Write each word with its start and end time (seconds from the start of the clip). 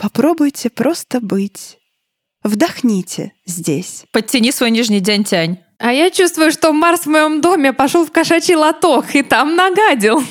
Попробуйте 0.00 0.70
просто 0.70 1.20
быть. 1.20 1.78
Вдохните 2.42 3.34
здесь. 3.44 4.04
Подтяни 4.12 4.50
свой 4.50 4.70
нижний 4.70 5.00
день-тянь. 5.00 5.58
А 5.80 5.92
я 5.94 6.10
чувствую, 6.10 6.52
что 6.52 6.74
Марс 6.74 7.00
в 7.00 7.06
моем 7.06 7.40
доме 7.40 7.72
пошел 7.72 8.04
в 8.04 8.12
кошачий 8.12 8.54
лоток 8.54 9.14
и 9.14 9.22
там 9.22 9.56
нагадил. 9.56 10.22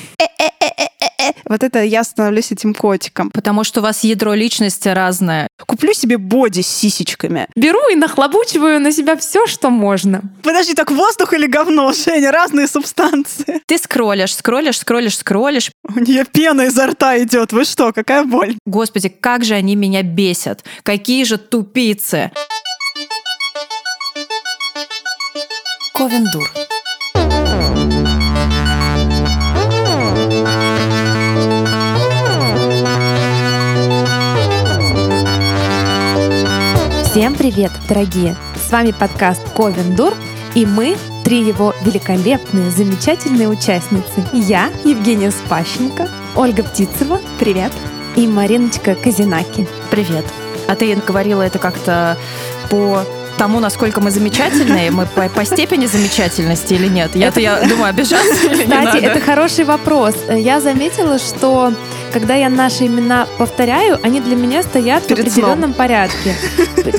Вот 1.44 1.64
это 1.64 1.82
я 1.82 2.04
становлюсь 2.04 2.52
этим 2.52 2.72
котиком. 2.72 3.30
Потому 3.30 3.64
что 3.64 3.80
у 3.80 3.82
вас 3.82 4.04
ядро 4.04 4.32
личности 4.34 4.88
разное. 4.88 5.48
Куплю 5.66 5.92
себе 5.92 6.18
боди 6.18 6.60
с 6.60 6.68
сисечками. 6.68 7.48
Беру 7.56 7.80
и 7.90 7.96
нахлобучиваю 7.96 8.80
на 8.80 8.92
себя 8.92 9.16
все, 9.16 9.46
что 9.48 9.70
можно. 9.70 10.22
Подожди, 10.44 10.74
так 10.74 10.92
воздух 10.92 11.32
или 11.34 11.46
говно, 11.46 11.92
Женя? 11.92 12.30
Разные 12.30 12.68
субстанции. 12.68 13.60
Ты 13.66 13.78
скроллишь, 13.78 14.34
скроллишь, 14.36 14.78
скроллишь, 14.78 15.18
скроллишь. 15.18 15.72
У 15.82 15.98
нее 15.98 16.24
пена 16.24 16.62
изо 16.62 16.86
рта 16.86 17.18
идет. 17.18 17.52
Вы 17.52 17.64
что, 17.64 17.92
какая 17.92 18.24
боль? 18.24 18.56
Господи, 18.66 19.08
как 19.08 19.44
же 19.44 19.54
они 19.54 19.74
меня 19.74 20.02
бесят. 20.02 20.64
Какие 20.84 21.24
же 21.24 21.38
тупицы. 21.38 22.30
Ковендур. 26.00 26.50
Всем 37.04 37.34
привет, 37.34 37.70
дорогие! 37.86 38.34
С 38.56 38.72
вами 38.72 38.92
подкаст 38.92 39.42
Ковендур, 39.54 40.14
и 40.54 40.64
мы 40.64 40.96
три 41.22 41.42
его 41.42 41.74
великолепные, 41.82 42.70
замечательные 42.70 43.48
участницы. 43.48 44.24
Я, 44.32 44.70
Евгения 44.86 45.30
Спащенко, 45.30 46.08
Ольга 46.34 46.62
Птицева, 46.62 47.20
привет, 47.38 47.72
и 48.16 48.26
Мариночка 48.26 48.94
Казинаки. 48.94 49.68
Привет. 49.90 50.24
А 50.66 50.76
ты 50.76 50.94
говорила 50.94 51.42
это 51.42 51.58
как-то 51.58 52.16
по 52.70 53.04
тому, 53.36 53.60
насколько 53.60 54.00
мы 54.00 54.10
замечательные, 54.10 54.90
мы 54.90 55.06
по, 55.06 55.28
по 55.28 55.44
степени 55.44 55.86
замечательности 55.86 56.74
или 56.74 56.86
нет? 56.86 57.14
Я-то, 57.14 57.40
я 57.40 57.62
думаю, 57.62 57.90
обижаться 57.90 58.48
Кстати, 58.48 58.98
это 58.98 59.20
хороший 59.20 59.64
вопрос. 59.64 60.14
Я 60.30 60.60
заметила, 60.60 61.18
что 61.18 61.72
когда 62.12 62.34
я 62.34 62.48
наши 62.48 62.86
имена 62.86 63.26
повторяю, 63.38 63.98
они 64.02 64.20
для 64.20 64.36
меня 64.36 64.62
стоят 64.62 65.06
Перед 65.06 65.24
в 65.24 65.28
определенном 65.28 65.72
порядке. 65.72 66.34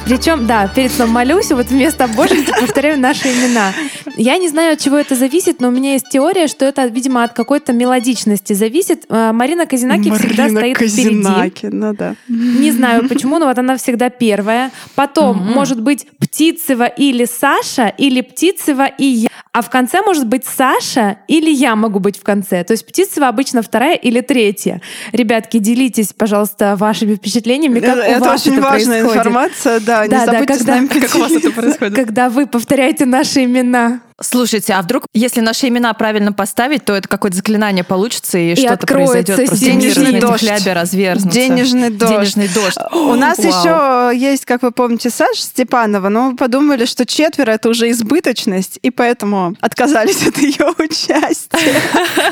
Причем, 0.06 0.48
да, 0.48 0.68
перед 0.68 0.92
сном 0.92 1.10
молюсь, 1.10 1.52
и 1.52 1.54
вот 1.54 1.68
вместо 1.68 2.08
боженьки 2.08 2.52
повторяю 2.60 3.00
наши 3.00 3.28
имена. 3.28 3.74
Я 4.18 4.38
не 4.38 4.50
знаю, 4.50 4.74
от 4.74 4.80
чего 4.80 4.98
это 4.98 5.16
зависит, 5.16 5.60
но 5.62 5.70
у 5.70 5.72
меня 5.72 5.94
есть 5.94 6.10
теория, 6.10 6.48
что 6.48 6.66
это, 6.66 6.86
видимо, 6.86 7.24
от 7.24 7.34
какой-то 7.34 7.74
мелодичности 7.74 8.54
зависит. 8.54 9.06
А, 9.10 9.34
Марина 9.34 9.66
Казинаки 9.66 10.12
всегда 10.12 10.44
Марина 10.44 10.60
стоит 10.60 10.78
впереди. 10.78 11.04
Казинаки, 11.04 11.66
ну 11.68 11.94
да. 11.94 12.16
Не 12.28 12.72
знаю 12.72 13.08
почему, 13.08 13.40
но 13.40 13.48
вот 13.48 13.58
она 13.58 13.78
всегда 13.78 14.10
первая. 14.10 14.72
Потом 14.96 15.38
может 15.38 15.82
быть 15.82 16.08
Птицева 16.20 16.86
или 16.86 17.26
Саша, 17.26 17.88
или 17.88 18.22
Птицева 18.22 18.86
и 18.86 19.06
я. 19.06 19.30
А 19.54 19.62
в 19.62 19.70
конце 19.70 20.02
может 20.02 20.28
быть 20.28 20.46
Саша 20.46 21.18
или 21.28 21.50
я 21.50 21.76
могу 21.76 22.00
быть 22.00 22.18
в 22.18 22.24
конце. 22.24 22.64
То 22.64 22.72
есть 22.72 22.86
Птицева 22.86 23.28
обычно 23.28 23.62
вторая 23.62 23.96
или 23.96 24.22
третья. 24.22 24.82
Ребятки, 25.12 25.58
делитесь, 25.58 26.14
пожалуйста, 26.14 26.78
вашими 26.78 27.16
впечатлениями, 27.16 27.82
как 27.82 27.98
у 27.98 28.00
это 28.00 28.20
вас 28.22 28.42
очень 28.42 28.54
это 28.54 28.62
важная 28.62 29.04
происходит. 29.04 29.18
информация, 29.18 29.80
да. 29.82 29.98
Да, 29.98 30.04
не 30.06 30.10
да, 30.10 30.26
забудьте 30.26 30.54
с 30.54 30.58
когда- 30.60 30.76
нами 30.76 30.88
Как 31.00 31.16
у 31.16 31.20
вас 31.20 31.32
это 31.34 31.52
происходит? 31.52 31.96
Когда 31.96 32.30
вы 32.30 32.48
повторяете 32.48 33.06
наши 33.06 33.44
имена. 33.44 34.00
Слушайте, 34.22 34.74
а 34.74 34.82
вдруг, 34.82 35.06
если 35.14 35.42
наши 35.42 35.68
имена 35.68 35.94
правильно 35.94 36.34
поставить, 36.34 36.86
то 36.86 36.94
это 36.94 37.08
какое-то 37.08 37.38
заклинание 37.38 37.84
получится, 37.84 38.38
и, 38.38 38.56
что-то 38.56 38.74
откроется 38.74 39.14
произойдет. 39.14 39.48
Просто 39.48 39.66
денежный 39.66 40.12
мир 40.14 40.22
дождь. 40.22 40.48
хлябе 40.48 40.74
разверзнется. 40.74 41.40
Денежный 41.40 41.90
дождь. 41.90 42.12
Денежный 42.12 42.48
дождь. 42.50 42.78
У 42.92 43.16
нас 43.16 43.38
Вау. 43.40 43.48
еще 43.48 44.20
есть, 44.20 44.46
как 44.46 44.62
вы 44.62 44.72
помните, 44.72 45.10
Саша 45.10 45.42
Степанова, 45.42 46.10
но 46.10 46.32
мы 46.32 46.36
подумали, 46.38 46.86
что 46.86 47.06
четверо 47.06 47.52
это 47.52 47.70
уже 47.70 47.90
избыточность, 47.92 48.80
и 48.82 48.92
поэтому 48.92 49.56
отказались 49.62 50.26
от 50.28 50.38
ее 50.38 50.74
участия. 50.78 51.82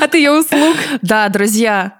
От 0.00 0.14
ее 0.14 0.32
услуг. 0.32 0.76
Да, 1.02 1.28
друзья, 1.28 1.94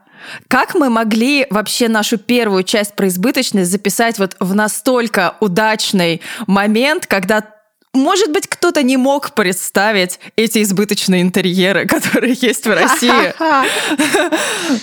как 0.48 0.74
мы 0.74 0.90
могли 0.90 1.46
вообще 1.50 1.88
нашу 1.88 2.18
первую 2.18 2.62
часть 2.62 2.94
про 2.94 3.08
избыточность 3.08 3.70
записать 3.70 4.18
вот 4.18 4.36
в 4.38 4.54
настолько 4.54 5.36
удачный 5.40 6.20
момент, 6.46 7.06
когда 7.06 7.42
может 7.92 8.30
быть, 8.32 8.46
кто-то 8.46 8.82
не 8.82 8.96
мог 8.96 9.32
представить 9.32 10.20
эти 10.36 10.62
избыточные 10.62 11.22
интерьеры, 11.22 11.86
которые 11.88 12.34
есть 12.40 12.66
в 12.66 12.70
России. 12.72 13.34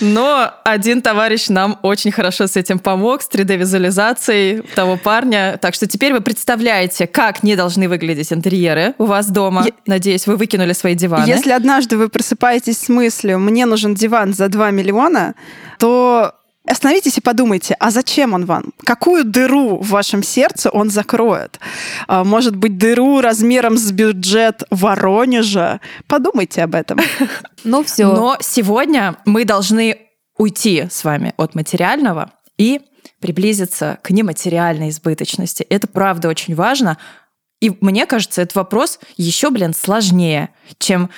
Но 0.00 0.52
один 0.64 1.00
товарищ 1.02 1.48
нам 1.48 1.78
очень 1.82 2.12
хорошо 2.12 2.46
с 2.46 2.56
этим 2.56 2.78
помог, 2.78 3.22
с 3.22 3.28
3D-визуализацией 3.28 4.62
того 4.74 4.96
парня. 4.96 5.58
Так 5.60 5.74
что 5.74 5.86
теперь 5.86 6.12
вы 6.12 6.20
представляете, 6.20 7.06
как 7.06 7.42
не 7.42 7.56
должны 7.56 7.88
выглядеть 7.88 8.32
интерьеры 8.32 8.94
у 8.98 9.04
вас 9.04 9.26
дома. 9.28 9.64
Я- 9.66 9.72
Надеюсь, 9.86 10.26
вы 10.26 10.36
выкинули 10.36 10.72
свои 10.74 10.94
диваны. 10.94 11.26
Если 11.26 11.50
однажды 11.50 11.96
вы 11.96 12.08
просыпаетесь 12.08 12.78
с 12.78 12.88
мыслью 12.88 13.38
«мне 13.38 13.64
нужен 13.66 13.94
диван 13.94 14.34
за 14.34 14.48
2 14.48 14.70
миллиона», 14.70 15.34
то 15.78 16.34
Остановитесь 16.68 17.18
и 17.18 17.20
подумайте, 17.20 17.76
а 17.80 17.90
зачем 17.90 18.34
он 18.34 18.44
вам? 18.44 18.72
Какую 18.84 19.24
дыру 19.24 19.78
в 19.78 19.88
вашем 19.88 20.22
сердце 20.22 20.70
он 20.70 20.90
закроет? 20.90 21.58
А, 22.06 22.24
Может 22.24 22.56
быть, 22.56 22.78
дыру 22.78 23.20
размером 23.20 23.76
с 23.76 23.90
бюджет 23.90 24.62
Воронежа? 24.70 25.80
Подумайте 26.06 26.62
об 26.62 26.74
этом. 26.74 26.98
Ну 27.64 27.82
все. 27.82 28.06
Но 28.06 28.36
сегодня 28.40 29.16
мы 29.24 29.44
должны 29.44 29.98
уйти 30.38 30.86
с 30.88 31.02
вами 31.02 31.34
от 31.36 31.56
материального 31.56 32.30
и 32.56 32.80
приблизиться 33.20 33.98
к 34.02 34.10
нематериальной 34.10 34.90
избыточности. 34.90 35.64
Это 35.64 35.88
правда 35.88 36.28
очень 36.28 36.54
важно. 36.54 36.98
И 37.60 37.76
мне 37.80 38.06
кажется, 38.06 38.42
этот 38.42 38.54
вопрос 38.54 39.00
еще, 39.16 39.50
блин, 39.50 39.74
сложнее, 39.74 40.50
чем 40.78 41.10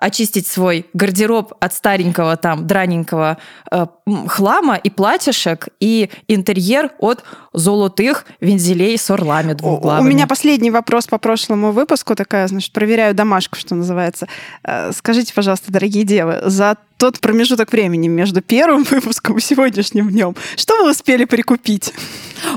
очистить 0.00 0.46
свой 0.46 0.86
гардероб 0.94 1.52
от 1.60 1.74
старенького 1.74 2.36
там 2.36 2.66
драненького 2.66 3.36
э, 3.70 3.86
хлама 4.26 4.76
и 4.76 4.90
платьишек 4.90 5.68
и 5.78 6.10
интерьер 6.26 6.90
от 6.98 7.22
золотых 7.52 8.24
вензелей 8.40 8.96
с 8.96 9.10
орлами 9.10 9.52
У 9.52 9.56
двухглавыми. 9.56 10.08
меня 10.14 10.26
последний 10.26 10.70
вопрос 10.70 11.06
по 11.06 11.18
прошлому 11.18 11.70
выпуску, 11.72 12.14
такая, 12.14 12.48
значит, 12.48 12.72
проверяю 12.72 13.14
домашку, 13.14 13.56
что 13.56 13.74
называется. 13.74 14.26
Э, 14.64 14.90
Скажите, 14.92 15.32
пожалуйста, 15.34 15.70
дорогие 15.70 16.04
девы, 16.04 16.40
за 16.46 16.76
тот 16.96 17.20
промежуток 17.20 17.70
времени 17.72 18.08
между 18.08 18.40
первым 18.42 18.84
выпуском 18.90 19.36
и 19.36 19.40
сегодняшним 19.40 20.10
днем, 20.10 20.34
что 20.56 20.82
вы 20.82 20.90
успели 20.90 21.24
прикупить? 21.26 21.92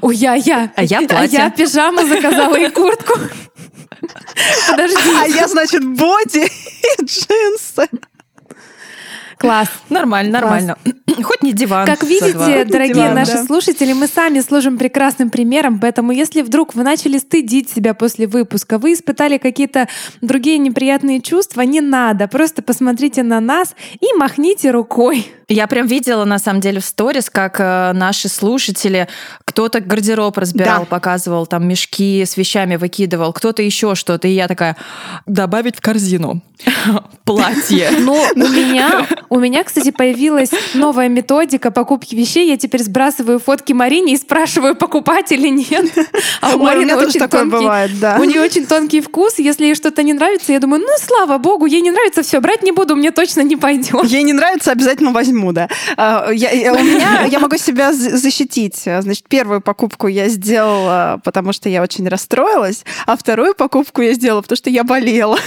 Ой, 0.01 0.15
я, 0.15 0.35
я. 0.35 0.71
А 0.75 0.83
я 0.83 0.99
А 0.99 1.07
платье. 1.07 1.39
я 1.39 1.49
пижаму 1.49 2.07
заказала 2.07 2.55
и 2.57 2.69
куртку. 2.69 3.19
Подожди. 4.69 5.09
А 5.19 5.27
я, 5.27 5.47
значит, 5.47 5.83
боди 5.83 6.45
и 6.47 7.03
джинсы. 7.03 7.89
Класс. 9.37 9.67
Нормально, 9.89 10.39
нормально. 10.39 10.77
Хоть 11.23 11.43
не 11.43 11.51
диван. 11.51 11.85
Как 11.85 12.01
видите, 12.03 12.31
два. 12.31 12.63
дорогие 12.63 12.93
Диван, 12.93 13.15
наши 13.15 13.33
да. 13.33 13.43
слушатели, 13.43 13.91
мы 13.91 14.07
сами 14.07 14.39
служим 14.39 14.77
прекрасным 14.77 15.29
примером, 15.29 15.79
поэтому 15.79 16.13
если 16.13 16.41
вдруг 16.41 16.75
вы 16.75 16.83
начали 16.83 17.17
стыдить 17.17 17.69
себя 17.69 17.93
после 17.93 18.25
выпуска, 18.25 18.77
вы 18.77 18.93
испытали 18.93 19.37
какие-то 19.37 19.89
другие 20.21 20.57
неприятные 20.59 21.21
чувства, 21.21 21.61
не 21.61 21.81
надо, 21.81 22.29
просто 22.29 22.61
посмотрите 22.61 23.21
на 23.21 23.41
нас 23.41 23.75
и 23.99 24.17
махните 24.17 24.71
рукой. 24.71 25.27
Я 25.53 25.67
прям 25.67 25.87
видела, 25.87 26.25
на 26.25 26.39
самом 26.39 26.59
деле, 26.61 26.79
в 26.79 26.85
сторис, 26.85 27.29
как 27.29 27.59
э, 27.59 27.91
наши 27.93 28.27
слушатели, 28.29 29.07
кто-то 29.45 29.79
гардероб 29.79 30.37
разбирал, 30.37 30.79
Да. 30.81 30.85
показывал, 30.85 31.45
там 31.45 31.67
мешки 31.67 32.23
с 32.25 32.37
вещами 32.37 32.75
выкидывал, 32.75 33.33
кто-то 33.33 33.61
еще 33.61 33.95
что-то. 33.95 34.27
И 34.27 34.31
я 34.31 34.47
такая, 34.47 34.75
добавить 35.25 35.75
в 35.77 35.81
корзину 35.81 36.41
платье. 37.25 37.89
Но 37.99 38.13
у 38.35 38.37
меня, 38.47 39.07
у 39.29 39.39
меня, 39.39 39.63
кстати, 39.63 39.91
появилась 39.91 40.49
новая 40.73 41.09
методика 41.09 41.71
покупки 41.71 42.15
вещей. 42.15 42.49
Я 42.49 42.57
теперь 42.57 42.83
сбрасываю 42.83 43.39
фотки 43.39 43.73
Марине 43.73 44.13
и 44.13 44.17
спрашиваю, 44.17 44.75
покупать 44.75 45.31
или 45.31 45.47
нет. 45.49 45.91
А 46.41 46.55
у 46.55 46.59
Марины 46.59 46.95
очень 46.95 47.19
такое 47.19 47.41
тонкий- 47.41 47.51
бывает, 47.57 47.91
да. 47.99 48.17
У 48.19 48.23
нее 48.25 48.41
очень 48.41 48.65
тонкий 48.65 49.01
вкус. 49.01 49.39
Если 49.39 49.65
ей 49.65 49.75
что-то 49.75 50.03
не 50.03 50.13
нравится, 50.13 50.51
я 50.51 50.59
думаю, 50.59 50.81
ну, 50.81 50.87
слава 50.99 51.37
богу, 51.37 51.65
ей 51.65 51.81
не 51.81 51.91
нравится, 51.91 52.21
все, 52.21 52.39
брать 52.41 52.63
не 52.63 52.71
буду, 52.71 52.95
мне 52.95 53.11
точно 53.11 53.41
не 53.41 53.55
пойдет. 53.55 54.03
Ей 54.05 54.23
не 54.23 54.33
нравится, 54.33 54.71
обязательно 54.71 55.11
возьму, 55.11 55.42
да. 55.51 55.67
А, 55.97 56.29
Я, 56.31 56.51
я- 56.51 56.73
у 56.73 56.79
меня, 56.79 57.23
я 57.25 57.39
могу 57.39 57.57
себя 57.57 57.91
защитить. 57.93 58.77
Значит, 58.83 59.27
первую 59.27 59.61
покупку 59.61 60.07
я 60.07 60.29
сделала, 60.29 61.19
потому 61.23 61.53
что 61.53 61.69
я 61.69 61.81
очень 61.81 62.07
расстроилась, 62.07 62.85
а 63.05 63.17
вторую 63.17 63.55
покупку 63.55 64.01
я 64.01 64.13
сделала, 64.13 64.41
потому 64.41 64.57
что 64.57 64.69
я 64.69 64.83
болела. 64.83 65.37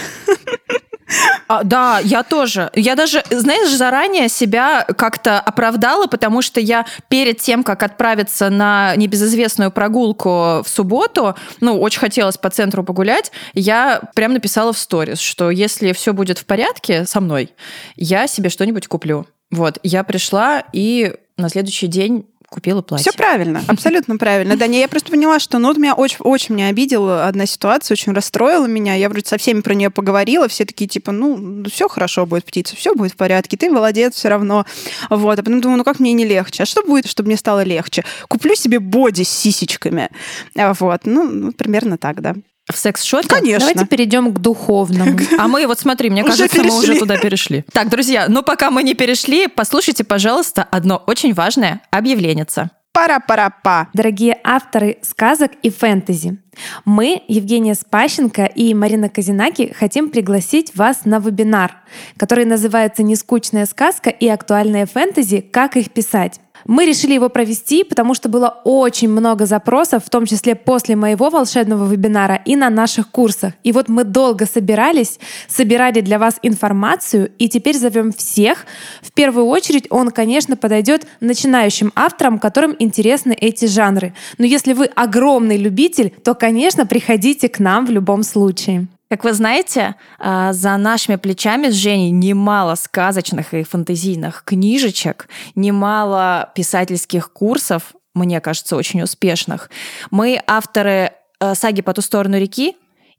А, 1.48 1.62
да, 1.62 2.00
я 2.02 2.24
тоже. 2.24 2.70
Я 2.74 2.96
даже, 2.96 3.22
знаешь, 3.30 3.70
заранее 3.70 4.28
себя 4.28 4.82
как-то 4.82 5.38
оправдала, 5.38 6.06
потому 6.08 6.42
что 6.42 6.58
я 6.60 6.84
перед 7.08 7.38
тем, 7.38 7.62
как 7.62 7.84
отправиться 7.84 8.50
на 8.50 8.96
небезызвестную 8.96 9.70
прогулку 9.70 10.28
в 10.28 10.66
субботу, 10.66 11.36
ну, 11.60 11.80
очень 11.80 12.00
хотелось 12.00 12.36
по 12.36 12.50
центру 12.50 12.82
погулять, 12.82 13.30
я 13.54 14.00
прям 14.16 14.32
написала 14.32 14.72
в 14.72 14.78
сторис, 14.78 15.20
что 15.20 15.50
если 15.50 15.92
все 15.92 16.12
будет 16.12 16.38
в 16.38 16.44
порядке 16.44 17.06
со 17.06 17.20
мной, 17.20 17.50
я 17.94 18.26
себе 18.26 18.50
что-нибудь 18.50 18.88
куплю. 18.88 19.26
Вот, 19.50 19.78
я 19.82 20.04
пришла 20.04 20.64
и 20.72 21.14
на 21.36 21.48
следующий 21.48 21.86
день 21.86 22.26
купила 22.48 22.82
платье. 22.82 23.10
Все 23.10 23.16
правильно, 23.16 23.62
абсолютно 23.68 24.16
правильно. 24.16 24.56
Да, 24.56 24.66
не, 24.66 24.80
я 24.80 24.88
просто 24.88 25.10
поняла, 25.10 25.38
что 25.38 25.58
ну, 25.58 25.68
вот 25.68 25.76
меня 25.76 25.94
очень, 25.94 26.18
очень 26.20 26.54
меня 26.54 26.68
обидела 26.68 27.26
одна 27.26 27.46
ситуация, 27.46 27.94
очень 27.94 28.12
расстроила 28.12 28.66
меня. 28.66 28.94
Я 28.94 29.08
вроде 29.08 29.26
со 29.26 29.38
всеми 29.38 29.60
про 29.60 29.74
нее 29.74 29.90
поговорила, 29.90 30.48
все 30.48 30.64
такие 30.64 30.88
типа, 30.88 31.12
ну, 31.12 31.64
все 31.70 31.88
хорошо 31.88 32.26
будет, 32.26 32.44
птица, 32.44 32.76
все 32.76 32.94
будет 32.94 33.12
в 33.12 33.16
порядке, 33.16 33.56
ты 33.56 33.70
молодец 33.70 34.14
все 34.14 34.28
равно. 34.28 34.64
Вот, 35.10 35.38
а 35.38 35.42
потом 35.42 35.60
думаю, 35.60 35.78
ну 35.78 35.84
как 35.84 36.00
мне 36.00 36.12
не 36.12 36.24
легче? 36.24 36.62
А 36.62 36.66
что 36.66 36.82
будет, 36.82 37.06
чтобы 37.06 37.28
мне 37.28 37.36
стало 37.36 37.62
легче? 37.62 38.04
Куплю 38.28 38.54
себе 38.54 38.78
боди 38.78 39.22
с 39.22 39.28
сисечками. 39.28 40.08
А 40.56 40.72
Вот, 40.74 41.02
ну, 41.04 41.24
ну 41.24 41.52
примерно 41.52 41.98
так, 41.98 42.20
да. 42.20 42.34
В 42.72 42.76
секс-шоте? 42.76 43.28
Конечно. 43.28 43.60
Давайте 43.60 43.86
перейдем 43.86 44.32
к 44.32 44.40
духовному. 44.40 45.18
А 45.38 45.46
мы, 45.46 45.66
вот 45.66 45.78
смотри, 45.78 46.10
мне 46.10 46.22
Уже 46.24 46.32
кажется, 46.32 46.58
мы 46.58 46.64
перешли. 46.64 46.90
уже 46.90 46.98
туда 46.98 47.16
перешли. 47.18 47.64
Так, 47.72 47.88
друзья, 47.88 48.26
ну 48.28 48.42
пока 48.42 48.70
мы 48.70 48.82
не 48.82 48.94
перешли, 48.94 49.46
послушайте, 49.46 50.02
пожалуйста, 50.04 50.66
одно 50.70 51.02
очень 51.06 51.32
важное 51.32 51.80
объявление. 51.90 52.46
Пара-пара-па. 52.92 53.88
Дорогие 53.92 54.38
авторы 54.42 54.96
сказок 55.02 55.52
и 55.62 55.68
фэнтези, 55.68 56.38
мы, 56.86 57.22
Евгения 57.28 57.74
Спащенко 57.74 58.46
и 58.46 58.72
Марина 58.72 59.10
Казинаки, 59.10 59.74
хотим 59.78 60.08
пригласить 60.08 60.74
вас 60.74 61.04
на 61.04 61.18
вебинар, 61.18 61.76
который 62.16 62.46
называется 62.46 63.02
«Нескучная 63.02 63.66
сказка 63.66 64.08
и 64.08 64.26
актуальное 64.26 64.86
фэнтези. 64.86 65.42
Как 65.42 65.76
их 65.76 65.90
писать?». 65.90 66.40
Мы 66.66 66.84
решили 66.84 67.14
его 67.14 67.28
провести, 67.28 67.84
потому 67.84 68.14
что 68.14 68.28
было 68.28 68.60
очень 68.64 69.08
много 69.08 69.46
запросов, 69.46 70.04
в 70.04 70.10
том 70.10 70.26
числе 70.26 70.56
после 70.56 70.96
моего 70.96 71.30
волшебного 71.30 71.88
вебинара 71.88 72.42
и 72.44 72.56
на 72.56 72.70
наших 72.70 73.10
курсах. 73.10 73.52
И 73.62 73.72
вот 73.72 73.88
мы 73.88 74.04
долго 74.04 74.46
собирались, 74.46 75.20
собирали 75.48 76.00
для 76.00 76.18
вас 76.18 76.38
информацию, 76.42 77.30
и 77.38 77.48
теперь 77.48 77.76
зовем 77.76 78.12
всех. 78.12 78.66
В 79.00 79.12
первую 79.12 79.46
очередь 79.46 79.86
он, 79.90 80.10
конечно, 80.10 80.56
подойдет 80.56 81.06
начинающим 81.20 81.92
авторам, 81.94 82.38
которым 82.38 82.74
интересны 82.78 83.32
эти 83.32 83.66
жанры. 83.66 84.14
Но 84.38 84.44
если 84.44 84.72
вы 84.72 84.86
огромный 84.86 85.56
любитель, 85.56 86.12
то, 86.24 86.34
конечно, 86.34 86.84
приходите 86.84 87.48
к 87.48 87.60
нам 87.60 87.86
в 87.86 87.90
любом 87.90 88.22
случае. 88.22 88.88
Как 89.08 89.22
вы 89.22 89.32
знаете, 89.32 89.94
а, 90.18 90.52
за 90.52 90.76
нашими 90.76 91.16
плечами 91.16 91.68
с 91.68 91.74
Женей 91.74 92.10
немало 92.10 92.74
сказочных 92.74 93.54
и 93.54 93.62
фантазийных 93.62 94.42
книжечек, 94.44 95.28
немало 95.54 96.50
писательских 96.54 97.32
курсов, 97.32 97.94
мне 98.14 98.40
кажется, 98.40 98.76
очень 98.76 99.02
успешных. 99.02 99.70
Мы 100.10 100.42
авторы 100.46 101.12
э, 101.38 101.54
саги 101.54 101.82
«По 101.82 101.92
ту 101.92 102.00
сторону 102.00 102.38
реки», 102.38 102.76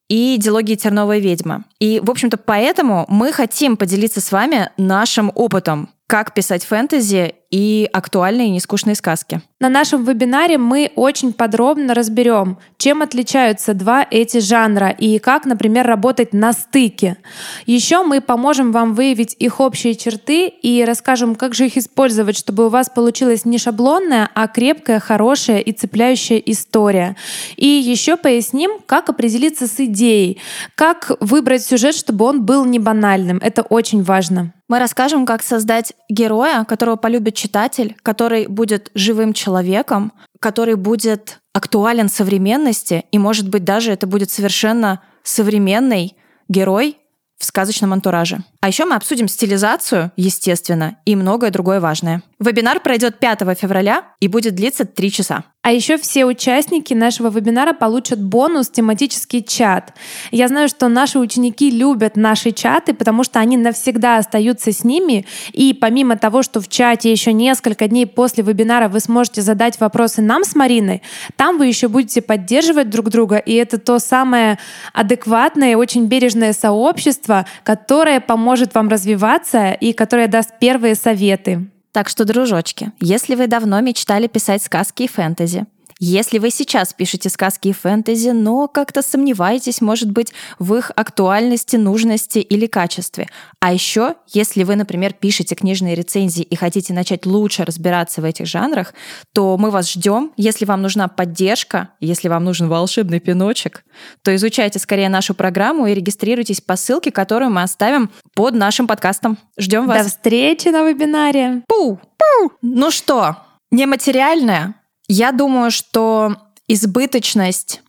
и 0.10 0.38
дилогии 0.40 0.76
«Терновая 0.76 1.20
ведьма». 1.20 1.66
И, 1.80 2.02
в 2.04 2.10
общем-то, 2.10 2.38
поэтому 2.38 3.06
мы 3.08 3.32
хотим 3.32 3.78
поделиться 3.78 4.22
с 4.22 4.32
вами 4.32 4.72
нашим 4.78 5.32
опытом, 5.36 5.90
как 6.08 6.34
писать 6.34 6.64
фэнтези 6.64 7.36
и 7.50 7.90
актуальные 7.92 8.48
и 8.48 8.52
нескучные 8.52 8.96
сказки. 8.96 9.42
На 9.60 9.70
нашем 9.70 10.04
вебинаре 10.04 10.58
мы 10.58 10.92
очень 10.96 11.34
подробно 11.34 11.94
разберем, 11.94 12.58
чем 12.78 13.02
отличаются 13.02 13.74
два 13.74 14.06
эти 14.10 14.40
жанра 14.40 14.90
и 14.90 15.18
как, 15.18 15.46
например, 15.46 15.88
работать 15.88 16.34
на 16.34 16.54
стыке. 16.54 17.18
Еще 17.66 18.04
мы 18.04 18.22
поможем 18.22 18.72
вам 18.72 18.94
выявить 18.94 19.36
их 19.40 19.60
общие 19.60 19.96
черты 19.96 20.48
и 20.48 20.84
расскажем, 20.86 21.36
как 21.36 21.56
же 21.56 21.66
их 21.66 21.78
использовать, 21.78 22.38
чтобы 22.38 22.68
у 22.68 22.70
вас 22.70 22.90
получилась 22.90 23.46
не 23.46 23.58
шаблонная, 23.58 24.30
а 24.36 24.48
крепкая, 24.48 25.00
хорошая 25.00 25.60
и 25.60 25.72
цепляющая 25.72 26.38
история. 26.38 27.16
И 27.56 27.66
еще 27.66 28.18
поясним, 28.18 28.72
как 28.86 29.10
определиться 29.10 29.68
с 29.68 29.80
идеей, 29.80 30.40
как 30.76 31.14
выбрать 31.20 31.64
сюжет, 31.64 31.96
чтобы 31.96 32.26
он 32.26 32.46
был 32.46 32.66
не 32.66 32.78
банальным. 32.78 33.38
Это 33.42 33.64
очень 33.64 34.04
важно. 34.04 34.54
Мы 34.68 34.80
расскажем, 34.80 35.26
как 35.26 35.44
создать 35.44 35.94
героя, 36.10 36.66
которого 36.66 36.98
полюбит 36.98 37.37
читатель, 37.38 37.96
который 38.04 38.48
будет 38.48 38.92
живым 38.94 39.32
человеком, 39.32 40.12
который 40.40 40.76
будет 40.76 41.40
актуален 41.54 42.10
современности, 42.10 43.06
и, 43.12 43.18
может 43.18 43.48
быть, 43.48 43.64
даже 43.64 43.92
это 43.92 44.08
будет 44.08 44.30
совершенно 44.30 45.02
современный 45.24 46.16
герой 46.50 46.98
в 47.38 47.46
сказочном 47.46 47.94
антураже. 47.94 48.40
А 48.62 48.68
еще 48.68 48.86
мы 48.86 48.96
обсудим 48.96 49.28
стилизацию, 49.28 50.12
естественно, 50.16 50.98
и 51.06 51.16
многое 51.16 51.52
другое 51.52 51.80
важное. 51.80 52.24
Вебинар 52.40 52.80
пройдет 52.80 53.20
5 53.20 53.40
февраля 53.58 54.04
и 54.20 54.28
будет 54.28 54.56
длиться 54.56 54.86
3 54.86 55.12
часа. 55.12 55.44
А 55.68 55.72
еще 55.74 55.98
все 55.98 56.24
участники 56.24 56.94
нашего 56.94 57.28
вебинара 57.28 57.74
получат 57.74 58.24
бонус 58.24 58.70
тематический 58.70 59.44
чат. 59.44 59.94
Я 60.32 60.48
знаю, 60.48 60.70
что 60.70 60.88
наши 60.88 61.20
ученики 61.20 61.70
любят 61.70 62.16
наши 62.16 62.54
чаты, 62.54 62.94
потому 62.94 63.26
что 63.26 63.42
они 63.42 63.58
навсегда 63.58 64.16
остаются 64.16 64.72
с 64.72 64.86
ними. 64.86 65.26
И 65.52 65.74
помимо 65.74 66.16
того, 66.16 66.42
что 66.42 66.62
в 66.62 66.70
чате 66.70 67.12
еще 67.12 67.34
несколько 67.34 67.90
дней 67.90 68.06
после 68.06 68.46
вебинара 68.46 68.88
вы 68.88 69.02
сможете 69.02 69.42
задать 69.42 69.78
вопросы 69.82 70.22
нам 70.22 70.46
с 70.46 70.56
Мариной, 70.56 71.02
там 71.36 71.58
вы 71.58 71.68
еще 71.68 71.90
будете 71.90 72.22
поддерживать 72.22 72.90
друг 72.90 73.10
друга. 73.10 73.36
И 73.36 73.54
это 73.54 73.78
то 73.78 74.00
самое 74.00 74.60
адекватное, 74.94 75.76
очень 75.76 76.06
бережное 76.06 76.54
сообщество, 76.54 77.46
которое 77.66 78.22
поможет 78.22 78.74
вам 78.74 78.88
развиваться 78.88 79.74
и 79.74 79.92
которое 79.92 80.30
даст 80.30 80.60
первые 80.62 80.96
советы. 80.96 81.68
Так 81.92 82.10
что, 82.10 82.26
дружочки, 82.26 82.92
если 83.00 83.36
вы 83.36 83.48
давно 83.48 83.80
мечтали 83.82 84.28
писать 84.28 84.64
сказки 84.64 85.04
и 85.04 85.08
фэнтези, 85.08 85.66
если 86.00 86.38
вы 86.38 86.52
сейчас 86.52 86.94
пишете 86.94 87.30
сказки 87.30 87.70
и 87.70 87.74
фэнтези, 87.74 88.30
но 88.30 88.68
как-то 88.68 89.02
сомневаетесь, 89.02 89.82
может 89.82 90.12
быть, 90.12 90.34
в 90.60 90.76
их 90.76 90.92
актуальности, 90.96 91.76
нужности 91.76 92.40
или 92.40 92.68
качестве. 92.68 93.28
А 93.60 93.74
еще, 93.74 94.16
если 94.28 94.64
вы, 94.64 94.76
например, 94.76 95.14
пишете 95.14 95.56
книжные 95.56 95.96
рецензии 95.96 96.44
и 96.44 96.56
хотите 96.56 96.94
начать 96.94 97.26
лучше 97.26 97.66
разбираться 97.66 98.22
в 98.22 98.26
этих 98.26 98.46
жанрах, 98.46 98.94
то 99.34 99.58
мы 99.58 99.72
вас 99.72 99.92
ждем. 99.92 100.32
Если 100.38 100.66
вам 100.66 100.82
нужна 100.82 101.08
поддержка, 101.08 101.90
если 102.00 102.28
вам 102.28 102.44
нужен 102.44 102.70
волшебный 102.70 103.20
пиночек, 103.20 103.84
то 104.22 104.36
изучайте 104.36 104.80
скорее 104.80 105.10
нашу 105.10 105.34
программу 105.34 105.88
и 105.88 105.94
регистрируйтесь 105.94 106.62
по 106.62 106.76
ссылке, 106.76 107.12
которую 107.12 107.52
мы 107.52 107.64
оставим 107.64 108.12
под 108.36 108.54
нашим 108.54 108.88
подкастом. 108.88 109.38
Ждем 109.58 109.88
вас. 109.88 110.04
До 110.04 110.10
встречи 110.10 110.68
на 110.70 110.88
вебинаре! 110.88 111.64
Пу! 111.68 112.00
Пу! 112.18 112.52
Ну 112.62 112.92
что, 112.92 113.38
нематериальное? 113.72 114.76
Я 115.08 115.32
думаю, 115.32 115.72
что 115.72 116.36
избыточность 116.68 117.82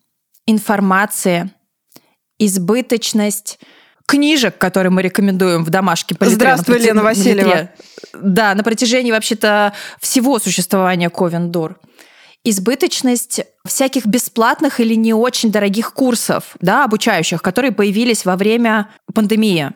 информации, 0.47 1.51
избыточность 2.39 3.59
книжек, 4.07 4.57
которые 4.57 4.91
мы 4.91 5.03
рекомендуем 5.03 5.65
в 5.65 5.71
домашке 5.71 6.15
по 6.15 6.27
Здравствуй, 6.27 6.77
литре, 6.77 6.89
Лена 6.89 7.03
Васильева. 7.03 7.47
литре. 7.47 7.75
Да, 8.15 8.55
на 8.55 8.65
протяжении 8.65 9.13
вообще-то 9.13 9.75
всего 10.01 10.39
существования 10.39 11.11
Ковендур. 11.11 11.79
Избыточность 12.45 13.43
всяких 13.67 14.07
бесплатных 14.07 14.81
или 14.81 14.95
не 14.95 15.13
очень 15.13 15.53
дорогих 15.53 15.93
курсов, 15.93 16.57
да, 16.61 16.85
обучающих, 16.85 17.43
которые 17.43 17.73
появились 17.73 18.25
во 18.25 18.37
время 18.37 18.89
пандемии. 19.13 19.73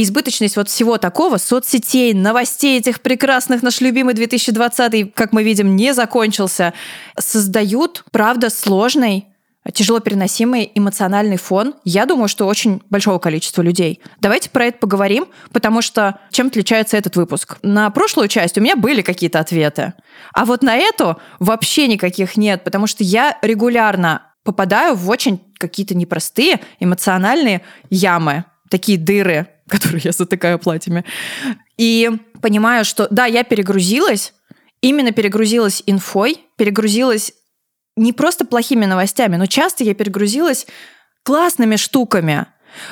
Избыточность 0.00 0.56
вот 0.56 0.68
всего 0.68 0.96
такого, 0.96 1.38
соцсетей, 1.38 2.14
новостей 2.14 2.78
этих 2.78 3.00
прекрасных, 3.00 3.64
наш 3.64 3.80
любимый 3.80 4.14
2020, 4.14 5.12
как 5.12 5.32
мы 5.32 5.42
видим, 5.42 5.74
не 5.74 5.92
закончился, 5.92 6.72
создают, 7.18 8.04
правда, 8.12 8.48
сложный, 8.48 9.26
тяжело 9.74 9.98
переносимый 9.98 10.70
эмоциональный 10.72 11.36
фон, 11.36 11.74
я 11.82 12.06
думаю, 12.06 12.28
что 12.28 12.46
очень 12.46 12.80
большого 12.90 13.18
количества 13.18 13.60
людей. 13.60 14.00
Давайте 14.20 14.50
про 14.50 14.66
это 14.66 14.78
поговорим, 14.78 15.26
потому 15.52 15.82
что 15.82 16.20
чем 16.30 16.46
отличается 16.46 16.96
этот 16.96 17.16
выпуск? 17.16 17.58
На 17.62 17.90
прошлую 17.90 18.28
часть 18.28 18.56
у 18.56 18.60
меня 18.60 18.76
были 18.76 19.02
какие-то 19.02 19.40
ответы, 19.40 19.94
а 20.32 20.44
вот 20.44 20.62
на 20.62 20.76
эту 20.76 21.18
вообще 21.40 21.88
никаких 21.88 22.36
нет, 22.36 22.62
потому 22.62 22.86
что 22.86 23.02
я 23.02 23.36
регулярно 23.42 24.22
попадаю 24.44 24.94
в 24.94 25.10
очень 25.10 25.40
какие-то 25.58 25.96
непростые 25.96 26.60
эмоциональные 26.78 27.62
ямы, 27.90 28.44
такие 28.70 28.96
дыры, 28.96 29.48
которые 29.68 30.00
я 30.04 30.12
затыкаю 30.12 30.58
платьями. 30.58 31.04
И 31.76 32.10
понимаю, 32.40 32.84
что 32.84 33.06
да, 33.10 33.26
я 33.26 33.44
перегрузилась, 33.44 34.32
именно 34.80 35.12
перегрузилась 35.12 35.82
инфой, 35.86 36.40
перегрузилась 36.56 37.32
не 37.96 38.12
просто 38.12 38.44
плохими 38.44 38.84
новостями, 38.86 39.36
но 39.36 39.46
часто 39.46 39.84
я 39.84 39.94
перегрузилась 39.94 40.66
классными 41.24 41.76
штуками. 41.76 42.46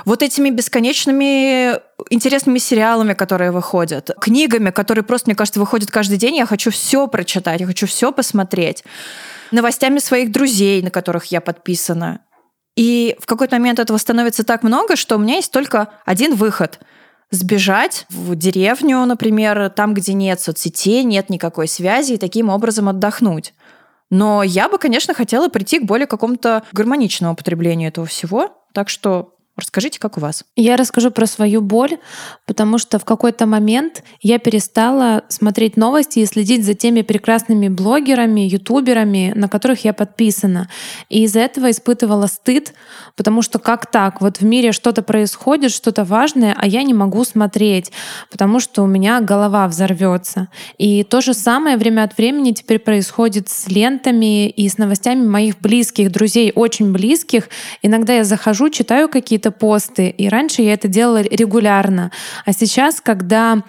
Вот 0.05 0.23
этими 0.23 0.51
бесконечными 0.51 1.79
интересными 2.11 2.59
сериалами, 2.59 3.15
которые 3.15 3.51
выходят, 3.51 4.11
книгами, 4.21 4.71
которые 4.71 5.05
просто, 5.05 5.29
мне 5.29 5.37
кажется, 5.37 5.61
выходят 5.61 5.91
каждый 5.91 6.19
день. 6.19 6.37
Я 6.37 6.47
хочу 6.47 6.71
все 6.71 7.07
прочитать, 7.07 7.61
я 7.61 7.67
хочу 7.67 7.87
все 7.87 8.11
посмотреть. 8.11 8.85
Новостями 9.53 9.99
своих 9.99 10.33
друзей, 10.33 10.83
на 10.83 10.91
которых 10.91 11.27
я 11.27 11.41
подписана. 11.41 12.21
И 12.77 13.17
в 13.19 13.27
какой-то 13.27 13.57
момент 13.57 13.79
этого 13.79 13.97
становится 13.97 14.45
так 14.45 14.63
много, 14.63 14.97
что 14.97 15.17
у 15.17 15.19
меня 15.19 15.37
есть 15.37 15.51
только 15.51 15.89
один 16.05 16.35
выход 16.35 16.79
сбежать 17.31 18.07
в 18.09 18.37
деревню, 18.37 19.05
например, 19.05 19.71
там, 19.71 19.95
где 19.95 20.13
нет 20.13 20.41
соцсетей, 20.41 21.03
нет 21.03 21.29
никакой 21.29 21.67
связи, 21.67 22.13
и 22.13 22.19
таким 22.19 22.51
образом 22.51 22.89
отдохнуть. 22.89 23.53
Но 24.11 24.43
я 24.43 24.69
бы, 24.69 24.79
конечно, 24.79 25.15
хотела 25.15 25.49
прийти 25.49 25.81
к 25.81 25.85
более 25.85 26.07
какому-то 26.07 26.63
гармоничному 26.73 27.35
потреблению 27.35 27.89
этого 27.89 28.07
всего. 28.07 28.63
Так 28.73 28.89
что 28.89 29.36
Расскажите, 29.59 29.99
как 29.99 30.19
у 30.19 30.21
вас? 30.21 30.45
Я 30.55 30.77
расскажу 30.77 31.11
про 31.11 31.25
свою 31.25 31.63
боль, 31.63 31.97
потому 32.45 32.77
что 32.77 32.99
в 32.99 33.07
какой-то 33.07 33.47
момент 33.47 34.05
я 34.21 34.39
перестала 34.39 35.23
смотреть 35.29 35.79
новости 35.79 36.19
и 36.19 36.27
следить 36.27 36.63
за 36.67 36.75
теми 36.75 37.01
прекрасными 37.01 37.69
блогерами, 37.69 38.43
ютуберами, 38.43 39.33
на 39.35 39.49
которых 39.49 39.83
я 39.87 39.95
подписана. 39.95 40.69
И 41.09 41.25
из-за 41.25 41.41
этого 41.41 41.71
испытывала 41.71 42.27
стыд, 42.27 42.75
потому 43.17 43.41
что 43.41 43.59
как 43.59 43.91
так? 43.91 44.21
Вот 44.21 44.39
в 44.41 44.45
мире 44.45 44.73
что-то 44.73 45.01
происходит, 45.03 45.73
что-то 45.73 46.05
важное, 46.05 46.55
а 46.55 46.67
я 46.67 46.83
не 46.83 46.93
могу 46.93 47.25
смотреть, 47.25 47.93
потому 48.31 48.61
что 48.61 48.83
у 48.83 48.87
меня 48.87 49.23
голова 49.23 49.69
взорвется. 49.69 50.49
И 50.77 51.03
то 51.03 51.23
же 51.23 51.33
самое 51.33 51.79
время 51.79 52.03
от 52.03 52.19
времени 52.19 52.53
теперь 52.53 52.79
происходит 52.79 53.49
с 53.49 53.69
лентами 53.69 54.51
и 54.51 54.69
с 54.69 54.77
новостями 54.77 55.27
моих 55.27 55.59
близких, 55.61 56.13
друзей, 56.13 56.53
очень 56.55 56.93
близких. 56.93 57.49
Иногда 57.81 58.17
я 58.17 58.25
захожу, 58.25 58.69
читаю 58.69 59.09
какие-то 59.09 59.46
посты, 59.51 60.09
и 60.09 60.29
раньше 60.29 60.63
я 60.63 60.75
это 60.75 60.89
делала 60.89 61.23
регулярно. 61.23 62.11
А 62.45 62.53
сейчас, 62.53 63.01
когда 63.01 63.63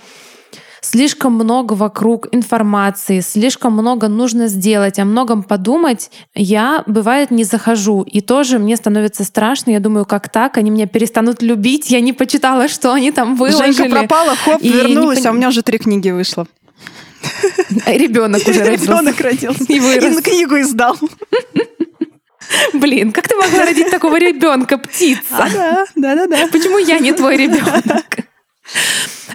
слишком 0.82 1.34
много 1.34 1.74
вокруг 1.74 2.28
информации, 2.32 3.20
слишком 3.20 3.74
много 3.74 4.08
нужно 4.08 4.48
сделать, 4.48 5.00
о 5.00 5.06
многом 5.06 5.44
подумать, 5.44 6.12
я, 6.34 6.84
бывает, 6.88 7.32
не 7.32 7.44
захожу. 7.44 8.04
И 8.04 8.22
тоже 8.22 8.60
мне 8.60 8.76
становится 8.76 9.24
страшно. 9.24 9.72
Я 9.72 9.80
думаю, 9.80 10.06
как 10.06 10.30
так? 10.30 10.58
Они 10.58 10.70
меня 10.70 10.88
перестанут 10.88 11.42
любить. 11.42 11.90
Я 11.90 12.02
не 12.02 12.14
почитала, 12.14 12.68
что 12.68 12.94
они 12.94 13.12
там 13.12 13.36
выложили. 13.36 13.72
Женька 13.72 14.00
пропала, 14.00 14.36
хоп, 14.36 14.62
и 14.62 14.70
вернулась, 14.70 15.22
не... 15.22 15.28
а 15.28 15.32
у 15.32 15.34
меня 15.34 15.50
уже 15.50 15.62
три 15.62 15.78
книги 15.78 16.10
вышло. 16.10 16.48
Ребенок 17.86 18.48
уже 18.48 18.60
родился. 18.66 18.86
Ребенок 18.86 19.20
родился. 19.20 19.66
И 19.68 19.80
вырос. 19.80 20.18
И 20.18 20.22
книгу 20.22 20.60
издал. 20.60 20.98
Блин, 22.74 23.12
как 23.12 23.28
ты 23.28 23.36
могла 23.36 23.66
родить 23.66 23.90
такого 23.90 24.18
ребенка, 24.20 24.78
птица? 24.78 25.22
А, 25.32 25.50
да, 25.50 25.86
да, 25.96 26.16
да, 26.16 26.28
да. 26.28 26.48
Почему 26.52 26.78
я 26.78 27.00
не 27.00 27.12
твой 27.14 27.38
ребенок? 27.38 28.06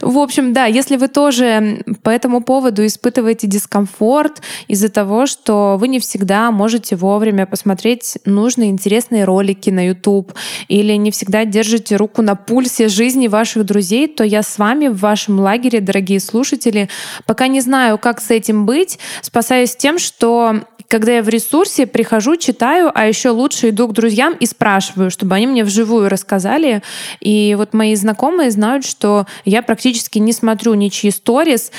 В 0.03 0.19
общем, 0.19 0.53
да, 0.53 0.67
если 0.67 0.97
вы 0.97 1.07
тоже 1.07 1.85
по 2.03 2.11
этому 2.11 2.41
поводу 2.41 2.85
испытываете 2.85 3.47
дискомфорт 3.47 4.43
из-за 4.67 4.89
того, 4.89 5.27
что 5.27 5.77
вы 5.79 5.87
не 5.87 6.01
всегда 6.01 6.51
можете 6.51 6.97
вовремя 6.97 7.47
посмотреть 7.47 8.19
нужные 8.25 8.71
интересные 8.71 9.25
ролики 9.25 9.71
на 9.71 9.87
YouTube 9.87 10.33
или 10.67 10.95
не 10.95 11.13
всегда 11.13 11.45
держите 11.45 11.95
руку 11.95 12.21
на 12.21 12.35
пульсе 12.35 12.89
жизни 12.89 13.29
ваших 13.29 13.65
друзей, 13.65 14.09
то 14.09 14.25
я 14.25 14.43
с 14.43 14.59
вами 14.59 14.89
в 14.89 14.99
вашем 14.99 15.39
лагере, 15.39 15.81
дорогие 15.81 16.19
слушатели. 16.19 16.89
Пока 17.25 17.47
не 17.47 17.61
знаю, 17.61 17.97
как 17.97 18.21
с 18.21 18.31
этим 18.31 18.67
быть, 18.67 18.99
спасаюсь 19.21 19.77
тем, 19.77 20.01
что 20.01 20.63
когда 20.93 21.13
я 21.13 21.23
в 21.23 21.29
ресурсе 21.31 21.87
прихожу, 21.87 22.37
читаю, 22.37 22.93
а 22.95 23.07
еще 23.07 23.31
лучше 23.31 23.71
иду 23.71 23.89
к 23.89 23.95
друзьям 23.95 24.35
и 24.35 24.45
спрашиваю, 24.45 25.11
чтобы 25.11 25.35
они 25.35 25.47
мне 25.47 25.65
вживую 25.65 26.11
рассказали. 26.11 26.83
И 27.19 27.55
вот 27.57 27.73
мои 27.73 27.95
знакомые 27.95 28.51
знают, 28.51 28.85
что 28.85 29.27
я 29.47 29.63
практически 29.63 30.19
не 30.19 30.35
смотрю 30.35 30.75
ничьи 30.75 31.11
сторис, 31.11 31.73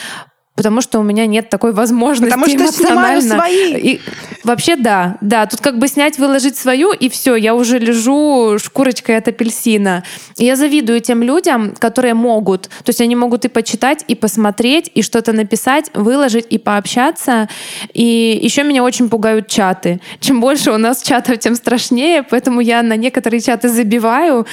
Потому 0.55 0.81
что 0.81 0.99
у 0.99 1.03
меня 1.03 1.25
нет 1.25 1.49
такой 1.49 1.71
возможности 1.73 2.29
Потому 2.31 2.47
что 2.47 2.57
эмоционально. 2.57 3.35
свои. 3.37 3.73
И 3.75 4.01
вообще 4.43 4.75
да, 4.75 5.17
да, 5.19 5.47
тут 5.47 5.61
как 5.61 5.79
бы 5.79 5.87
снять, 5.87 6.19
выложить 6.19 6.55
свою, 6.55 6.91
и 6.91 7.09
все, 7.09 7.35
я 7.35 7.55
уже 7.55 7.79
лежу 7.79 8.59
шкурочкой 8.59 9.17
от 9.17 9.27
апельсина. 9.27 10.03
И 10.37 10.45
я 10.45 10.55
завидую 10.55 11.01
тем 11.01 11.23
людям, 11.23 11.73
которые 11.79 12.13
могут. 12.13 12.63
То 12.63 12.89
есть 12.89 13.01
они 13.01 13.15
могут 13.15 13.45
и 13.45 13.47
почитать, 13.47 14.05
и 14.07 14.13
посмотреть, 14.13 14.91
и 14.93 15.01
что-то 15.01 15.33
написать, 15.33 15.89
выложить, 15.95 16.45
и 16.51 16.59
пообщаться. 16.59 17.49
И 17.95 18.39
еще 18.41 18.63
меня 18.63 18.83
очень 18.83 19.09
пугают 19.09 19.47
чаты. 19.47 20.01
Чем 20.19 20.39
больше 20.39 20.71
у 20.71 20.77
нас 20.77 21.01
чатов, 21.01 21.39
тем 21.39 21.55
страшнее, 21.55 22.21
поэтому 22.21 22.59
я 22.61 22.83
на 22.83 22.95
некоторые 22.95 23.41
чаты 23.41 23.69
забиваю, 23.69 24.45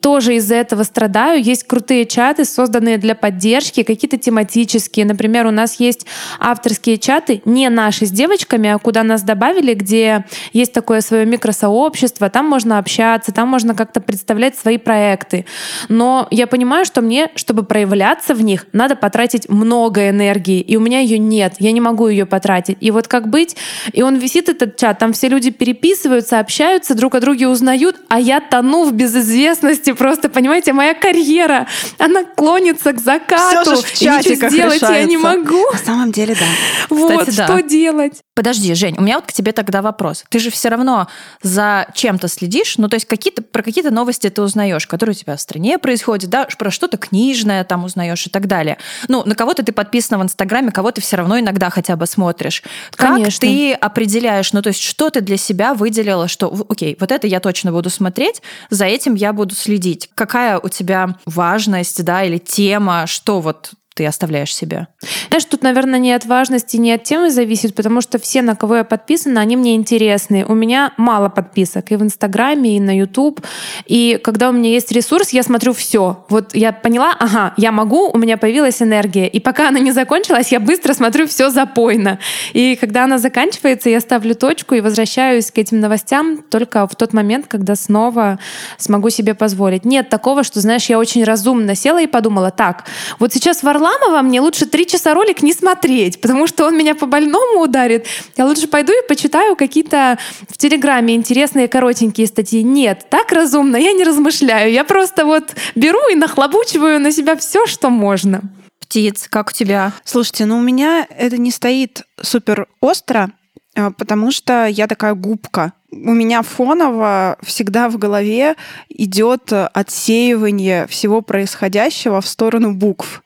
тоже 0.00 0.36
из-за 0.36 0.56
этого 0.56 0.82
страдаю. 0.82 1.42
Есть 1.42 1.64
крутые 1.64 2.06
чаты, 2.06 2.44
созданные 2.44 2.98
для 2.98 3.14
поддержки, 3.14 3.82
какие-то 3.82 4.16
тематические. 4.16 5.06
Например, 5.06 5.46
у 5.46 5.50
нас 5.50 5.78
есть 5.78 6.06
авторские 6.38 6.98
чаты, 6.98 7.42
не 7.44 7.68
наши 7.68 8.06
с 8.06 8.10
девочками, 8.10 8.70
а 8.70 8.78
куда 8.78 9.02
нас 9.02 9.22
добавили, 9.22 9.74
где 9.74 10.24
есть 10.52 10.72
такое 10.72 11.00
свое 11.00 11.26
микросообщество, 11.26 12.30
там 12.30 12.46
можно 12.46 12.78
общаться, 12.78 13.32
там 13.32 13.48
можно 13.48 13.74
как-то 13.74 14.00
представлять 14.00 14.56
свои 14.56 14.78
проекты. 14.78 15.44
Но 15.88 16.26
я 16.30 16.46
понимаю, 16.46 16.84
что 16.84 17.02
мне, 17.02 17.30
чтобы 17.34 17.62
проявляться 17.62 18.34
в 18.34 18.42
них, 18.42 18.66
надо 18.72 18.96
потратить 18.96 19.48
много 19.48 20.08
энергии, 20.08 20.60
и 20.60 20.76
у 20.76 20.80
меня 20.80 21.00
ее 21.00 21.18
нет, 21.18 21.54
я 21.58 21.72
не 21.72 21.80
могу 21.80 22.08
ее 22.08 22.26
потратить. 22.26 22.78
И 22.80 22.90
вот 22.90 23.08
как 23.08 23.28
быть? 23.28 23.56
И 23.92 24.02
он 24.02 24.16
висит, 24.16 24.48
этот 24.48 24.76
чат, 24.76 24.98
там 24.98 25.12
все 25.12 25.28
люди 25.28 25.50
переписываются, 25.50 26.40
общаются, 26.40 26.94
друг 26.94 27.14
о 27.14 27.20
друге 27.20 27.48
узнают, 27.48 27.96
а 28.08 28.18
я 28.18 28.40
тону 28.40 28.84
в 28.84 28.92
безызвестности 28.92 29.89
месте 29.90 30.04
просто, 30.04 30.28
понимаете, 30.28 30.72
моя 30.72 30.94
карьера, 30.94 31.66
она 31.98 32.24
клонится 32.24 32.92
к 32.92 33.00
закату. 33.00 33.76
Все 33.82 34.20
же 34.20 34.34
в 34.34 34.34
ничего 34.34 34.48
сделать 34.50 34.76
решается. 34.76 34.92
я 34.92 35.04
не 35.04 35.16
могу. 35.16 35.70
На 35.72 35.78
самом 35.78 36.12
деле, 36.12 36.34
да. 36.34 36.46
Вот, 36.88 37.20
Кстати, 37.20 37.34
что 37.34 37.46
да. 37.46 37.62
делать? 37.62 38.20
Подожди, 38.34 38.72
Жень, 38.74 38.96
у 38.98 39.02
меня 39.02 39.16
вот 39.16 39.26
к 39.26 39.32
тебе 39.32 39.52
тогда 39.52 39.82
вопрос. 39.82 40.24
Ты 40.28 40.38
же 40.38 40.50
все 40.50 40.68
равно 40.68 41.08
за 41.42 41.86
чем-то 41.94 42.28
следишь, 42.28 42.78
ну 42.78 42.88
то 42.88 42.94
есть 42.94 43.06
какие-то, 43.06 43.42
про 43.42 43.62
какие-то 43.62 43.90
новости 43.90 44.30
ты 44.30 44.40
узнаешь, 44.40 44.86
которые 44.86 45.14
у 45.14 45.18
тебя 45.18 45.36
в 45.36 45.40
стране 45.40 45.78
происходят, 45.78 46.30
да, 46.30 46.46
про 46.58 46.70
что-то 46.70 46.96
книжное 46.96 47.64
там 47.64 47.84
узнаешь 47.84 48.26
и 48.26 48.30
так 48.30 48.46
далее. 48.46 48.78
Ну, 49.08 49.22
на 49.24 49.34
кого-то 49.34 49.62
ты 49.62 49.72
подписана 49.72 50.18
в 50.18 50.22
Инстаграме, 50.24 50.70
кого 50.70 50.90
ты 50.90 51.00
все 51.00 51.16
равно 51.16 51.38
иногда 51.38 51.70
хотя 51.70 51.96
бы 51.96 52.06
смотришь. 52.06 52.62
Конечно. 52.92 53.24
Как 53.24 53.40
ты 53.40 53.72
определяешь, 53.74 54.52
ну 54.52 54.62
то 54.62 54.68
есть 54.68 54.80
что 54.80 55.10
ты 55.10 55.20
для 55.20 55.36
себя 55.36 55.74
выделила, 55.74 56.28
что, 56.28 56.54
окей, 56.68 56.96
вот 56.98 57.12
это 57.12 57.26
я 57.26 57.40
точно 57.40 57.72
буду 57.72 57.90
смотреть, 57.90 58.42
за 58.70 58.86
этим 58.86 59.14
я 59.14 59.32
буду 59.32 59.54
следить 59.54 59.79
следить? 59.80 60.10
Какая 60.14 60.58
у 60.58 60.68
тебя 60.68 61.16
важность, 61.26 62.04
да, 62.04 62.22
или 62.24 62.38
тема, 62.38 63.06
что 63.06 63.40
вот 63.40 63.72
ты 63.94 64.06
оставляешь 64.06 64.54
себе? 64.54 64.86
Знаешь, 65.28 65.44
тут, 65.44 65.62
наверное, 65.62 65.98
не 65.98 66.12
от 66.12 66.24
важности, 66.24 66.76
не 66.76 66.92
от 66.92 67.02
темы 67.02 67.30
зависит, 67.30 67.74
потому 67.74 68.00
что 68.00 68.18
все, 68.18 68.40
на 68.40 68.54
кого 68.54 68.76
я 68.76 68.84
подписана, 68.84 69.40
они 69.40 69.56
мне 69.56 69.74
интересны. 69.74 70.44
У 70.46 70.54
меня 70.54 70.92
мало 70.96 71.28
подписок 71.28 71.90
и 71.90 71.96
в 71.96 72.02
Инстаграме, 72.02 72.76
и 72.76 72.80
на 72.80 72.96
Ютуб. 72.96 73.40
И 73.86 74.18
когда 74.22 74.48
у 74.48 74.52
меня 74.52 74.70
есть 74.70 74.92
ресурс, 74.92 75.30
я 75.30 75.42
смотрю 75.42 75.72
все. 75.72 76.24
Вот 76.28 76.54
я 76.54 76.72
поняла, 76.72 77.14
ага, 77.18 77.52
я 77.56 77.72
могу, 77.72 78.10
у 78.10 78.16
меня 78.16 78.38
появилась 78.38 78.80
энергия. 78.80 79.26
И 79.26 79.40
пока 79.40 79.68
она 79.68 79.80
не 79.80 79.92
закончилась, 79.92 80.52
я 80.52 80.60
быстро 80.60 80.94
смотрю 80.94 81.26
все 81.26 81.50
запойно. 81.50 82.18
И 82.52 82.76
когда 82.76 83.04
она 83.04 83.18
заканчивается, 83.18 83.90
я 83.90 84.00
ставлю 84.00 84.34
точку 84.34 84.76
и 84.76 84.80
возвращаюсь 84.80 85.50
к 85.50 85.58
этим 85.58 85.80
новостям 85.80 86.38
только 86.38 86.86
в 86.86 86.94
тот 86.94 87.12
момент, 87.12 87.46
когда 87.48 87.74
снова 87.74 88.38
смогу 88.78 89.10
себе 89.10 89.34
позволить. 89.34 89.84
Нет 89.84 90.08
такого, 90.08 90.44
что, 90.44 90.60
знаешь, 90.60 90.86
я 90.86 90.98
очень 90.98 91.24
разумно 91.24 91.74
села 91.74 92.00
и 92.00 92.06
подумала, 92.06 92.50
так, 92.50 92.84
вот 93.18 93.32
сейчас 93.32 93.62
Варлам 93.62 93.79
Варламова 93.80 94.22
мне 94.22 94.40
лучше 94.40 94.66
три 94.66 94.86
часа 94.86 95.14
ролик 95.14 95.42
не 95.42 95.52
смотреть, 95.52 96.20
потому 96.20 96.46
что 96.46 96.66
он 96.66 96.76
меня 96.76 96.94
по 96.94 97.06
больному 97.06 97.62
ударит. 97.62 98.06
Я 98.36 98.46
лучше 98.46 98.68
пойду 98.68 98.92
и 98.92 99.06
почитаю 99.08 99.56
какие-то 99.56 100.18
в 100.48 100.58
Телеграме 100.58 101.14
интересные 101.14 101.66
коротенькие 101.66 102.26
статьи. 102.26 102.62
Нет, 102.62 103.06
так 103.08 103.32
разумно 103.32 103.76
я 103.76 103.92
не 103.92 104.04
размышляю. 104.04 104.72
Я 104.72 104.84
просто 104.84 105.24
вот 105.24 105.54
беру 105.74 105.98
и 106.12 106.14
нахлобучиваю 106.14 107.00
на 107.00 107.10
себя 107.10 107.36
все, 107.36 107.66
что 107.66 107.90
можно. 107.90 108.42
Птиц, 108.80 109.28
как 109.30 109.48
у 109.48 109.52
тебя? 109.52 109.92
Слушайте, 110.04 110.44
ну 110.44 110.58
у 110.58 110.62
меня 110.62 111.06
это 111.08 111.38
не 111.38 111.50
стоит 111.50 112.02
супер 112.20 112.66
остро, 112.80 113.32
а, 113.76 113.92
потому 113.92 114.30
что 114.30 114.66
я 114.66 114.86
такая 114.86 115.14
губка. 115.14 115.72
У 115.92 116.12
меня 116.12 116.42
фоново 116.42 117.36
всегда 117.42 117.88
в 117.88 117.98
голове 117.98 118.56
идет 118.88 119.52
отсеивание 119.52 120.86
всего 120.86 121.20
происходящего 121.20 122.20
в 122.20 122.26
сторону 122.26 122.72
букв 122.72 123.22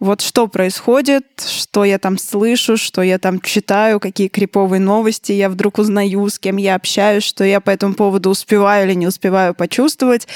вот 0.00 0.20
что 0.20 0.46
происходит, 0.46 1.24
что 1.40 1.84
я 1.84 1.98
там 1.98 2.18
слышу, 2.18 2.76
что 2.76 3.02
я 3.02 3.18
там 3.18 3.40
читаю, 3.40 3.98
какие 3.98 4.28
криповые 4.28 4.80
новости 4.80 5.32
я 5.32 5.48
вдруг 5.48 5.78
узнаю, 5.78 6.28
с 6.28 6.38
кем 6.38 6.56
я 6.56 6.76
общаюсь, 6.76 7.24
что 7.24 7.42
я 7.42 7.60
по 7.60 7.70
этому 7.70 7.94
поводу 7.94 8.30
успеваю 8.30 8.86
или 8.86 8.94
не 8.94 9.08
успеваю 9.08 9.54
почувствовать. 9.54 10.28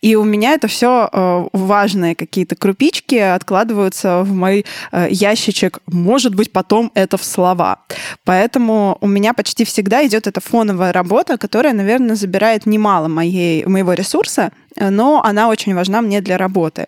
И 0.00 0.16
у 0.16 0.24
меня 0.24 0.54
это 0.54 0.68
все 0.68 1.08
э, 1.12 1.48
важные 1.52 2.14
какие-то 2.14 2.56
крупички 2.56 3.16
откладываются 3.16 4.22
в 4.22 4.32
мой 4.32 4.64
э, 4.90 5.08
ящичек. 5.10 5.80
Может 5.86 6.34
быть, 6.34 6.50
потом 6.50 6.90
это 6.94 7.18
в 7.18 7.24
слова. 7.24 7.80
Поэтому 8.24 8.96
у 9.02 9.06
меня 9.06 9.34
почти 9.34 9.64
всегда 9.66 10.06
идет 10.06 10.26
эта 10.28 10.40
фоновая 10.40 10.94
работа, 10.94 11.29
которая, 11.38 11.72
наверное, 11.72 12.16
забирает 12.16 12.66
немало 12.66 13.08
моей, 13.08 13.64
моего 13.64 13.92
ресурса, 13.94 14.52
но 14.76 15.22
она 15.24 15.48
очень 15.48 15.74
важна 15.74 16.00
мне 16.00 16.20
для 16.20 16.38
работы. 16.38 16.86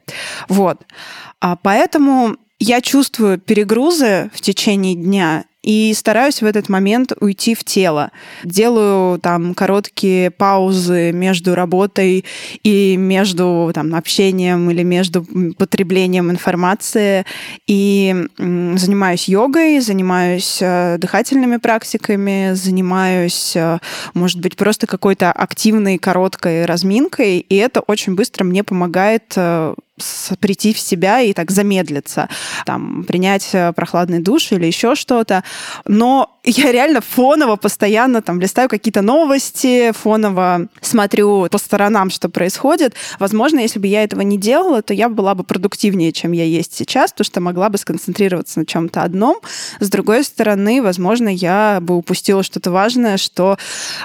Вот. 0.48 0.80
А 1.40 1.56
поэтому 1.56 2.36
я 2.58 2.80
чувствую 2.80 3.38
перегрузы 3.38 4.30
в 4.32 4.40
течение 4.40 4.94
дня, 4.94 5.44
и 5.62 5.92
стараюсь 5.94 6.42
в 6.42 6.44
этот 6.44 6.68
момент 6.68 7.12
уйти 7.20 7.54
в 7.54 7.64
тело. 7.64 8.10
Делаю 8.44 9.18
там 9.18 9.54
короткие 9.54 10.30
паузы 10.30 11.12
между 11.12 11.54
работой 11.54 12.24
и 12.62 12.96
между 12.96 13.70
там, 13.74 13.94
общением 13.94 14.70
или 14.70 14.82
между 14.82 15.24
потреблением 15.56 16.30
информации. 16.30 17.24
И 17.66 18.26
занимаюсь 18.38 19.28
йогой, 19.28 19.80
занимаюсь 19.80 20.58
э, 20.60 20.96
дыхательными 20.98 21.58
практиками, 21.58 22.52
занимаюсь, 22.54 23.54
э, 23.54 23.78
может 24.14 24.40
быть, 24.40 24.56
просто 24.56 24.86
какой-то 24.86 25.30
активной 25.30 25.98
короткой 25.98 26.66
разминкой. 26.66 27.38
И 27.38 27.56
это 27.56 27.80
очень 27.80 28.14
быстро 28.14 28.44
мне 28.44 28.64
помогает 28.64 29.32
э, 29.36 29.74
прийти 30.40 30.72
в 30.72 30.78
себя 30.78 31.20
и 31.20 31.34
так 31.34 31.50
замедлиться, 31.50 32.28
там, 32.64 33.04
принять 33.04 33.50
э, 33.52 33.72
прохладный 33.74 34.20
душ 34.20 34.52
или 34.52 34.64
еще 34.66 34.94
что-то. 34.94 35.44
Но 35.86 36.38
я 36.44 36.72
реально 36.72 37.00
фоново 37.02 37.56
постоянно 37.56 38.22
там 38.22 38.40
листаю 38.40 38.68
какие-то 38.68 39.02
новости, 39.02 39.92
фоново 39.92 40.68
смотрю 40.80 41.46
по 41.50 41.58
сторонам, 41.58 42.10
что 42.10 42.28
происходит. 42.28 42.94
Возможно, 43.18 43.60
если 43.60 43.78
бы 43.78 43.86
я 43.86 44.02
этого 44.02 44.22
не 44.22 44.38
делала, 44.38 44.82
то 44.82 44.94
я 44.94 45.08
была 45.08 45.34
бы 45.34 45.44
продуктивнее, 45.44 46.12
чем 46.12 46.32
я 46.32 46.44
есть 46.44 46.74
сейчас, 46.74 47.12
потому 47.12 47.26
что 47.26 47.40
могла 47.40 47.68
бы 47.68 47.76
сконцентрироваться 47.76 48.60
на 48.60 48.66
чем-то 48.66 49.02
одном. 49.02 49.36
С 49.78 49.90
другой 49.90 50.24
стороны, 50.24 50.82
возможно, 50.82 51.28
я 51.28 51.78
бы 51.80 51.96
упустила 51.96 52.42
что-то 52.42 52.70
важное, 52.70 53.18
что 53.18 53.58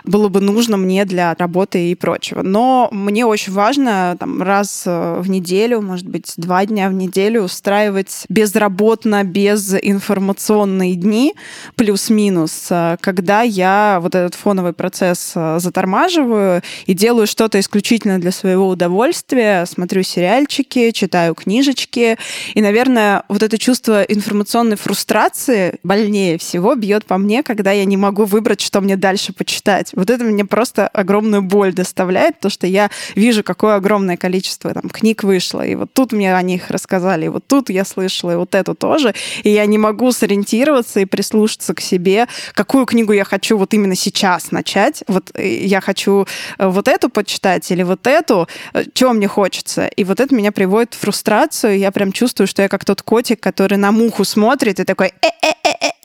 было 0.03 0.27
бы 0.27 0.41
нужно 0.41 0.77
мне 0.77 1.05
для 1.05 1.33
работы 1.33 1.91
и 1.91 1.95
прочего. 1.95 2.41
Но 2.43 2.89
мне 2.91 3.25
очень 3.25 3.53
важно 3.53 4.17
там, 4.19 4.43
раз 4.43 4.83
э, 4.85 5.19
в 5.21 5.29
неделю, 5.29 5.76
может 5.81 6.07
быть, 6.07 6.33
два 6.37 6.65
дня 6.65 6.89
в 6.89 6.93
неделю 6.93 7.43
устраивать 7.43 8.25
безработно, 8.29 9.23
без 9.23 9.73
информационные 9.73 10.95
дни, 10.95 11.33
плюс-минус, 11.75 12.67
э, 12.69 12.97
когда 13.01 13.41
я 13.41 13.99
вот 14.01 14.15
этот 14.15 14.35
фоновый 14.35 14.73
процесс 14.73 15.33
э, 15.35 15.59
затормаживаю 15.59 16.61
и 16.85 16.93
делаю 16.93 17.27
что-то 17.27 17.59
исключительно 17.59 18.19
для 18.19 18.31
своего 18.31 18.67
удовольствия, 18.67 19.65
смотрю 19.65 20.03
сериальчики, 20.03 20.91
читаю 20.91 21.35
книжечки. 21.35 22.17
И, 22.53 22.61
наверное, 22.61 23.23
вот 23.27 23.43
это 23.43 23.57
чувство 23.57 24.03
информационной 24.03 24.77
фрустрации 24.77 25.79
больнее 25.83 26.37
всего 26.37 26.75
бьет 26.75 27.05
по 27.05 27.17
мне, 27.17 27.43
когда 27.43 27.71
я 27.71 27.85
не 27.85 27.97
могу 27.97 28.25
выбрать, 28.25 28.61
что 28.61 28.81
мне 28.81 28.95
дальше 28.95 29.33
почитать. 29.33 29.91
Вот 29.93 30.09
это 30.09 30.23
мне 30.23 30.45
просто 30.45 30.87
огромную 30.87 31.41
боль 31.41 31.73
доставляет, 31.73 32.39
то, 32.39 32.49
что 32.49 32.67
я 32.67 32.89
вижу, 33.15 33.43
какое 33.43 33.75
огромное 33.75 34.17
количество 34.17 34.73
там, 34.73 34.89
книг 34.89 35.23
вышло, 35.23 35.66
и 35.67 35.75
вот 35.75 35.93
тут 35.93 36.11
мне 36.11 36.35
о 36.35 36.41
них 36.41 36.69
рассказали, 36.69 37.25
и 37.25 37.29
вот 37.29 37.45
тут 37.47 37.69
я 37.69 37.85
слышала, 37.85 38.31
и 38.31 38.35
вот 38.35 38.55
эту 38.55 38.75
тоже, 38.75 39.13
и 39.43 39.49
я 39.49 39.65
не 39.65 39.77
могу 39.77 40.11
сориентироваться 40.11 40.99
и 40.99 41.05
прислушаться 41.05 41.73
к 41.73 41.81
себе, 41.81 42.27
какую 42.53 42.85
книгу 42.85 43.13
я 43.13 43.23
хочу 43.23 43.57
вот 43.57 43.73
именно 43.73 43.95
сейчас 43.95 44.51
начать. 44.51 45.03
Вот 45.07 45.31
э, 45.33 45.65
я 45.65 45.81
хочу 45.81 46.25
э, 46.57 46.67
вот 46.67 46.87
эту 46.87 47.09
почитать 47.09 47.69
или 47.71 47.83
вот 47.83 48.07
эту, 48.07 48.47
э, 48.73 48.83
чего 48.93 49.13
мне 49.13 49.27
хочется. 49.27 49.87
И 49.87 50.03
вот 50.03 50.19
это 50.19 50.33
меня 50.33 50.51
приводит 50.51 50.93
в 50.93 50.99
фрустрацию, 50.99 51.77
я 51.77 51.91
прям 51.91 52.11
чувствую, 52.11 52.47
что 52.47 52.61
я 52.61 52.69
как 52.69 52.85
тот 52.85 53.01
котик, 53.01 53.39
который 53.39 53.77
на 53.77 53.91
муху 53.91 54.23
смотрит 54.23 54.79
и 54.79 54.83
такой 54.83 55.07
э-э-э-э-э. 55.21 55.96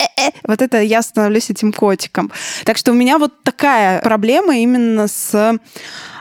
Вот 0.46 0.62
это 0.62 0.80
я 0.82 1.02
становлюсь 1.02 1.50
этим 1.50 1.72
котиком. 1.72 2.30
Так 2.64 2.76
что 2.76 2.92
у 2.92 2.94
меня 2.94 3.18
вот 3.18 3.42
такая 3.42 4.00
проблема 4.00 4.56
именно 4.56 5.08
с 5.08 5.58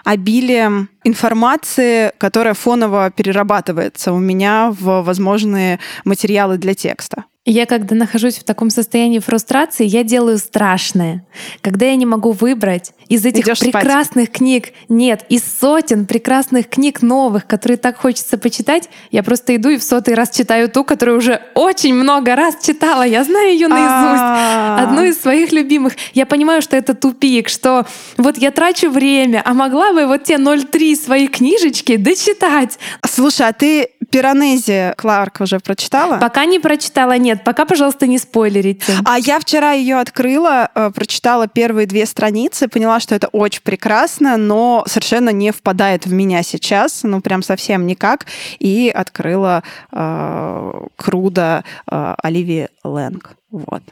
обилием 0.04 0.90
информации, 1.04 2.12
которая 2.18 2.54
фоново 2.54 3.12
перерабатывается 3.12 4.14
у 4.14 4.20
меня 4.20 4.72
в 4.72 5.04
возможные 5.04 5.80
материалы 6.06 6.58
для 6.58 6.74
текста. 6.74 7.26
Я 7.44 7.66
когда 7.66 7.96
нахожусь 7.96 8.36
в 8.36 8.44
таком 8.44 8.70
состоянии 8.70 9.18
фрустрации, 9.18 9.84
я 9.84 10.04
делаю 10.04 10.38
страшное. 10.38 11.26
Когда 11.62 11.88
я 11.88 11.96
не 11.96 12.06
могу 12.06 12.34
выбрать 12.34 12.92
из 13.08 13.26
этих 13.26 13.46
Идёшь 13.46 13.60
прекрасных 13.62 14.26
спать. 14.26 14.38
книг, 14.38 14.74
нет, 14.90 15.26
из 15.28 15.42
сотен 15.60 16.06
прекрасных 16.06 16.70
книг 16.70 17.02
новых, 17.02 17.48
которые 17.48 17.80
так 17.80 17.98
хочется 17.98 18.38
почитать, 18.38 18.90
я 19.10 19.24
просто 19.24 19.56
иду 19.56 19.70
и 19.70 19.78
в 19.78 19.84
сотый 19.84 20.14
раз 20.14 20.30
читаю 20.30 20.70
ту, 20.70 20.84
которую 20.84 21.18
уже 21.18 21.42
очень 21.56 21.96
много 21.96 22.36
раз 22.36 22.64
читала. 22.64 23.02
Я 23.02 23.24
знаю 23.24 23.54
ее 23.54 23.68
наизусть. 23.68 24.22
А. 24.22 24.84
Одну 24.84 25.02
из 25.02 25.20
своих 25.20 25.52
любимых. 25.52 25.94
Я 26.14 26.28
понимаю, 26.28 26.62
что 26.62 26.78
это 26.78 26.94
тупик, 26.94 27.50
что 27.50 27.88
вот 28.18 28.38
я 28.38 28.52
трачу 28.52 28.92
время, 28.92 29.42
а 29.44 29.56
могла 29.56 29.94
бы 29.94 30.06
вот 30.06 30.26
те 30.26 30.36
0,3 30.36 30.96
свои 30.96 31.28
книжечки 31.28 31.96
дочитать. 31.96 32.78
Слушай, 33.04 33.48
а 33.48 33.54
ты 33.54 33.90
Пиранези 34.12 34.94
Кларк 34.98 35.42
уже 35.42 35.60
прочитала? 35.60 36.18
Пока 36.18 36.46
не 36.46 36.60
прочитала, 36.60 37.18
нет. 37.18 37.44
Пока, 37.44 37.66
пожалуйста, 37.66 38.08
не 38.08 38.18
спойлерите. 38.18 38.94
А 39.06 39.18
я 39.18 39.40
вчера 39.40 39.72
ее 39.72 40.00
открыла, 40.00 40.70
э, 40.76 40.92
прочитала 40.94 41.48
первые 41.48 41.88
две 41.88 42.06
страницы, 42.06 42.68
поняла, 42.68 43.00
что 43.00 43.16
это 43.16 43.28
очень 43.28 43.62
прекрасно, 43.62 44.38
но 44.38 44.84
совершенно 44.88 45.30
не 45.30 45.52
впадает 45.52 46.06
в 46.06 46.12
меня 46.14 46.44
сейчас, 46.44 47.04
ну 47.04 47.22
прям 47.22 47.42
совсем 47.42 47.88
никак, 47.88 48.26
и 48.60 48.92
открыла 48.94 49.64
э, 49.92 50.72
Круда 50.98 51.64
э, 51.90 52.16
Оливии 52.22 52.68
Лэнг. 52.84 53.32
Вот. 53.50 53.84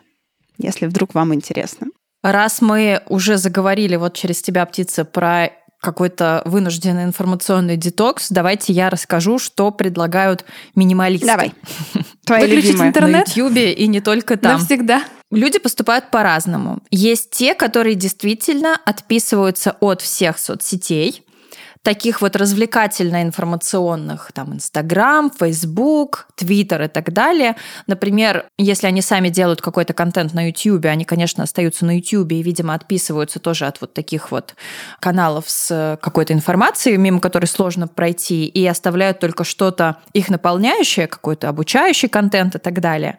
Если 0.57 0.85
вдруг 0.85 1.15
вам 1.15 1.33
интересно. 1.33 1.87
Раз 2.21 2.61
мы 2.61 3.01
уже 3.07 3.37
заговорили 3.37 3.95
вот 3.95 4.13
через 4.13 4.41
тебя, 4.41 4.65
птица, 4.65 5.05
про 5.05 5.51
какой-то 5.79 6.41
вынужденный 6.45 7.03
информационный 7.03 7.77
детокс, 7.77 8.27
давайте 8.29 8.73
я 8.73 8.89
расскажу, 8.89 9.39
что 9.39 9.71
предлагают 9.71 10.45
минималисты. 10.75 11.27
Давай. 11.27 11.53
Твои 12.25 12.41
Выключить 12.41 12.79
интернет? 12.79 13.27
На 13.27 13.31
Ютьюбе 13.31 13.73
и 13.73 13.87
не 13.87 14.01
только 14.01 14.37
там. 14.37 14.59
Навсегда. 14.59 15.03
Люди 15.31 15.59
поступают 15.59 16.11
по-разному. 16.11 16.79
Есть 16.91 17.31
те, 17.31 17.53
которые 17.53 17.95
действительно 17.95 18.77
отписываются 18.85 19.77
от 19.79 20.01
всех 20.01 20.39
соцсетей, 20.39 21.23
таких 21.81 22.21
вот 22.21 22.35
развлекательно-информационных, 22.35 24.31
там, 24.33 24.53
Инстаграм, 24.53 25.31
Фейсбук, 25.31 26.27
Твиттер 26.35 26.83
и 26.83 26.87
так 26.87 27.13
далее. 27.13 27.55
Например, 27.87 28.45
если 28.57 28.87
они 28.87 29.01
сами 29.01 29.29
делают 29.29 29.61
какой-то 29.61 29.93
контент 29.93 30.33
на 30.33 30.47
Ютьюбе, 30.49 30.89
они, 30.89 31.05
конечно, 31.05 31.43
остаются 31.43 31.85
на 31.85 31.97
Ютьюбе 31.97 32.39
и, 32.39 32.43
видимо, 32.43 32.73
отписываются 32.73 33.39
тоже 33.39 33.65
от 33.65 33.79
вот 33.81 33.93
таких 33.93 34.31
вот 34.31 34.55
каналов 34.99 35.45
с 35.49 35.97
какой-то 36.01 36.33
информацией, 36.33 36.97
мимо 36.97 37.21
которой 37.21 37.45
сложно 37.45 37.87
пройти, 37.87 38.45
и 38.45 38.65
оставляют 38.67 39.19
только 39.19 39.43
что-то 39.43 39.97
их 40.13 40.29
наполняющее, 40.29 41.07
какой-то 41.07 41.47
обучающий 41.47 42.09
контент 42.09 42.55
и 42.55 42.59
так 42.59 42.81
далее. 42.81 43.17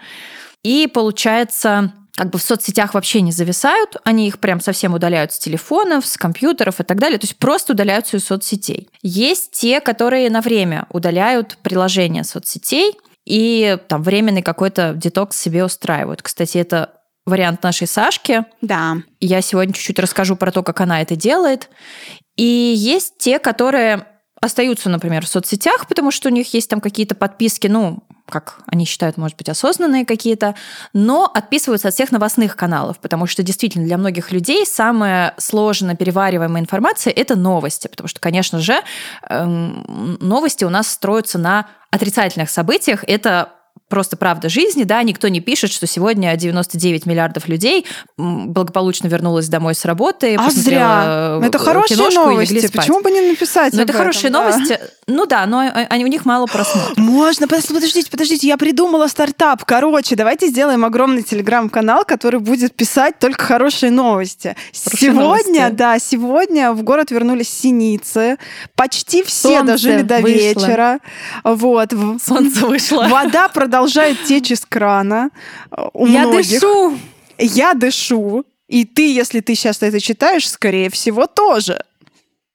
И 0.62 0.86
получается, 0.92 1.92
как 2.16 2.30
бы 2.30 2.38
в 2.38 2.42
соцсетях 2.42 2.94
вообще 2.94 3.20
не 3.20 3.32
зависают, 3.32 3.96
они 4.04 4.28
их 4.28 4.38
прям 4.38 4.60
совсем 4.60 4.94
удаляют 4.94 5.32
с 5.32 5.38
телефонов, 5.38 6.06
с 6.06 6.16
компьютеров 6.16 6.80
и 6.80 6.84
так 6.84 6.98
далее, 6.98 7.18
то 7.18 7.24
есть 7.24 7.36
просто 7.36 7.72
удаляются 7.72 8.16
из 8.16 8.24
соцсетей. 8.24 8.88
Есть 9.02 9.52
те, 9.52 9.80
которые 9.80 10.30
на 10.30 10.40
время 10.40 10.86
удаляют 10.90 11.58
приложения 11.62 12.24
соцсетей 12.24 12.96
и 13.26 13.78
там 13.88 14.02
временный 14.02 14.42
какой-то 14.42 14.94
детокс 14.94 15.38
себе 15.38 15.64
устраивают. 15.64 16.22
Кстати, 16.22 16.58
это 16.58 16.94
вариант 17.26 17.62
нашей 17.62 17.86
Сашки. 17.86 18.44
Да. 18.60 18.96
Я 19.20 19.40
сегодня 19.40 19.72
чуть-чуть 19.72 19.98
расскажу 19.98 20.36
про 20.36 20.50
то, 20.50 20.62
как 20.62 20.80
она 20.80 21.00
это 21.00 21.16
делает. 21.16 21.70
И 22.36 22.74
есть 22.76 23.18
те, 23.18 23.38
которые 23.38 24.06
остаются, 24.40 24.88
например, 24.88 25.24
в 25.24 25.28
соцсетях, 25.28 25.86
потому 25.86 26.10
что 26.10 26.28
у 26.28 26.32
них 26.32 26.52
есть 26.54 26.70
там 26.70 26.80
какие-то 26.80 27.14
подписки, 27.14 27.66
ну, 27.66 28.02
как 28.30 28.60
они 28.66 28.84
считают, 28.84 29.16
может 29.16 29.36
быть, 29.36 29.48
осознанные 29.48 30.06
какие-то, 30.06 30.54
но 30.92 31.30
отписываются 31.32 31.88
от 31.88 31.94
всех 31.94 32.12
новостных 32.12 32.56
каналов, 32.56 32.98
потому 32.98 33.26
что 33.26 33.42
действительно 33.42 33.84
для 33.84 33.98
многих 33.98 34.32
людей 34.32 34.64
самая 34.64 35.34
сложно 35.38 35.96
перевариваемая 35.96 36.62
информация– 36.62 37.12
это 37.16 37.36
новости, 37.36 37.88
потому 37.88 38.08
что, 38.08 38.20
конечно 38.20 38.58
же, 38.58 38.80
эм, 39.28 40.16
новости 40.20 40.64
у 40.64 40.70
нас 40.70 40.88
строятся 40.88 41.38
на 41.38 41.66
отрицательных 41.90 42.50
событиях. 42.50 43.04
Это 43.06 43.52
просто 43.90 44.16
правда 44.16 44.48
жизни, 44.48 44.84
да, 44.84 45.02
никто 45.02 45.28
не 45.28 45.40
пишет, 45.40 45.72
что 45.72 45.86
сегодня 45.86 46.34
99 46.36 47.04
миллиардов 47.06 47.48
людей 47.48 47.84
благополучно 48.16 49.08
вернулось 49.08 49.48
домой 49.48 49.74
с 49.74 49.84
работы, 49.84 50.36
а 50.36 50.50
зря. 50.50 51.40
Это 51.42 51.58
хорошие 51.58 51.98
новости. 51.98 52.70
Почему 52.72 53.02
бы 53.02 53.10
не 53.10 53.20
написать? 53.20 53.74
Ну, 53.74 53.82
это 53.82 53.90
этом, 53.90 53.96
хорошие 53.96 54.30
да. 54.30 54.40
новости. 54.40 54.78
Ну 55.06 55.26
да, 55.26 55.44
но 55.46 55.58
они, 55.90 56.04
у 56.04 56.06
них 56.06 56.24
мало 56.24 56.46
просмотров. 56.46 56.96
Можно, 56.96 57.48
подождите, 57.48 58.08
подождите, 58.10 58.46
я 58.46 58.56
придумала 58.56 59.08
стартап. 59.08 59.64
Короче, 59.64 60.14
давайте 60.14 60.46
сделаем 60.46 60.84
огромный 60.84 61.22
телеграм-канал, 61.22 62.04
который 62.06 62.38
будет 62.38 62.74
писать 62.74 63.18
только 63.18 63.44
хорошие 63.44 63.90
новости. 63.90 64.56
Хорошие 64.84 65.10
сегодня, 65.10 65.62
новости. 65.62 65.76
да, 65.76 65.98
сегодня 65.98 66.72
в 66.72 66.84
город 66.84 67.10
вернулись 67.10 67.48
синицы. 67.48 68.38
Почти 68.76 69.24
все 69.24 69.56
Солнце 69.56 69.72
дожили 69.72 70.02
до 70.02 70.18
вышло. 70.20 70.36
вечера. 70.36 70.98
Вот. 71.42 71.92
Солнце 72.24 72.66
вышло. 72.66 73.08
Вода 73.08 73.48
продолжает 73.48 73.79
продолжает 73.80 74.24
течь 74.24 74.50
из 74.50 74.60
крана. 74.60 75.30
Э, 75.70 75.88
у 75.92 76.06
Я 76.06 76.26
многих. 76.26 76.50
дышу. 76.50 76.98
Я 77.38 77.74
дышу. 77.74 78.44
И 78.68 78.84
ты, 78.84 79.12
если 79.12 79.40
ты 79.40 79.54
сейчас 79.54 79.82
это 79.82 80.00
читаешь, 80.00 80.48
скорее 80.48 80.90
всего, 80.90 81.26
тоже. 81.26 81.82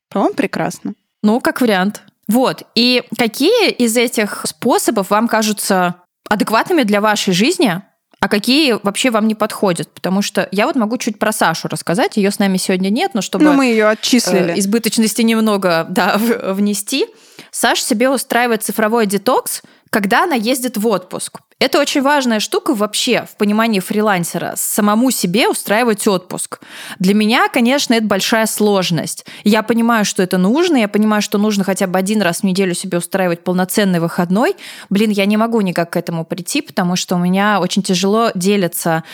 По-моему, 0.10 0.34
прекрасно. 0.34 0.94
Ну, 1.24 1.42
как 1.42 1.62
вариант. 1.62 2.04
Вот. 2.28 2.64
И 2.76 3.04
какие 3.18 3.72
из 3.72 3.98
этих 3.98 4.46
способов 4.48 5.10
вам 5.10 5.28
кажутся 5.28 5.96
адекватными 6.30 6.84
для 6.84 7.02
вашей 7.02 7.34
жизни? 7.34 7.82
а 8.22 8.28
какие 8.28 8.80
вообще 8.82 9.12
вам 9.12 9.28
не 9.28 9.36
подходят. 9.36 9.92
Потому 9.92 10.24
что 10.24 10.50
я 10.52 10.66
вот 10.66 10.76
могу 10.76 10.98
чуть 10.98 11.20
про 11.20 11.32
Сашу 11.32 11.68
рассказать. 11.68 12.18
Ее 12.18 12.32
с 12.32 12.40
нами 12.40 12.58
сегодня 12.58 12.90
нет, 12.90 13.12
но 13.14 13.22
чтобы 13.22 13.46
ну, 13.46 13.54
мы 13.54 13.68
ее 13.68 13.88
отчислили. 13.88 14.54
Э, 14.54 14.60
избыточности 14.60 15.22
немного 15.22 15.86
да, 15.90 16.18
внести. 16.18 17.06
Саша 17.52 17.84
себе 17.84 18.10
устраивает 18.10 18.64
цифровой 18.64 19.06
детокс, 19.06 19.62
когда 19.96 20.26
она 20.26 20.36
ездит 20.36 20.76
в 20.76 20.86
отпуск. 20.88 21.40
Это 21.58 21.80
очень 21.80 22.02
важная 22.02 22.42
штука 22.42 22.74
вообще 22.74 23.26
в 23.32 23.38
понимании 23.38 23.80
фрилансера. 23.80 24.56
Самому 24.58 25.10
себе 25.10 25.48
устраивать 25.48 26.06
отпуск. 26.06 26.60
Для 27.00 27.14
меня, 27.14 27.48
конечно, 27.48 27.94
это 27.94 28.06
большая 28.06 28.46
сложность. 28.46 29.26
Я 29.46 29.64
понимаю, 29.64 30.04
что 30.04 30.22
это 30.22 30.38
нужно, 30.38 30.76
я 30.76 30.90
понимаю, 30.90 31.22
что 31.22 31.38
нужно 31.38 31.64
хотя 31.64 31.88
бы 31.88 31.98
один 31.98 32.22
раз 32.22 32.42
в 32.42 32.44
неделю 32.44 32.74
себе 32.74 32.98
устраивать 32.98 33.46
полноценный 33.46 34.02
выходной. 34.02 34.58
Блин, 34.90 35.12
я 35.12 35.26
не 35.26 35.38
могу 35.38 35.62
никак 35.62 35.92
к 35.92 35.96
этому 35.96 36.26
прийти, 36.26 36.60
потому 36.60 36.98
что 36.98 37.16
у 37.16 37.20
меня 37.20 37.62
очень 37.62 37.82
тяжело 37.82 38.32
делиться 38.36 39.06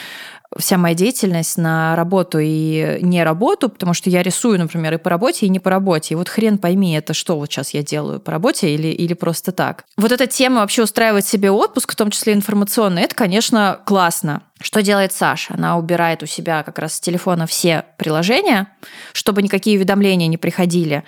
вся 0.58 0.78
моя 0.78 0.96
деятельность 0.96 1.58
на 1.58 1.96
работу 1.96 2.40
и 2.42 2.98
не 3.02 3.24
работу, 3.24 3.70
потому 3.70 3.94
что 3.94 4.10
я 4.10 4.22
рисую, 4.22 4.60
например, 4.60 4.96
и 4.96 4.98
по 4.98 5.10
работе, 5.10 5.46
и 5.46 5.50
не 5.50 5.60
по 5.60 5.70
работе. 5.70 6.14
И 6.14 6.16
вот 6.16 6.28
хрен 6.30 6.58
пойми, 6.58 6.94
это 6.94 7.14
что 7.14 7.38
вот 7.38 7.52
сейчас 7.52 7.74
я 7.74 7.84
делаю, 7.84 8.20
по 8.20 8.32
работе 8.32 8.74
или, 8.74 8.90
или 8.90 9.14
просто 9.14 9.52
так. 9.52 9.86
Вот 9.98 10.12
эта 10.12 10.28
тема 10.28 10.62
вообще 10.62 10.84
устраивать 10.84 11.26
себе 11.26 11.52
отпуск, 11.52 11.94
в 11.94 11.96
том 11.96 12.12
числе 12.12 12.34
информационный, 12.34 13.04
это, 13.04 13.16
конечно, 13.16 13.80
классно. 13.86 14.44
Что 14.62 14.82
делает 14.82 15.14
Саша? 15.14 15.54
Она 15.56 15.78
убирает 15.78 16.22
у 16.22 16.26
себя 16.26 16.64
как 16.64 16.80
раз 16.80 16.96
с 16.96 17.00
телефона 17.00 17.48
все 17.48 17.86
приложения, 17.98 18.68
чтобы 19.14 19.42
никакие 19.42 19.78
уведомления 19.78 20.28
не 20.28 20.38
приходили. 20.38 21.04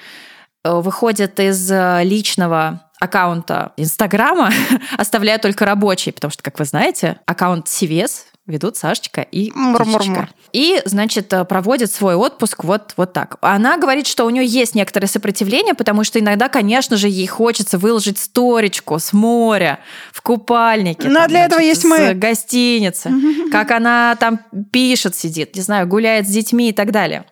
Э, 0.63 0.79
выходит 0.79 1.39
из 1.39 1.69
э, 1.69 2.01
личного 2.03 2.89
аккаунта 2.99 3.73
Инстаграма, 3.75 4.51
оставляя 4.97 5.37
только 5.37 5.65
рабочий, 5.65 6.13
потому 6.13 6.31
что, 6.31 6.41
как 6.41 6.57
вы 6.57 6.65
знаете, 6.65 7.19
аккаунт 7.25 7.67
CVS 7.67 8.32
ведут 8.45 8.75
Сашечка 8.75 9.21
и 9.21 9.51
Птичечка. 9.51 10.29
И, 10.51 10.81
значит, 10.85 11.31
э, 11.31 11.45
проводят 11.45 11.91
свой 11.91 12.15
отпуск 12.15 12.63
вот, 12.63 12.93
вот 12.97 13.13
так. 13.13 13.37
Она 13.41 13.77
говорит, 13.77 14.05
что 14.05 14.25
у 14.25 14.29
нее 14.29 14.45
есть 14.45 14.75
некоторое 14.75 15.07
сопротивление, 15.07 15.73
потому 15.73 16.03
что 16.03 16.19
иногда, 16.19 16.49
конечно 16.49 16.97
же, 16.97 17.07
ей 17.07 17.25
хочется 17.25 17.77
выложить 17.77 18.19
сторичку 18.19 18.99
с 18.99 19.13
моря 19.13 19.79
в 20.11 20.21
купальнике. 20.21 21.07
Но 21.07 21.13
ну, 21.13 21.19
а 21.19 21.21
там, 21.21 21.29
для 21.29 21.45
этого 21.45 21.59
есть 21.61 21.85
мы. 21.85 22.13
Гостиницы. 22.13 23.11
Как 23.51 23.71
она 23.71 24.15
там 24.19 24.41
пишет, 24.71 25.15
сидит, 25.15 25.55
не 25.55 25.61
знаю, 25.61 25.87
гуляет 25.87 26.27
с 26.27 26.31
детьми 26.31 26.69
и 26.69 26.73
так 26.73 26.91
далее. 26.91 27.25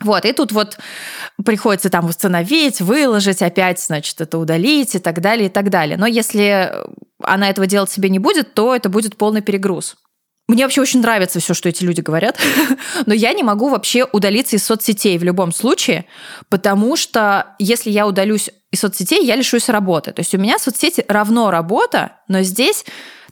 Вот, 0.00 0.24
и 0.24 0.32
тут 0.32 0.50
вот 0.50 0.76
приходится 1.44 1.88
там 1.88 2.06
установить, 2.06 2.80
выложить, 2.80 3.42
опять, 3.42 3.80
значит, 3.80 4.20
это 4.20 4.38
удалить 4.38 4.96
и 4.96 4.98
так 4.98 5.20
далее, 5.20 5.46
и 5.46 5.48
так 5.48 5.70
далее. 5.70 5.96
Но 5.96 6.06
если 6.06 6.72
она 7.22 7.48
этого 7.48 7.68
делать 7.68 7.90
себе 7.90 8.08
не 8.08 8.18
будет, 8.18 8.54
то 8.54 8.74
это 8.74 8.88
будет 8.88 9.16
полный 9.16 9.40
перегруз. 9.40 9.96
Мне 10.46 10.64
вообще 10.64 10.82
очень 10.82 11.00
нравится 11.00 11.40
все, 11.40 11.54
что 11.54 11.70
эти 11.70 11.84
люди 11.84 12.02
говорят, 12.02 12.38
но 13.06 13.14
я 13.14 13.32
не 13.32 13.42
могу 13.42 13.70
вообще 13.70 14.04
удалиться 14.12 14.56
из 14.56 14.64
соцсетей 14.64 15.16
в 15.16 15.24
любом 15.24 15.52
случае, 15.52 16.04
потому 16.50 16.96
что 16.96 17.54
если 17.58 17.90
я 17.90 18.06
удалюсь 18.06 18.50
из 18.70 18.80
соцсетей, 18.80 19.24
я 19.24 19.36
лишусь 19.36 19.70
работы. 19.70 20.12
То 20.12 20.20
есть 20.20 20.34
у 20.34 20.38
меня 20.38 20.58
соцсети 20.58 21.02
равно 21.08 21.50
работа, 21.50 22.16
но 22.28 22.42
здесь 22.42 22.84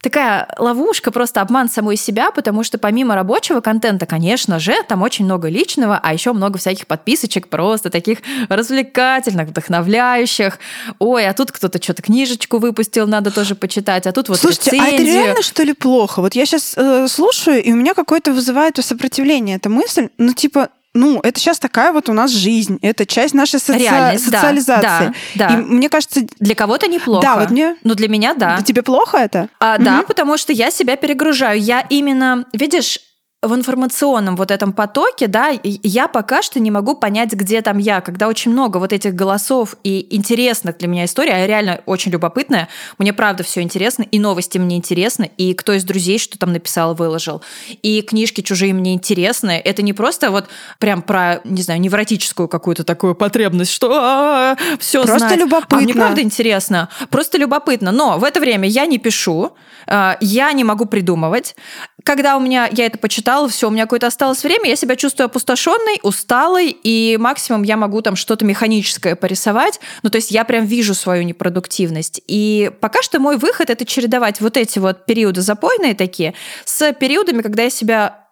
такая 0.03 0.53
ловушка, 0.57 1.11
просто 1.11 1.41
обман 1.41 1.69
самой 1.69 1.95
себя, 1.95 2.29
потому 2.29 2.63
что 2.63 2.77
помимо 2.77 3.15
рабочего 3.15 3.61
контента, 3.61 4.05
конечно 4.05 4.59
же, 4.59 4.75
там 4.87 5.01
очень 5.01 5.23
много 5.25 5.47
личного, 5.47 5.99
а 6.03 6.13
еще 6.13 6.33
много 6.33 6.59
всяких 6.59 6.85
подписочек, 6.87 7.47
просто 7.47 7.89
таких 7.89 8.19
развлекательных, 8.49 9.47
вдохновляющих. 9.47 10.59
Ой, 10.99 11.25
а 11.25 11.33
тут 11.33 11.53
кто-то 11.53 11.81
что-то 11.81 12.01
книжечку 12.01 12.59
выпустил, 12.59 13.07
надо 13.07 13.31
тоже 13.31 13.55
почитать, 13.55 14.05
а 14.05 14.11
тут 14.11 14.27
вот 14.27 14.39
Слушайте, 14.39 14.71
рецензию. 14.71 14.91
а 14.91 15.01
это 15.01 15.03
реально 15.03 15.41
что 15.41 15.63
ли 15.63 15.73
плохо? 15.73 16.19
Вот 16.21 16.35
я 16.35 16.45
сейчас 16.45 16.73
э, 16.75 17.07
слушаю, 17.07 17.63
и 17.63 17.71
у 17.71 17.75
меня 17.75 17.93
какое-то 17.93 18.33
вызывает 18.33 18.77
сопротивление 18.83 19.55
эта 19.55 19.69
мысль, 19.69 20.09
ну 20.17 20.33
типа, 20.33 20.69
ну, 20.93 21.19
это 21.21 21.39
сейчас 21.39 21.59
такая 21.59 21.91
вот 21.91 22.09
у 22.09 22.13
нас 22.13 22.31
жизнь, 22.31 22.77
это 22.81 23.05
часть 23.05 23.33
нашей 23.33 23.59
соци... 23.59 23.79
Реальность, 23.79 24.25
социализации. 24.25 25.13
Да, 25.35 25.49
да. 25.49 25.53
И 25.53 25.57
мне 25.57 25.89
кажется... 25.89 26.21
Для 26.39 26.55
кого-то 26.55 26.87
неплохо. 26.87 27.25
Да, 27.25 27.35
вот 27.37 27.49
мне... 27.49 27.75
Но 27.83 27.95
для 27.95 28.07
меня 28.07 28.33
да. 28.35 28.61
Тебе 28.61 28.83
плохо 28.83 29.17
это? 29.17 29.49
А, 29.59 29.75
угу. 29.75 29.83
Да, 29.83 30.03
потому 30.03 30.37
что 30.37 30.53
я 30.53 30.69
себя 30.69 30.95
перегружаю. 30.95 31.59
Я 31.59 31.81
именно, 31.81 32.45
видишь, 32.53 32.99
в 33.43 33.53
информационном 33.53 34.35
вот 34.35 34.51
этом 34.51 34.73
потоке, 34.73 35.27
да, 35.27 35.53
я 35.63 36.07
пока 36.07 36.41
что 36.41 36.59
не 36.59 36.71
могу 36.71 36.95
понять, 36.95 37.33
где 37.33 37.61
там 37.61 37.77
я, 37.77 38.01
когда 38.01 38.27
очень 38.27 38.51
много 38.51 38.77
вот 38.77 38.93
этих 38.93 39.13
голосов 39.13 39.75
и 39.83 40.15
интересных 40.15 40.77
для 40.77 40.87
меня 40.87 41.05
историй, 41.05 41.33
а 41.33 41.45
реально 41.45 41.81
очень 41.85 42.11
любопытная, 42.11 42.69
мне 42.97 43.13
правда 43.13 43.43
все 43.43 43.61
интересно, 43.61 44.03
и 44.03 44.19
новости 44.19 44.57
мне 44.57 44.77
интересны, 44.77 45.29
и 45.37 45.53
кто 45.53 45.73
из 45.73 45.83
друзей 45.83 46.17
что 46.19 46.37
там 46.37 46.53
написал, 46.53 46.95
выложил, 46.95 47.41
и 47.81 48.01
книжки 48.01 48.41
чужие 48.41 48.73
мне 48.73 48.93
интересны. 48.93 49.61
Это 49.63 49.81
не 49.81 49.93
просто 49.93 50.31
вот 50.31 50.47
прям 50.79 51.01
про, 51.01 51.41
не 51.43 51.61
знаю, 51.61 51.81
невротическую 51.81 52.47
какую-то 52.47 52.83
такую 52.83 53.15
потребность, 53.15 53.71
что 53.71 54.55
все 54.79 55.03
Просто 55.03 55.19
знать. 55.19 55.39
любопытно. 55.39 55.77
А 55.77 55.81
мне 55.81 55.93
правда 55.93 56.21
интересно, 56.21 56.89
просто 57.09 57.37
любопытно. 57.37 57.91
Но 57.91 58.17
в 58.17 58.23
это 58.23 58.39
время 58.39 58.67
я 58.67 58.85
не 58.85 58.99
пишу, 58.99 59.53
а, 59.87 60.17
я 60.21 60.51
не 60.53 60.63
могу 60.63 60.85
придумывать. 60.85 61.55
Когда 62.03 62.35
у 62.35 62.39
меня, 62.39 62.69
я 62.71 62.85
это 62.85 62.97
почитала, 62.97 63.47
все, 63.47 63.67
у 63.67 63.71
меня 63.71 63.83
какое-то 63.83 64.07
осталось 64.07 64.43
время, 64.43 64.69
я 64.69 64.75
себя 64.75 64.95
чувствую 64.95 65.25
опустошенной, 65.25 65.99
усталой, 66.03 66.69
и 66.69 67.17
максимум 67.17 67.63
я 67.63 67.77
могу 67.77 68.01
там 68.01 68.15
что-то 68.15 68.43
механическое 68.43 69.15
порисовать. 69.15 69.79
Ну, 70.03 70.09
то 70.09 70.17
есть 70.17 70.31
я 70.31 70.43
прям 70.43 70.65
вижу 70.65 70.95
свою 70.95 71.23
непродуктивность. 71.23 72.21
И 72.27 72.71
пока 72.81 73.01
что 73.01 73.19
мой 73.19 73.37
выход— 73.37 73.69
это 73.71 73.85
чередовать 73.85 74.41
вот 74.41 74.57
эти 74.57 74.79
вот 74.79 75.05
периоды 75.05 75.41
запойные 75.41 75.95
такие 75.95 76.33
с 76.65 76.91
периодами, 76.93 77.41
когда 77.41 77.63
я 77.63 77.69
себя 77.69 78.23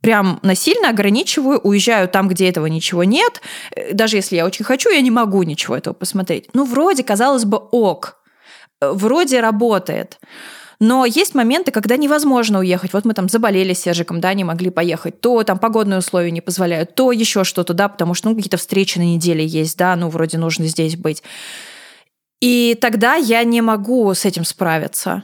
прям 0.00 0.40
насильно 0.42 0.88
ограничиваю, 0.88 1.58
уезжаю 1.60 2.08
там, 2.08 2.28
где 2.28 2.48
этого 2.48 2.66
ничего 2.66 3.04
нет. 3.04 3.40
Даже 3.92 4.16
если 4.16 4.36
я 4.36 4.46
очень 4.46 4.64
хочу, 4.64 4.90
я 4.90 5.00
не 5.00 5.10
могу 5.10 5.42
ничего 5.44 5.76
этого 5.76 5.94
посмотреть. 5.94 6.48
Ну, 6.54 6.64
вроде, 6.64 7.04
казалось 7.04 7.44
бы, 7.44 7.58
ок. 7.58 8.18
Вроде 8.80 9.40
работает. 9.40 10.18
Но 10.84 11.06
есть 11.06 11.36
моменты, 11.36 11.70
когда 11.70 11.96
невозможно 11.96 12.58
уехать. 12.58 12.92
Вот 12.92 13.04
мы 13.04 13.14
там 13.14 13.28
заболели 13.28 13.72
с 13.72 13.78
Сержиком, 13.78 14.20
да, 14.20 14.34
не 14.34 14.42
могли 14.42 14.68
поехать. 14.68 15.20
То 15.20 15.44
там 15.44 15.60
погодные 15.60 16.00
условия 16.00 16.32
не 16.32 16.40
позволяют, 16.40 16.96
то 16.96 17.12
еще 17.12 17.44
что-то, 17.44 17.72
да, 17.72 17.88
потому 17.88 18.14
что 18.14 18.28
ну, 18.28 18.34
какие-то 18.34 18.56
встречи 18.56 18.98
на 18.98 19.02
неделе 19.02 19.46
есть, 19.46 19.78
да, 19.78 19.94
ну 19.94 20.08
вроде 20.08 20.38
нужно 20.38 20.66
здесь 20.66 20.96
быть. 20.96 21.22
И 22.40 22.76
тогда 22.80 23.14
я 23.14 23.44
не 23.44 23.60
могу 23.60 24.12
с 24.12 24.24
этим 24.24 24.44
справиться. 24.44 25.22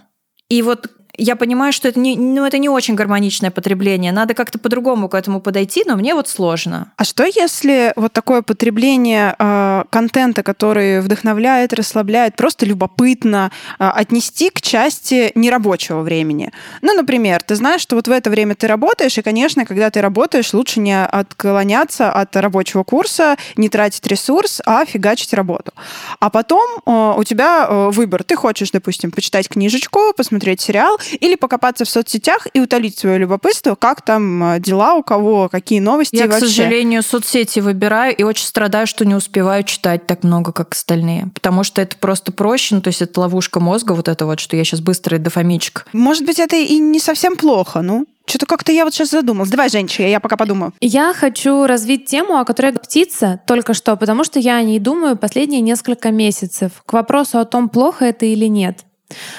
И 0.48 0.62
вот 0.62 0.92
я 1.18 1.36
понимаю, 1.36 1.72
что 1.72 1.88
это 1.88 1.98
не, 1.98 2.16
ну, 2.16 2.46
это 2.46 2.58
не 2.58 2.68
очень 2.68 2.94
гармоничное 2.94 3.50
потребление. 3.50 4.12
Надо 4.12 4.34
как-то 4.34 4.58
по-другому 4.58 5.08
к 5.08 5.14
этому 5.14 5.40
подойти, 5.40 5.82
но 5.84 5.96
мне 5.96 6.14
вот 6.14 6.28
сложно. 6.28 6.92
А 6.96 7.04
что 7.04 7.24
если 7.24 7.92
вот 7.96 8.12
такое 8.12 8.42
потребление 8.42 9.34
э, 9.38 9.84
контента, 9.90 10.42
который 10.44 11.00
вдохновляет, 11.00 11.72
расслабляет, 11.72 12.36
просто 12.36 12.64
любопытно 12.66 13.50
э, 13.78 13.84
отнести 13.84 14.50
к 14.50 14.60
части 14.60 15.32
нерабочего 15.34 16.02
времени? 16.02 16.52
Ну, 16.82 16.94
например, 16.94 17.42
ты 17.42 17.56
знаешь, 17.56 17.80
что 17.80 17.96
вот 17.96 18.06
в 18.06 18.12
это 18.12 18.30
время 18.30 18.54
ты 18.54 18.68
работаешь, 18.68 19.18
и, 19.18 19.22
конечно, 19.22 19.66
когда 19.66 19.90
ты 19.90 20.00
работаешь, 20.00 20.54
лучше 20.54 20.78
не 20.78 21.04
отклоняться 21.04 22.12
от 22.12 22.36
рабочего 22.36 22.84
курса, 22.84 23.36
не 23.56 23.68
тратить 23.68 24.06
ресурс, 24.06 24.62
а 24.64 24.84
фигачить 24.84 25.34
работу. 25.34 25.72
А 26.20 26.30
потом 26.30 26.80
э, 26.86 27.14
у 27.16 27.24
тебя 27.24 27.66
э, 27.68 27.90
выбор. 27.90 28.22
Ты 28.22 28.36
хочешь, 28.36 28.70
допустим, 28.70 29.10
почитать 29.10 29.48
книжечку, 29.48 30.12
посмотреть 30.16 30.60
сериал, 30.60 30.96
или 31.12 31.34
покопаться 31.34 31.84
в 31.84 31.88
соцсетях 31.88 32.46
и 32.52 32.60
утолить 32.60 32.98
свое 32.98 33.18
любопытство, 33.18 33.74
как 33.74 34.02
там 34.02 34.54
э, 34.54 34.60
дела 34.60 34.94
у 34.94 35.02
кого, 35.02 35.48
какие 35.48 35.80
новости 35.80 36.16
Я, 36.16 36.26
вообще. 36.26 36.46
к 36.46 36.48
сожалению, 36.48 37.02
соцсети 37.02 37.60
выбираю 37.60 38.14
и 38.16 38.22
очень 38.22 38.46
страдаю, 38.46 38.86
что 38.86 39.04
не 39.04 39.14
успеваю 39.14 39.64
читать 39.64 40.06
так 40.06 40.24
много, 40.24 40.52
как 40.52 40.74
остальные. 40.74 41.30
Потому 41.34 41.64
что 41.64 41.80
это 41.80 41.96
просто 41.96 42.32
проще, 42.32 42.74
ну, 42.76 42.80
то 42.80 42.88
есть 42.88 43.02
это 43.02 43.20
ловушка 43.20 43.60
мозга, 43.60 43.92
вот 43.92 44.08
это 44.08 44.26
вот, 44.26 44.40
что 44.40 44.56
я 44.56 44.64
сейчас 44.64 44.80
быстрый 44.80 45.18
дофамичек. 45.18 45.86
Может 45.92 46.24
быть, 46.24 46.38
это 46.38 46.56
и 46.56 46.78
не 46.78 47.00
совсем 47.00 47.36
плохо, 47.36 47.82
ну? 47.82 48.06
Что-то 48.28 48.44
как-то 48.44 48.72
я 48.72 48.84
вот 48.84 48.92
сейчас 48.92 49.10
задумалась. 49.10 49.48
Давай, 49.48 49.70
женщина, 49.70 50.06
я 50.06 50.20
пока 50.20 50.36
подумаю. 50.36 50.74
Я 50.82 51.14
хочу 51.14 51.66
развить 51.66 52.04
тему, 52.04 52.36
о 52.36 52.44
которой 52.44 52.74
птица 52.74 53.40
только 53.46 53.72
что, 53.72 53.96
потому 53.96 54.22
что 54.22 54.38
я 54.38 54.56
о 54.56 54.62
ней 54.62 54.78
думаю 54.78 55.16
последние 55.16 55.62
несколько 55.62 56.10
месяцев. 56.10 56.72
К 56.84 56.92
вопросу 56.92 57.38
о 57.38 57.46
том, 57.46 57.70
плохо 57.70 58.04
это 58.04 58.26
или 58.26 58.44
нет. 58.44 58.80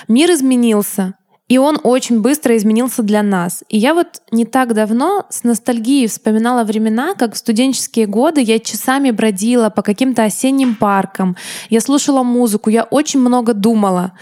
Мир 0.08 0.32
изменился. 0.32 1.13
И 1.50 1.58
он 1.58 1.80
очень 1.84 2.22
быстро 2.22 2.56
изменился 2.56 3.04
для 3.04 3.24
нас. 3.24 3.64
И 3.68 3.78
я 3.78 3.94
вот 3.94 4.22
не 4.32 4.46
так 4.46 4.74
давно 4.74 5.26
с 5.30 5.44
ностальгией 5.44 6.08
вспоминала 6.08 6.64
времена, 6.64 7.16
как 7.16 7.34
в 7.34 7.38
студенческие 7.38 8.06
годы 8.06 8.42
я 8.42 8.60
часами 8.60 9.12
бродила 9.12 9.70
по 9.70 9.82
каким-то 9.82 10.24
осенним 10.24 10.76
паркам, 10.76 11.36
я 11.70 11.82
слушала 11.82 12.24
музыку, 12.24 12.70
я 12.70 12.84
очень 12.84 13.20
много 13.20 13.54
думала. 13.54 14.14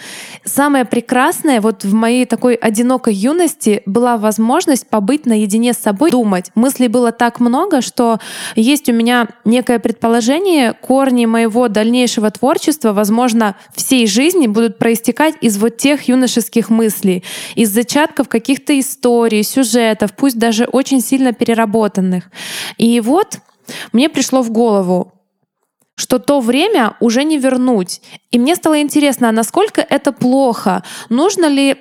Самое 0.46 0.86
прекрасное 0.86 1.62
вот 1.62 1.84
в 1.84 1.94
моей 1.94 2.26
такой 2.26 2.56
одинокой 2.56 3.14
юности 3.14 3.84
была 3.86 4.18
возможность 4.18 4.88
побыть 4.88 5.26
наедине 5.26 5.74
с 5.74 5.78
собой, 5.78 6.12
думать. 6.12 6.52
Мыслей 6.56 6.88
было 6.88 7.12
так 7.12 7.42
много, 7.42 7.82
что 7.82 8.20
есть 8.56 8.90
у 8.90 8.94
меня 8.94 9.28
некое 9.44 9.80
предположение, 9.80 10.74
корни 10.74 11.26
моего 11.26 11.68
дальнейшего 11.68 12.32
творчества, 12.32 12.94
возможно, 12.94 13.56
всей 13.76 14.08
жизни 14.08 14.48
будут 14.48 14.78
проистекать 14.78 15.36
из 15.42 15.58
вот 15.58 15.78
тех 15.78 16.08
юношеских 16.08 16.70
мыслей. 16.70 17.17
Из 17.56 17.70
зачатков 17.70 18.28
каких-то 18.28 18.78
историй, 18.80 19.44
сюжетов, 19.44 20.14
пусть 20.16 20.38
даже 20.38 20.66
очень 20.66 21.02
сильно 21.02 21.34
переработанных. 21.34 22.30
И 22.78 23.00
вот 23.02 23.40
мне 23.92 24.10
пришло 24.10 24.42
в 24.42 24.52
голову, 24.52 25.14
что 25.96 26.20
то 26.20 26.40
время 26.40 26.96
уже 27.00 27.24
не 27.24 27.38
вернуть. 27.38 28.02
И 28.32 28.40
мне 28.40 28.56
стало 28.56 28.82
интересно, 28.82 29.30
а 29.30 29.32
насколько 29.32 29.82
это 29.82 30.12
плохо? 30.12 30.84
Нужно 31.10 31.48
ли 31.48 31.76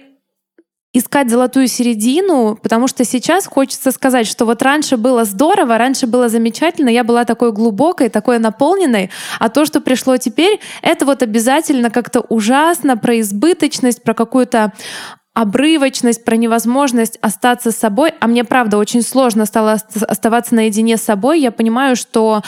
искать 0.99 1.29
золотую 1.29 1.68
середину, 1.68 2.59
потому 2.62 2.88
что 2.88 3.05
сейчас 3.05 3.46
хочется 3.46 3.90
сказать, 3.90 4.27
что 4.27 4.46
вот 4.46 4.62
раньше 4.62 4.96
было 4.96 5.25
здорово, 5.25 5.77
раньше 5.77 6.07
было 6.07 6.31
замечательно, 6.31 6.88
я 6.88 7.05
была 7.05 7.27
такой 7.27 7.53
глубокой, 7.53 8.09
такой 8.09 8.38
наполненной, 8.38 9.11
а 9.38 9.51
то, 9.51 9.66
что 9.66 9.83
пришло 9.83 10.16
теперь, 10.16 10.59
это 10.81 11.05
вот 11.05 11.22
обязательно 11.22 11.90
как-то 11.90 12.20
ужасно 12.20 12.96
про 12.96 13.20
избыточность, 13.20 14.03
про 14.03 14.14
какую-то 14.14 14.72
обрывочность, 15.37 16.25
про 16.25 16.37
невозможность 16.37 17.18
остаться 17.20 17.70
с 17.70 17.77
собой. 17.77 18.14
А 18.20 18.27
мне, 18.27 18.42
правда, 18.42 18.79
очень 18.79 19.03
сложно 19.03 19.44
стало 19.44 19.77
оставаться 20.09 20.55
наедине 20.55 20.96
с 20.96 21.03
собой. 21.03 21.40
Я 21.40 21.51
понимаю, 21.51 21.94
что 21.94 22.40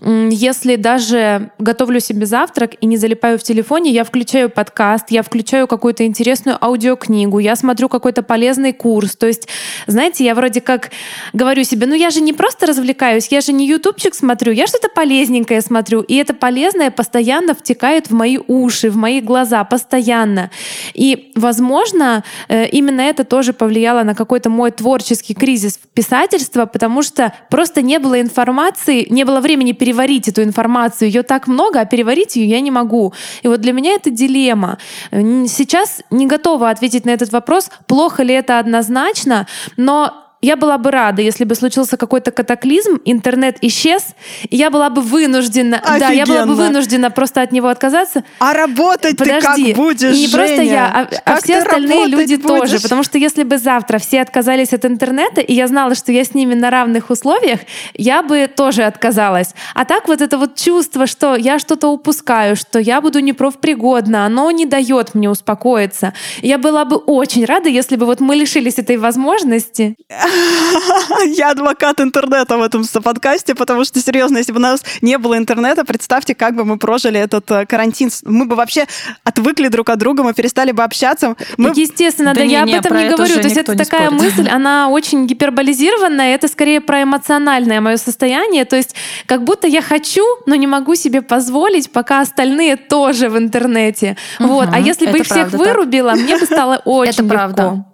если 0.00 0.76
даже 0.76 1.50
готовлю 1.58 1.98
себе 1.98 2.24
завтрак 2.24 2.74
и 2.80 2.86
не 2.86 2.98
залипаю 2.98 3.40
в 3.40 3.42
телефоне, 3.42 3.90
я 3.90 4.04
включаю 4.04 4.48
подкаст, 4.48 5.06
я 5.10 5.24
включаю 5.24 5.66
какую-то 5.66 6.06
интересную 6.06 6.56
аудиокнигу, 6.64 7.40
я 7.40 7.56
смотрю 7.56 7.88
какой-то 7.88 8.22
полезный 8.22 8.72
курс. 8.72 9.16
То 9.16 9.26
есть, 9.26 9.48
знаете, 9.88 10.24
я 10.24 10.36
вроде 10.36 10.60
как 10.60 10.92
говорю 11.32 11.64
себе, 11.64 11.88
ну 11.88 11.96
я 11.96 12.10
же 12.10 12.20
не 12.20 12.32
просто 12.32 12.66
развлекаюсь, 12.66 13.26
я 13.26 13.40
же 13.40 13.52
не 13.52 13.66
ютубчик 13.66 14.14
смотрю, 14.14 14.52
я 14.52 14.68
что-то 14.68 14.88
полезненькое 14.88 15.60
смотрю. 15.60 16.02
И 16.02 16.14
это 16.14 16.32
полезное 16.32 16.92
постоянно 16.92 17.56
втекает 17.56 18.08
в 18.08 18.14
мои 18.14 18.38
уши, 18.38 18.88
в 18.88 18.96
мои 18.96 19.20
глаза, 19.20 19.64
постоянно. 19.64 20.52
И, 20.94 21.32
возможно, 21.34 22.22
именно 22.48 23.00
это 23.00 23.24
тоже 23.24 23.52
повлияло 23.52 24.02
на 24.02 24.14
какой-то 24.14 24.50
мой 24.50 24.70
творческий 24.70 25.34
кризис 25.34 25.78
писательства, 25.94 26.66
потому 26.66 27.02
что 27.02 27.32
просто 27.50 27.82
не 27.82 27.98
было 27.98 28.20
информации, 28.20 29.06
не 29.10 29.24
было 29.24 29.40
времени 29.40 29.72
переварить 29.72 30.28
эту 30.28 30.42
информацию. 30.42 31.08
Ее 31.08 31.22
так 31.22 31.46
много, 31.46 31.80
а 31.80 31.84
переварить 31.84 32.36
ее 32.36 32.48
я 32.48 32.60
не 32.60 32.70
могу. 32.70 33.12
И 33.42 33.48
вот 33.48 33.60
для 33.60 33.72
меня 33.72 33.94
это 33.94 34.10
дилемма. 34.10 34.78
Сейчас 35.10 36.02
не 36.10 36.26
готова 36.26 36.70
ответить 36.70 37.04
на 37.04 37.10
этот 37.10 37.32
вопрос, 37.32 37.70
плохо 37.86 38.22
ли 38.22 38.34
это 38.34 38.58
однозначно, 38.58 39.46
но 39.76 40.25
я 40.42 40.56
была 40.56 40.78
бы 40.78 40.90
рада, 40.90 41.22
если 41.22 41.44
бы 41.44 41.54
случился 41.54 41.96
какой-то 41.96 42.30
катаклизм, 42.30 43.00
интернет 43.04 43.58
исчез, 43.62 44.04
и 44.48 44.56
я 44.56 44.70
была 44.70 44.90
бы 44.90 45.00
вынуждена, 45.00 45.78
Офигенно. 45.78 45.98
да, 45.98 46.10
я 46.10 46.26
была 46.26 46.46
бы 46.46 46.54
вынуждена 46.54 47.10
просто 47.10 47.42
от 47.42 47.52
него 47.52 47.68
отказаться. 47.68 48.22
А 48.38 48.52
работать 48.52 49.16
Подожди. 49.16 49.64
ты 49.64 49.68
как 49.68 49.76
будешь, 49.76 50.14
не 50.14 50.26
Женя? 50.26 50.36
просто 50.36 50.62
я, 50.62 50.86
а, 51.24 51.32
а 51.32 51.40
все 51.40 51.58
остальные 51.58 52.06
люди 52.06 52.36
будешь? 52.36 52.46
тоже, 52.46 52.80
потому 52.80 53.02
что 53.02 53.18
если 53.18 53.42
бы 53.42 53.58
завтра 53.58 53.98
все 53.98 54.20
отказались 54.20 54.72
от 54.72 54.84
интернета, 54.84 55.40
и 55.40 55.54
я 55.54 55.66
знала, 55.68 55.94
что 55.94 56.12
я 56.12 56.24
с 56.24 56.34
ними 56.34 56.54
на 56.54 56.70
равных 56.70 57.10
условиях, 57.10 57.60
я 57.94 58.22
бы 58.22 58.48
тоже 58.54 58.82
отказалась. 58.82 59.54
А 59.74 59.84
так 59.84 60.06
вот 60.06 60.20
это 60.20 60.38
вот 60.38 60.56
чувство, 60.56 61.06
что 61.06 61.34
я 61.34 61.58
что-то 61.58 61.88
упускаю, 61.88 62.56
что 62.56 62.78
я 62.78 63.00
буду 63.00 63.20
непрофпригодна, 63.20 64.26
оно 64.26 64.50
не 64.50 64.66
дает 64.66 65.14
мне 65.14 65.30
успокоиться. 65.30 66.12
Я 66.42 66.58
была 66.58 66.84
бы 66.84 66.96
очень 66.96 67.44
рада, 67.44 67.68
если 67.68 67.96
бы 67.96 68.06
вот 68.06 68.20
мы 68.20 68.36
лишились 68.36 68.78
этой 68.78 68.96
возможности. 68.98 69.96
Я 71.26 71.50
адвокат 71.50 72.00
интернета 72.00 72.56
в 72.56 72.62
этом 72.62 72.84
подкасте, 73.02 73.54
потому 73.54 73.84
что, 73.84 74.00
серьезно, 74.00 74.38
если 74.38 74.52
бы 74.52 74.58
у 74.58 74.62
нас 74.62 74.82
не 75.02 75.18
было 75.18 75.36
интернета, 75.36 75.84
представьте, 75.84 76.34
как 76.34 76.54
бы 76.54 76.64
мы 76.64 76.78
прожили 76.78 77.18
этот 77.18 77.50
э, 77.50 77.66
карантин. 77.66 78.10
Мы 78.24 78.46
бы 78.46 78.56
вообще 78.56 78.86
отвыкли 79.24 79.68
друг 79.68 79.90
от 79.90 79.98
друга, 79.98 80.22
мы 80.22 80.34
перестали 80.34 80.72
бы 80.72 80.82
общаться. 80.82 81.36
Мы... 81.56 81.72
Естественно, 81.74 82.34
да, 82.34 82.40
да 82.40 82.46
не, 82.46 82.52
я 82.52 82.62
не, 82.62 82.74
об 82.74 82.84
этом 82.84 82.96
не 82.96 83.08
говорю. 83.08 83.34
То 83.34 83.42
есть 83.42 83.56
это 83.56 83.76
такая 83.76 84.10
спорит. 84.10 84.22
мысль, 84.22 84.48
она 84.48 84.88
очень 84.88 85.26
гиперболизированная, 85.26 86.34
это 86.34 86.48
скорее 86.48 86.80
про 86.80 87.02
эмоциональное 87.02 87.80
мое 87.80 87.96
состояние. 87.96 88.64
То 88.64 88.76
есть 88.76 88.94
как 89.26 89.44
будто 89.44 89.66
я 89.66 89.82
хочу, 89.82 90.24
но 90.46 90.54
не 90.54 90.66
могу 90.66 90.94
себе 90.94 91.22
позволить, 91.22 91.90
пока 91.90 92.20
остальные 92.20 92.76
тоже 92.76 93.28
в 93.28 93.38
интернете. 93.38 94.16
Угу, 94.40 94.48
вот. 94.48 94.68
А 94.72 94.80
если 94.80 95.06
бы 95.06 95.18
их 95.18 95.24
всех 95.26 95.50
вырубила, 95.52 96.12
так. 96.12 96.20
мне 96.20 96.36
бы 96.36 96.46
стало 96.46 96.76
очень 96.84 97.10
это 97.10 97.22
легко. 97.22 97.34
Правда. 97.34 97.84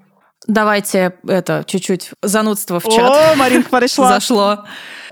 Давайте 0.47 1.15
это 1.27 1.65
чуть-чуть 1.67 2.11
занудство 2.23 2.81
в 2.81 2.85
чат. 2.85 3.11
О, 3.11 3.37
Маринка 3.37 3.69
пришла. 3.79 4.09
Зашло. 4.09 4.65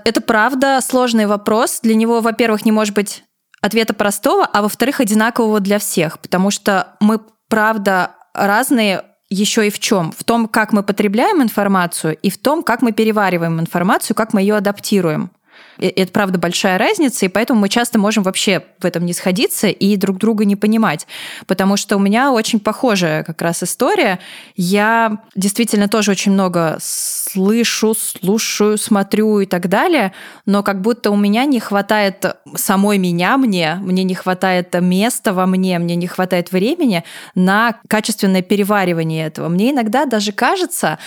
Это 0.03 0.21
правда 0.21 0.79
сложный 0.81 1.25
вопрос. 1.25 1.79
Для 1.81 1.95
него, 1.95 2.21
во-первых, 2.21 2.65
не 2.65 2.71
может 2.71 2.93
быть 2.93 3.23
ответа 3.61 3.93
простого, 3.93 4.45
а 4.45 4.61
во-вторых, 4.61 4.99
одинакового 4.99 5.59
для 5.59 5.79
всех, 5.79 6.19
потому 6.19 6.51
что 6.51 6.95
мы, 6.99 7.19
правда, 7.47 8.11
разные 8.33 9.03
еще 9.29 9.65
и 9.65 9.69
в 9.69 9.79
чем? 9.79 10.11
В 10.11 10.23
том, 10.23 10.47
как 10.47 10.73
мы 10.73 10.83
потребляем 10.83 11.41
информацию 11.41 12.17
и 12.17 12.29
в 12.29 12.37
том, 12.37 12.63
как 12.63 12.81
мы 12.81 12.91
перевариваем 12.91 13.59
информацию, 13.59 14.15
как 14.15 14.33
мы 14.33 14.41
ее 14.41 14.55
адаптируем. 14.55 15.31
Это, 15.77 16.11
правда, 16.11 16.37
большая 16.37 16.77
разница, 16.77 17.25
и 17.25 17.29
поэтому 17.29 17.59
мы 17.59 17.69
часто 17.69 17.99
можем 17.99 18.23
вообще 18.23 18.63
в 18.79 18.85
этом 18.85 19.05
не 19.05 19.13
сходиться 19.13 19.67
и 19.67 19.95
друг 19.95 20.17
друга 20.17 20.45
не 20.45 20.55
понимать. 20.55 21.07
Потому 21.47 21.77
что 21.77 21.97
у 21.97 21.99
меня 21.99 22.31
очень 22.31 22.59
похожая 22.59 23.23
как 23.23 23.41
раз 23.41 23.63
история. 23.63 24.19
Я 24.55 25.19
действительно 25.35 25.87
тоже 25.87 26.11
очень 26.11 26.31
много 26.31 26.77
слышу, 26.79 27.93
слушаю, 27.95 28.77
смотрю 28.77 29.39
и 29.39 29.45
так 29.45 29.69
далее, 29.69 30.13
но 30.45 30.63
как 30.63 30.81
будто 30.81 31.11
у 31.11 31.15
меня 31.15 31.45
не 31.45 31.59
хватает 31.59 32.25
самой 32.55 32.97
меня 32.97 33.37
мне, 33.37 33.75
мне 33.81 34.03
не 34.03 34.15
хватает 34.15 34.73
места 34.81 35.33
во 35.33 35.45
мне, 35.45 35.79
мне 35.79 35.95
не 35.95 36.07
хватает 36.07 36.51
времени 36.51 37.03
на 37.35 37.75
качественное 37.87 38.41
переваривание 38.41 39.27
этого. 39.27 39.49
Мне 39.49 39.71
иногда 39.71 40.05
даже 40.05 40.31
кажется, 40.31 40.99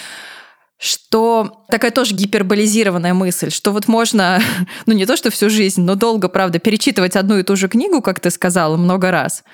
что 0.84 1.64
такая 1.70 1.90
тоже 1.90 2.14
гиперболизированная 2.14 3.14
мысль, 3.14 3.50
что 3.50 3.72
вот 3.72 3.88
можно, 3.88 4.42
ну 4.86 4.92
не 4.92 5.06
то 5.06 5.16
что 5.16 5.30
всю 5.30 5.48
жизнь, 5.48 5.80
но 5.80 5.94
долго, 5.94 6.28
правда, 6.28 6.58
перечитывать 6.58 7.16
одну 7.16 7.38
и 7.38 7.42
ту 7.42 7.56
же 7.56 7.68
книгу, 7.68 8.02
как 8.02 8.20
ты 8.20 8.30
сказала, 8.30 8.76
много 8.76 9.10
раз, 9.10 9.44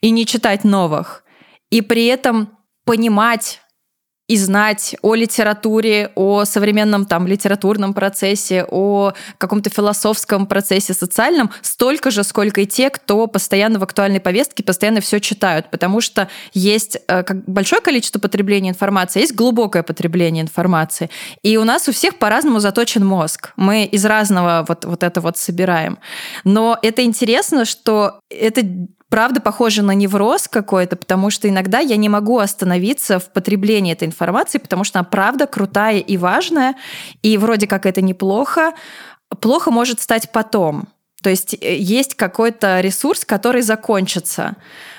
и 0.00 0.10
не 0.10 0.24
читать 0.24 0.64
новых, 0.64 1.24
и 1.70 1.82
при 1.82 2.06
этом 2.06 2.50
понимать 2.84 3.60
и 4.28 4.36
знать 4.36 4.94
о 5.02 5.14
литературе, 5.14 6.12
о 6.14 6.44
современном 6.44 7.06
там 7.06 7.26
литературном 7.26 7.94
процессе, 7.94 8.64
о 8.68 9.14
каком-то 9.38 9.70
философском 9.70 10.46
процессе 10.46 10.92
социальном 10.92 11.50
столько 11.62 12.10
же, 12.10 12.22
сколько 12.22 12.60
и 12.60 12.66
те, 12.66 12.90
кто 12.90 13.26
постоянно 13.26 13.78
в 13.78 13.82
актуальной 13.82 14.20
повестке, 14.20 14.62
постоянно 14.62 15.00
все 15.00 15.18
читают, 15.18 15.70
потому 15.70 16.02
что 16.02 16.28
есть 16.52 16.98
э, 17.08 17.24
большое 17.46 17.80
количество 17.80 18.20
потребления 18.20 18.68
информации, 18.68 19.20
есть 19.20 19.34
глубокое 19.34 19.82
потребление 19.82 20.42
информации, 20.42 21.08
и 21.42 21.56
у 21.56 21.64
нас 21.64 21.88
у 21.88 21.92
всех 21.92 22.18
по-разному 22.18 22.60
заточен 22.60 23.04
мозг. 23.04 23.52
Мы 23.56 23.84
из 23.84 24.04
разного 24.04 24.64
вот, 24.68 24.84
вот 24.84 25.02
это 25.02 25.20
вот 25.22 25.38
собираем. 25.38 25.98
Но 26.44 26.78
это 26.82 27.02
интересно, 27.02 27.64
что 27.64 28.20
это 28.28 28.62
правда 29.08 29.40
похоже 29.40 29.82
на 29.82 29.92
невроз 29.92 30.48
какой-то, 30.48 30.96
потому 30.96 31.30
что 31.30 31.48
иногда 31.48 31.78
я 31.78 31.96
не 31.96 32.08
могу 32.08 32.38
остановиться 32.38 33.18
в 33.18 33.30
потреблении 33.30 33.92
этой 33.92 34.06
информации, 34.06 34.58
потому 34.58 34.84
что 34.84 34.98
она 34.98 35.04
правда 35.04 35.46
крутая 35.46 35.98
и 35.98 36.16
важная, 36.16 36.74
и 37.22 37.38
вроде 37.38 37.66
как 37.66 37.86
это 37.86 38.02
неплохо. 38.02 38.72
Плохо 39.40 39.70
может 39.70 40.00
стать 40.00 40.32
потом. 40.32 40.88
То 41.22 41.30
есть 41.30 41.54
э, 41.60 41.76
есть 41.76 42.14
какой-то 42.14 42.80
ресурс, 42.80 43.24
который 43.24 43.62
закончится. 43.62 44.54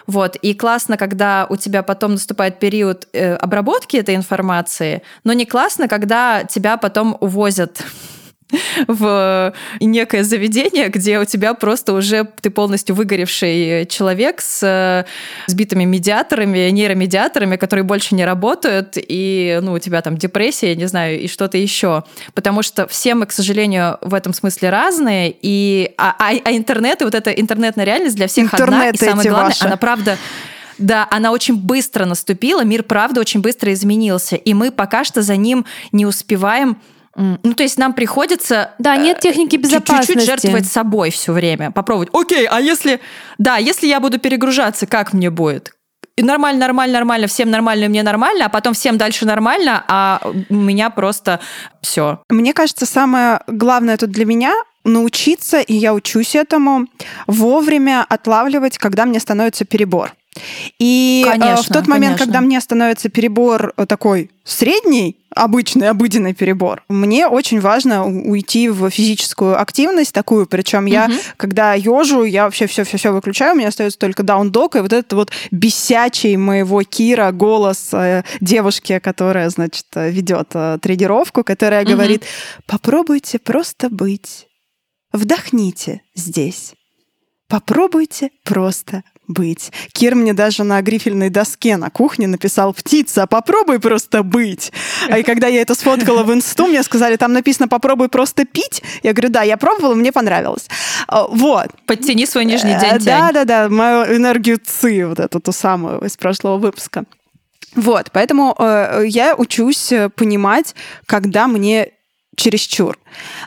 Вот. 0.05 0.35
И 0.37 0.53
классно, 0.53 0.97
когда 0.97 1.47
у 1.49 1.55
тебя 1.55 1.83
потом 1.83 2.13
наступает 2.13 2.59
период 2.59 3.07
э, 3.13 3.35
обработки 3.35 3.97
этой 3.97 4.15
информации, 4.15 5.01
но 5.23 5.33
не 5.33 5.45
классно, 5.45 5.87
когда 5.87 6.43
тебя 6.43 6.77
потом 6.77 7.17
увозят 7.19 7.83
в 8.87 9.53
некое 9.79 10.23
заведение, 10.23 10.89
где 10.89 11.19
у 11.19 11.25
тебя 11.25 11.53
просто 11.53 11.93
уже 11.93 12.27
ты 12.41 12.49
полностью 12.49 12.95
выгоревший 12.95 13.85
человек 13.87 14.41
с 14.41 15.05
сбитыми 15.47 15.83
медиаторами, 15.83 16.69
нейромедиаторами, 16.69 17.55
которые 17.55 17.83
больше 17.83 18.15
не 18.15 18.25
работают, 18.25 18.93
и 18.95 19.59
ну, 19.61 19.73
у 19.73 19.79
тебя 19.79 20.01
там 20.01 20.17
депрессия, 20.17 20.75
не 20.75 20.87
знаю, 20.87 21.19
и 21.19 21.27
что-то 21.27 21.57
еще. 21.57 22.03
Потому 22.33 22.63
что 22.63 22.87
все 22.87 23.15
мы, 23.15 23.25
к 23.25 23.31
сожалению, 23.31 23.97
в 24.01 24.13
этом 24.13 24.33
смысле 24.33 24.69
разные, 24.69 25.35
и, 25.41 25.93
а, 25.97 26.15
а, 26.17 26.31
а 26.43 26.51
интернет, 26.51 27.01
и 27.01 27.05
вот 27.05 27.15
эта 27.15 27.31
интернетная 27.31 27.85
реальность 27.85 28.15
для 28.15 28.27
всех 28.27 28.53
Интернет 28.53 28.95
одна, 28.95 29.07
и 29.07 29.09
самое 29.09 29.29
главное, 29.29 29.49
ваши. 29.49 29.65
она 29.65 29.77
правда 29.77 30.17
да, 30.77 31.07
она 31.11 31.31
очень 31.33 31.57
быстро 31.57 32.05
наступила, 32.05 32.63
мир 32.63 32.83
правда 32.83 33.19
очень 33.19 33.41
быстро 33.41 33.73
изменился, 33.73 34.37
и 34.37 34.53
мы 34.53 34.71
пока 34.71 35.03
что 35.03 35.21
за 35.21 35.35
ним 35.35 35.65
не 35.91 36.05
успеваем 36.05 36.77
ну, 37.15 37.53
то 37.53 37.63
есть 37.63 37.77
нам 37.77 37.93
приходится... 37.93 38.71
Да, 38.79 38.95
нет 38.95 39.17
э, 39.17 39.21
техники 39.21 39.55
безопасности. 39.55 40.13
Чуть-чуть 40.13 40.25
жертвовать 40.25 40.65
собой 40.67 41.09
все 41.11 41.33
время. 41.33 41.71
Попробовать. 41.71 42.09
Окей, 42.13 42.45
а 42.45 42.59
если... 42.61 42.99
Да, 43.37 43.57
если 43.57 43.87
я 43.87 43.99
буду 43.99 44.19
перегружаться, 44.19 44.85
как 44.87 45.13
мне 45.13 45.29
будет? 45.29 45.73
И 46.15 46.21
нормально, 46.21 46.59
нормально, 46.59 46.95
нормально, 46.95 47.27
всем 47.27 47.49
нормально, 47.49 47.87
мне 47.87 48.03
нормально, 48.03 48.45
а 48.45 48.49
потом 48.49 48.73
всем 48.73 48.97
дальше 48.97 49.25
нормально, 49.25 49.85
а 49.87 50.21
у 50.49 50.53
меня 50.53 50.89
просто 50.89 51.39
все. 51.81 52.21
Мне 52.29 52.53
кажется, 52.53 52.85
самое 52.85 53.39
главное 53.47 53.95
тут 53.95 54.11
для 54.11 54.25
меня 54.25 54.53
научиться, 54.83 55.61
и 55.61 55.73
я 55.73 55.93
учусь 55.93 56.35
этому, 56.35 56.87
вовремя 57.25 58.05
отлавливать, 58.07 58.77
когда 58.77 59.05
мне 59.05 59.19
становится 59.21 59.63
перебор. 59.63 60.11
И 60.77 61.25
конечно, 61.25 61.63
в 61.63 61.67
тот 61.67 61.87
момент, 61.87 62.17
конечно. 62.17 62.25
когда 62.25 62.41
мне 62.41 62.61
становится 62.61 63.09
перебор 63.09 63.73
такой 63.87 64.31
средний, 64.43 65.17
обычный, 65.35 65.89
обыденный 65.89 66.33
перебор, 66.33 66.83
мне 66.89 67.27
очень 67.27 67.59
важно 67.59 68.05
уйти 68.05 68.69
в 68.69 68.89
физическую 68.89 69.59
активность 69.59 70.13
такую, 70.13 70.47
причем 70.47 70.85
я, 70.85 71.05
угу. 71.05 71.13
когда 71.37 71.73
ежу, 71.73 72.23
я 72.23 72.45
вообще 72.45 72.67
все-все-все 72.67 73.11
выключаю, 73.11 73.53
у 73.53 73.57
меня 73.57 73.69
остается 73.69 73.99
только 73.99 74.23
даун-дог, 74.23 74.75
и 74.75 74.79
вот 74.79 74.93
этот 74.93 75.13
вот 75.13 75.31
бесячий 75.51 76.35
моего 76.35 76.83
Кира 76.83 77.31
голос 77.31 77.89
э, 77.93 78.23
девушки, 78.41 78.99
которая, 78.99 79.49
значит, 79.49 79.85
ведет 79.95 80.49
э, 80.53 80.77
тренировку, 80.81 81.43
которая 81.43 81.83
угу. 81.83 81.91
говорит, 81.91 82.23
попробуйте 82.65 83.39
просто 83.39 83.89
быть, 83.89 84.47
вдохните 85.13 86.01
здесь. 86.15 86.73
Попробуйте 87.47 88.29
просто 88.43 89.03
быть. 89.29 89.71
Кир 89.93 90.15
мне 90.15 90.33
даже 90.33 90.63
на 90.63 90.81
грифельной 90.81 91.29
доске 91.29 91.77
на 91.77 91.89
кухне 91.89 92.27
написал 92.27 92.73
«Птица, 92.73 93.27
попробуй 93.27 93.79
просто 93.79 94.23
быть». 94.23 94.73
А 95.09 95.19
и 95.19 95.23
когда 95.23 95.47
я 95.47 95.61
это 95.61 95.75
сфоткала 95.75 96.23
в 96.23 96.33
инсту, 96.33 96.67
мне 96.67 96.83
сказали, 96.83 97.15
там 97.15 97.31
написано 97.31 97.67
«Попробуй 97.67 98.09
просто 98.09 98.43
пить». 98.45 98.83
Я 99.03 99.13
говорю, 99.13 99.29
да, 99.29 99.43
я 99.43 99.55
пробовала, 99.55 99.93
мне 99.95 100.11
понравилось. 100.11 100.67
А, 101.07 101.27
вот. 101.27 101.67
Подтяни 101.85 102.25
свой 102.25 102.45
нижний 102.45 102.73
э, 102.73 102.79
день. 102.79 103.05
Да-да-да, 103.05 103.69
мою 103.69 104.17
энергию 104.17 104.59
ЦИ, 104.61 105.03
вот 105.03 105.19
эту 105.19 105.39
ту 105.39 105.51
самую 105.51 106.01
из 106.01 106.17
прошлого 106.17 106.57
выпуска. 106.57 107.05
Вот, 107.75 108.09
поэтому 108.11 108.55
э, 108.57 109.03
я 109.05 109.35
учусь 109.35 109.93
понимать, 110.15 110.73
когда 111.05 111.47
мне 111.47 111.91
чересчур. 112.35 112.97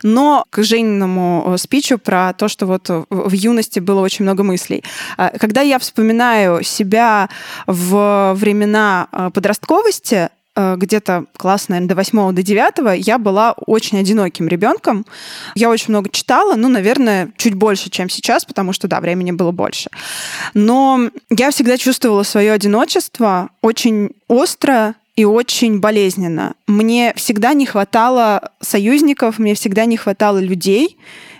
Но 0.02 0.44
к 0.50 0.62
Жениному 0.62 1.44
э, 1.46 1.58
спичу 1.58 1.98
про 1.98 2.32
то, 2.34 2.48
что 2.48 2.66
вот 2.66 2.88
в 2.88 3.32
юности 3.32 3.80
было 3.80 4.00
очень 4.00 4.24
много 4.24 4.42
мыслей. 4.42 4.84
А, 5.16 5.30
когда 5.38 5.62
я 5.62 5.78
вспоминаю 5.78 6.62
себя 6.62 7.28
в 7.66 8.34
времена 8.34 9.08
э, 9.10 9.30
подростковости, 9.32 10.28
э, 10.54 10.76
где-то 10.76 11.24
класс, 11.36 11.68
наверное, 11.68 11.88
до 11.88 11.94
восьмого, 11.94 12.32
до 12.32 12.42
девятого, 12.42 12.90
я 12.90 13.18
была 13.18 13.52
очень 13.52 13.98
одиноким 13.98 14.48
ребенком. 14.48 15.06
Я 15.54 15.70
очень 15.70 15.86
много 15.88 16.10
читала, 16.10 16.54
ну, 16.56 16.68
наверное, 16.68 17.30
чуть 17.38 17.54
больше, 17.54 17.88
чем 17.88 18.10
сейчас, 18.10 18.44
потому 18.44 18.72
что, 18.72 18.88
да, 18.88 19.00
времени 19.00 19.32
было 19.32 19.52
больше. 19.52 19.88
Но 20.52 21.08
я 21.30 21.50
всегда 21.50 21.78
чувствовала 21.78 22.24
свое 22.24 22.52
одиночество 22.52 23.48
очень 23.62 24.10
остро, 24.28 24.96
и 25.14 25.24
очень 25.24 25.80
болезненно. 25.80 26.54
Мне 26.66 27.12
всегда 27.16 27.52
не 27.52 27.66
хватало 27.66 28.50
союзников, 28.60 29.38
мне 29.38 29.54
всегда 29.54 29.84
не 29.84 29.96
хватало 29.96 30.38
людей, 30.38 30.96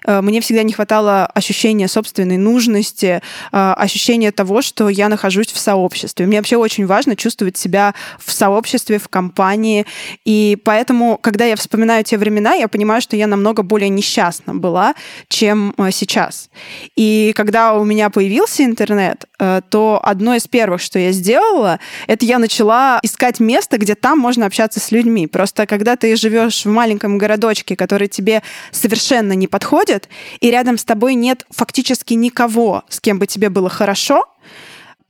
мне 0.07 0.41
всегда 0.41 0.63
не 0.63 0.73
хватало 0.73 1.27
ощущения 1.27 1.89
собственной 1.89 2.37
нужности, 2.37 3.23
э, 3.53 3.75
ощущения 3.77 4.33
того, 4.33 4.63
что 4.63 4.89
я 4.89 5.09
нахожусь 5.09 5.53
в 5.53 5.59
сообществе. 5.59 6.27
Мне 6.27 6.39
вообще 6.39 6.57
очень 6.57 6.87
важно 6.87 7.17
чувствовать 7.17 7.57
себя 7.57 7.95
в 8.19 8.33
сообществе, 8.33 8.99
в 8.99 9.09
компании. 9.09 9.87
И 10.25 10.59
поэтому, 10.65 11.19
когда 11.19 11.45
я 11.45 11.57
вспоминаю 11.57 12.05
те 12.05 12.19
времена, 12.19 12.55
я 12.55 12.69
понимаю, 12.69 13.01
что 13.01 13.17
я 13.17 13.27
намного 13.27 13.63
более 13.63 13.89
несчастна 13.89 14.55
была, 14.55 14.95
чем 15.29 15.75
э, 15.77 15.91
сейчас. 15.91 16.51
И 16.97 17.33
когда 17.37 17.75
у 17.75 17.85
меня 17.85 18.11
появился 18.11 18.65
интернет, 18.65 19.27
то 19.71 20.01
одно 20.05 20.37
из 20.37 20.47
первых, 20.47 20.81
что 20.81 21.01
я 21.01 21.11
сделала, 21.11 21.81
это 22.07 22.25
я 22.25 22.39
начала 22.39 23.01
искать 23.03 23.41
место, 23.41 23.77
где 23.77 23.97
там 23.97 24.19
можно 24.19 24.47
общаться 24.47 24.79
с 24.79 24.93
людьми. 24.93 25.27
Просто 25.27 25.67
когда 25.67 25.97
ты 25.97 26.15
живешь 26.15 26.65
в 26.65 26.69
маленьком 26.69 27.19
городочке, 27.19 27.75
который 27.75 28.07
тебе 28.07 28.43
совершенно 28.71 29.33
не 29.33 29.49
подходит, 29.49 29.92
происходит, 29.93 30.09
и 30.41 30.51
рядом 30.51 30.79
с 30.79 30.85
тобой 30.85 31.15
нет 31.15 31.47
фактически 31.51 32.15
никого, 32.15 32.85
с 32.89 33.01
кем 33.01 33.19
бы 33.19 33.27
тебе 33.27 33.49
было 33.49 33.69
хорошо, 33.69 34.25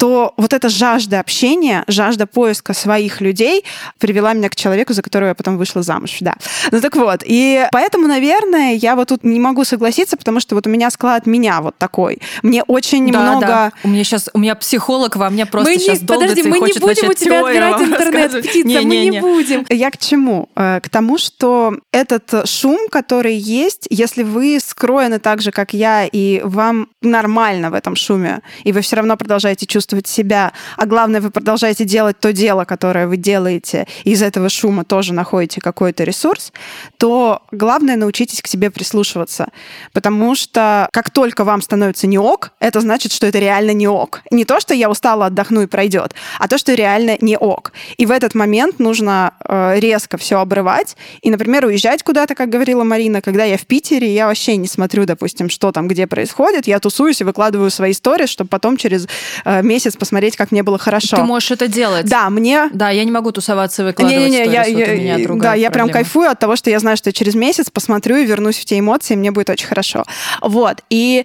то 0.02 0.34
вот 0.36 0.52
эта 0.52 0.68
жажда 0.68 1.20
общения, 1.20 1.84
жажда 1.86 2.26
поиска 2.26 2.74
своих 2.74 3.20
людей 3.20 3.64
привела 4.00 4.32
меня 4.32 4.48
к 4.48 4.56
человеку, 4.56 4.94
за 4.94 5.00
которого 5.00 5.28
я 5.28 5.34
потом 5.36 5.56
вышла 5.56 5.82
замуж, 5.82 6.16
да. 6.18 6.34
Ну 6.72 6.80
так 6.80 6.96
вот, 6.96 7.20
и 7.24 7.68
поэтому, 7.70 8.08
наверное, 8.08 8.74
я 8.74 8.96
вот 8.96 9.10
тут 9.10 9.22
не 9.22 9.38
могу 9.38 9.62
согласиться, 9.62 10.16
потому 10.16 10.40
что 10.40 10.56
вот 10.56 10.66
у 10.66 10.70
меня 10.70 10.90
склад 10.90 11.26
меня 11.26 11.60
вот 11.60 11.78
такой. 11.78 12.18
Мне 12.42 12.64
очень 12.64 13.12
да, 13.12 13.20
много... 13.20 13.46
Да. 13.46 13.72
У 13.84 13.88
меня 13.90 14.02
сейчас, 14.02 14.28
у 14.32 14.40
меня 14.40 14.56
психолог 14.56 15.14
во 15.14 15.30
мне 15.30 15.46
просто 15.46 15.70
мы 15.70 15.78
сейчас 15.78 16.00
не, 16.00 16.06
Подожди, 16.08 16.42
мы 16.42 16.58
не 16.58 16.80
будем 16.80 17.08
у 17.08 17.14
тебя 17.14 17.46
отбирать 17.46 17.80
интернет, 17.80 18.40
птица, 18.42 18.66
не, 18.66 18.80
мы 18.80 18.84
не, 18.84 19.08
не 19.08 19.20
будем. 19.20 19.64
Я 19.68 19.92
к 19.92 19.98
чему? 19.98 20.48
Э, 20.56 20.80
к 20.80 20.88
тому, 20.88 21.16
что 21.16 21.76
этот 21.92 22.48
шум, 22.48 22.88
который 22.90 23.36
есть, 23.36 23.86
если 23.88 24.24
вы 24.24 24.58
скроены 24.58 25.20
так 25.20 25.42
же, 25.42 25.52
как 25.52 25.74
я, 25.74 26.06
и 26.06 26.40
вам 26.42 26.88
нормально 27.02 27.70
в 27.70 27.74
этом 27.74 27.94
шуме, 27.94 28.40
и 28.64 28.72
вы 28.72 28.80
все 28.80 28.96
равно 28.96 29.16
продолжаете 29.16 29.66
чувствовать 29.66 29.91
чувствовать 29.92 30.06
себя, 30.06 30.52
а 30.76 30.86
главное, 30.86 31.20
вы 31.20 31.30
продолжаете 31.30 31.84
делать 31.84 32.18
то 32.18 32.32
дело, 32.32 32.64
которое 32.64 33.06
вы 33.06 33.16
делаете, 33.16 33.86
и 34.04 34.12
из 34.12 34.22
этого 34.22 34.48
шума 34.48 34.84
тоже 34.84 35.12
находите 35.12 35.60
какой-то 35.60 36.04
ресурс, 36.04 36.52
то 36.98 37.42
главное 37.52 37.96
научитесь 37.96 38.40
к 38.40 38.46
себе 38.46 38.70
прислушиваться. 38.70 39.48
Потому 39.92 40.34
что 40.34 40.88
как 40.92 41.10
только 41.10 41.44
вам 41.44 41.60
становится 41.60 42.06
не 42.06 42.18
ок, 42.18 42.52
это 42.60 42.80
значит, 42.80 43.12
что 43.12 43.26
это 43.26 43.38
реально 43.38 43.72
не 43.72 43.88
ок. 43.88 44.22
Не 44.30 44.44
то, 44.44 44.60
что 44.60 44.74
я 44.74 44.88
устала, 44.88 45.26
отдохну 45.26 45.62
и 45.62 45.66
пройдет, 45.66 46.14
а 46.38 46.48
то, 46.48 46.58
что 46.58 46.74
реально 46.74 47.16
не 47.20 47.36
ок. 47.36 47.72
И 47.98 48.06
в 48.06 48.10
этот 48.10 48.34
момент 48.34 48.78
нужно 48.78 49.32
э, 49.44 49.78
резко 49.78 50.16
все 50.16 50.36
обрывать 50.38 50.96
и, 51.22 51.30
например, 51.30 51.66
уезжать 51.66 52.02
куда-то, 52.02 52.34
как 52.34 52.48
говорила 52.48 52.84
Марина, 52.84 53.20
когда 53.20 53.44
я 53.44 53.56
в 53.56 53.66
Питере, 53.66 54.14
я 54.14 54.26
вообще 54.26 54.56
не 54.56 54.68
смотрю, 54.68 55.04
допустим, 55.04 55.50
что 55.50 55.72
там, 55.72 55.88
где 55.88 56.06
происходит, 56.06 56.66
я 56.66 56.78
тусуюсь 56.78 57.20
и 57.20 57.24
выкладываю 57.24 57.70
свои 57.70 57.92
истории, 57.92 58.26
чтобы 58.26 58.48
потом 58.48 58.76
через 58.76 59.06
э, 59.44 59.62
месяц 59.62 59.81
месяц 59.82 59.96
посмотреть, 59.96 60.36
как 60.36 60.52
мне 60.52 60.62
было 60.62 60.78
хорошо. 60.78 61.16
Ты 61.16 61.22
можешь 61.24 61.50
это 61.50 61.66
делать. 61.66 62.06
Да, 62.06 62.30
мне... 62.30 62.70
Да, 62.72 62.90
я 62.90 63.04
не 63.04 63.10
могу 63.10 63.32
тусоваться 63.32 63.82
и 63.82 63.84
выкладывать 63.86 64.30
не, 64.30 64.30
не, 64.30 64.46
не, 64.46 64.52
я, 64.52 64.60
вот 64.62 64.68
я, 64.68 65.18
другая 65.18 65.52
Да, 65.52 65.54
я 65.54 65.70
проблема. 65.70 65.88
прям 65.88 66.04
кайфую 66.04 66.30
от 66.30 66.38
того, 66.38 66.56
что 66.56 66.70
я 66.70 66.78
знаю, 66.78 66.96
что 66.96 67.08
я 67.08 67.12
через 67.12 67.34
месяц 67.34 67.68
посмотрю 67.70 68.16
и 68.16 68.24
вернусь 68.24 68.58
в 68.58 68.64
те 68.64 68.78
эмоции, 68.78 69.14
и 69.14 69.16
мне 69.16 69.32
будет 69.32 69.50
очень 69.50 69.66
хорошо. 69.66 70.04
Вот. 70.40 70.82
И 70.88 71.24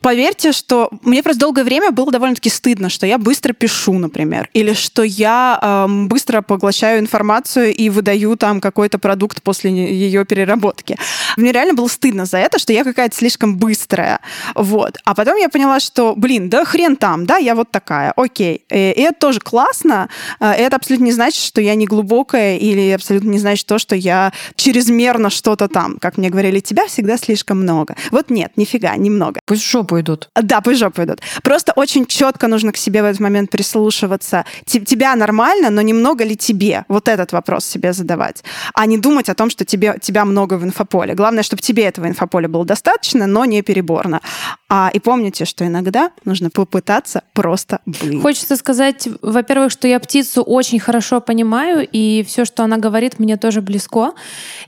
поверьте, 0.00 0.52
что 0.52 0.90
мне 1.02 1.22
просто 1.22 1.40
долгое 1.40 1.64
время 1.64 1.90
было 1.90 2.10
довольно-таки 2.10 2.48
стыдно, 2.48 2.88
что 2.88 3.06
я 3.06 3.18
быстро 3.18 3.52
пишу, 3.52 3.98
например, 3.98 4.48
или 4.54 4.72
что 4.72 5.02
я 5.02 5.58
эм, 5.62 6.08
быстро 6.08 6.40
поглощаю 6.40 7.00
информацию 7.00 7.74
и 7.74 7.90
выдаю 7.90 8.36
там 8.36 8.60
какой-то 8.60 8.98
продукт 8.98 9.42
после 9.42 9.70
ее 9.70 10.24
переработки. 10.24 10.96
Мне 11.36 11.52
реально 11.52 11.74
было 11.74 11.88
стыдно 11.88 12.24
за 12.24 12.38
это, 12.38 12.58
что 12.58 12.72
я 12.72 12.84
какая-то 12.84 13.14
слишком 13.14 13.58
быстрая. 13.58 14.20
Вот. 14.54 14.96
А 15.04 15.14
потом 15.14 15.36
я 15.36 15.48
поняла, 15.48 15.80
что, 15.80 16.14
блин, 16.16 16.48
да 16.48 16.64
хрен 16.64 16.96
там, 16.96 17.26
да, 17.26 17.36
я 17.36 17.54
вот 17.54 17.70
такая 17.70 17.87
такая, 17.88 18.12
окей. 18.16 18.64
Э, 18.70 18.92
и 18.92 19.00
это 19.00 19.18
тоже 19.18 19.40
классно. 19.40 20.08
Э, 20.40 20.52
это 20.52 20.76
абсолютно 20.76 21.04
не 21.04 21.12
значит, 21.12 21.42
что 21.42 21.60
я 21.60 21.74
не 21.74 21.86
глубокая, 21.86 22.58
или 22.58 22.90
абсолютно 22.90 23.30
не 23.30 23.38
значит 23.38 23.66
то, 23.66 23.78
что 23.78 23.96
я 23.96 24.32
чрезмерно 24.56 25.30
что-то 25.30 25.68
там. 25.68 25.96
Как 25.98 26.18
мне 26.18 26.28
говорили, 26.28 26.60
тебя 26.60 26.86
всегда 26.86 27.16
слишком 27.16 27.62
много. 27.62 27.96
Вот 28.10 28.30
нет, 28.30 28.52
нифига, 28.56 28.96
немного. 28.96 29.40
Пусть 29.46 29.62
в 29.62 29.70
жопу 29.70 29.98
идут. 29.98 30.28
Да, 30.34 30.60
пусть 30.60 30.76
в 30.76 30.80
жопу 30.80 31.02
идут. 31.02 31.20
Просто 31.42 31.72
очень 31.76 32.04
четко 32.06 32.48
нужно 32.48 32.72
к 32.72 32.76
себе 32.76 33.02
в 33.02 33.06
этот 33.06 33.20
момент 33.20 33.50
прислушиваться. 33.50 34.44
Тебя 34.66 35.16
нормально, 35.16 35.70
но 35.70 35.82
немного 35.82 36.24
ли 36.24 36.36
тебе? 36.36 36.84
Вот 36.88 37.08
этот 37.08 37.32
вопрос 37.32 37.64
себе 37.64 37.92
задавать. 37.92 38.44
А 38.74 38.86
не 38.86 38.98
думать 38.98 39.28
о 39.30 39.34
том, 39.34 39.50
что 39.50 39.64
тебе, 39.64 39.96
тебя 40.00 40.24
много 40.24 40.54
в 40.58 40.64
инфополе. 40.64 41.14
Главное, 41.14 41.42
чтобы 41.42 41.62
тебе 41.62 41.84
этого 41.84 42.06
инфополя 42.06 42.48
было 42.48 42.64
достаточно, 42.64 43.26
но 43.26 43.46
не 43.46 43.62
переборно. 43.62 44.20
А, 44.68 44.90
и 44.92 45.00
помните, 45.00 45.46
что 45.46 45.64
иногда 45.66 46.10
нужно 46.24 46.50
попытаться 46.50 47.22
просто 47.32 47.77
быть. 47.86 48.22
Хочется 48.22 48.56
сказать, 48.56 49.08
во-первых, 49.22 49.70
что 49.72 49.88
я 49.88 49.98
птицу 50.00 50.42
очень 50.42 50.80
хорошо 50.80 51.20
понимаю, 51.20 51.86
и 51.90 52.24
все, 52.26 52.44
что 52.44 52.64
она 52.64 52.76
говорит, 52.76 53.18
мне 53.18 53.36
тоже 53.36 53.60
близко. 53.60 54.12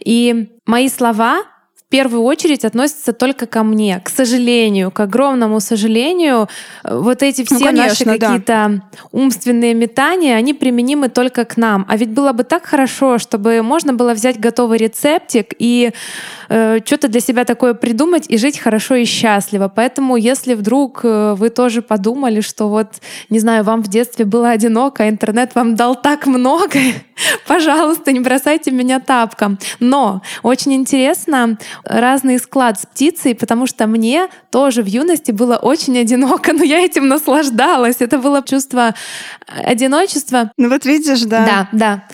И 0.04 0.48
мои 0.66 0.88
слова 0.88 1.42
в 1.76 1.90
первую 1.90 2.22
очередь 2.22 2.64
относятся 2.64 3.12
только 3.12 3.46
ко 3.46 3.64
мне. 3.64 4.00
К 4.04 4.10
сожалению, 4.10 4.92
к 4.92 5.00
огромному 5.00 5.58
сожалению, 5.58 6.48
вот 6.84 7.22
эти 7.22 7.40
ну, 7.40 7.46
все 7.46 7.58
ну, 7.58 7.64
конечно, 7.64 8.06
наши 8.06 8.18
какие-то 8.18 8.44
да. 8.46 8.82
умственные 9.10 9.74
метания, 9.74 10.36
они 10.36 10.54
применимы 10.54 11.08
только 11.08 11.44
к 11.44 11.56
нам. 11.56 11.84
А 11.88 11.96
ведь 11.96 12.10
было 12.10 12.32
бы 12.32 12.44
так 12.44 12.64
хорошо, 12.64 13.18
чтобы 13.18 13.62
можно 13.62 13.92
было 13.92 14.14
взять 14.14 14.38
готовый 14.38 14.78
рецептик 14.78 15.52
и 15.58 15.90
э, 16.50 16.80
что-то 16.84 17.08
для 17.08 17.20
себя 17.20 17.44
такое 17.44 17.72
придумать 17.74 18.26
и 18.28 18.36
жить 18.36 18.58
хорошо 18.58 18.96
и 18.96 19.04
счастливо. 19.04 19.72
Поэтому, 19.74 20.16
если 20.16 20.54
вдруг 20.54 21.00
э, 21.04 21.34
вы 21.38 21.48
тоже 21.48 21.80
подумали, 21.80 22.42
что 22.42 22.68
вот, 22.68 23.00
не 23.30 23.38
знаю, 23.38 23.64
вам 23.64 23.82
в 23.82 23.88
детстве 23.88 24.24
было 24.24 24.50
одиноко, 24.50 25.04
а 25.04 25.08
интернет 25.08 25.54
вам 25.54 25.76
дал 25.76 25.94
так 25.94 26.26
много, 26.26 26.78
пожалуйста, 27.46 28.12
не 28.12 28.20
бросайте 28.20 28.70
меня 28.70 29.00
тапком. 29.00 29.58
Но 29.78 30.20
очень 30.42 30.74
интересно 30.74 31.56
разный 31.84 32.38
склад 32.38 32.78
с 32.78 32.86
птицей, 32.86 33.34
потому 33.34 33.66
что 33.66 33.86
мне 33.86 34.28
тоже 34.50 34.82
в 34.82 34.86
юности 34.86 35.30
было 35.30 35.56
очень 35.56 35.96
одиноко, 35.98 36.52
но 36.52 36.64
я 36.64 36.80
этим 36.80 37.08
наслаждалась. 37.08 37.96
Это 38.00 38.18
было 38.18 38.42
чувство 38.42 38.94
одиночества. 39.46 40.50
Ну 40.56 40.68
вот 40.68 40.84
видишь, 40.84 41.22
да. 41.22 41.46
Да, 41.46 41.68
да 41.72 42.04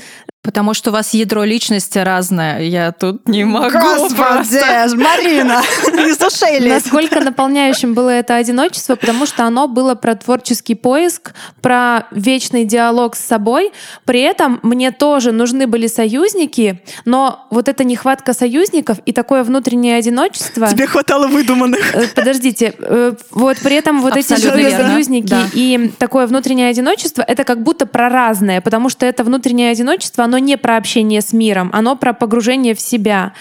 Потому 0.46 0.74
что 0.74 0.90
у 0.90 0.92
вас 0.92 1.12
ядро 1.12 1.42
личности 1.42 1.98
разное. 1.98 2.62
Я 2.62 2.92
тут 2.92 3.26
не 3.26 3.42
могу 3.42 3.76
Господи, 3.76 4.14
просто. 4.14 4.96
Марина, 4.96 5.60
из 6.08 6.22
ушей. 6.22 6.60
Насколько 6.60 7.20
наполняющим 7.20 7.94
было 7.94 8.10
это 8.10 8.36
одиночество, 8.36 8.94
потому 8.94 9.26
что 9.26 9.44
оно 9.44 9.66
было 9.66 9.96
про 9.96 10.14
творческий 10.14 10.76
поиск, 10.76 11.34
про 11.60 12.06
вечный 12.12 12.64
диалог 12.64 13.16
с 13.16 13.26
собой. 13.26 13.72
При 14.04 14.20
этом 14.20 14.60
мне 14.62 14.92
тоже 14.92 15.32
нужны 15.32 15.66
были 15.66 15.88
союзники, 15.88 16.80
но 17.04 17.48
вот 17.50 17.68
эта 17.68 17.82
нехватка 17.82 18.32
союзников 18.32 18.98
и 19.04 19.12
такое 19.12 19.42
внутреннее 19.42 19.96
одиночество... 19.96 20.68
Тебе 20.68 20.86
хватало 20.86 21.26
выдуманных. 21.26 21.92
Э, 21.92 22.06
Подождите, 22.14 22.72
э, 22.78 23.14
вот 23.32 23.58
при 23.58 23.74
этом 23.74 24.00
вот 24.00 24.16
эти 24.16 24.32
Абсолютно 24.32 24.70
союзники 24.70 25.26
да. 25.26 25.48
и 25.52 25.90
такое 25.98 26.28
внутреннее 26.28 26.70
одиночество, 26.70 27.22
это 27.22 27.42
как 27.42 27.64
будто 27.64 27.84
про 27.86 28.08
разное, 28.08 28.60
потому 28.60 28.88
что 28.90 29.06
это 29.06 29.24
внутреннее 29.24 29.72
одиночество, 29.72 30.22
оно 30.22 30.35
не 30.38 30.56
про 30.56 30.76
общение 30.76 31.20
с 31.20 31.32
миром, 31.32 31.70
оно 31.72 31.96
про 31.96 32.12
погружение 32.12 32.74
в 32.74 32.80
себя. 32.80 33.32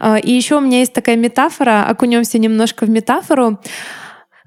Э, 0.00 0.18
И 0.20 0.32
еще 0.32 0.56
у 0.56 0.60
меня 0.60 0.80
есть 0.80 0.92
такая 0.92 1.16
метафора, 1.16 1.84
окунемся 1.88 2.38
немножко 2.38 2.86
в 2.86 2.90
метафору. 2.90 3.58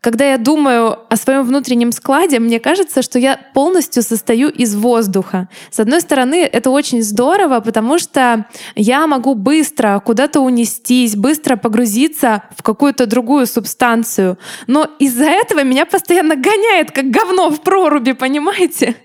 Когда 0.05 0.23
я 0.23 0.37
думаю 0.37 0.99
о 1.09 1.15
своем 1.15 1.41
внутреннем 1.41 1.91
складе, 1.91 2.37
мне 2.37 2.59
кажется, 2.59 3.01
что 3.01 3.17
я 3.17 3.39
полностью 3.55 4.03
состою 4.03 4.49
из 4.49 4.75
воздуха. 4.75 5.49
С 5.71 5.79
одной 5.79 5.99
стороны, 5.99 6.43
это 6.43 6.69
очень 6.69 7.01
здорово, 7.01 7.59
потому 7.59 7.97
что 7.97 8.45
я 8.75 9.07
могу 9.07 9.33
быстро 9.33 9.99
куда-то 10.05 10.41
унестись, 10.41 11.15
быстро 11.15 11.55
погрузиться 11.55 12.43
в 12.55 12.61
какую-то 12.61 13.07
другую 13.07 13.47
субстанцию. 13.47 14.37
Но 14.67 14.87
из-за 14.99 15.25
этого 15.25 15.63
меня 15.63 15.87
постоянно 15.87 16.35
гоняет, 16.35 16.91
как 16.91 17.09
говно 17.09 17.49
в 17.49 17.61
проруби, 17.61 18.11
понимаете? 18.11 18.95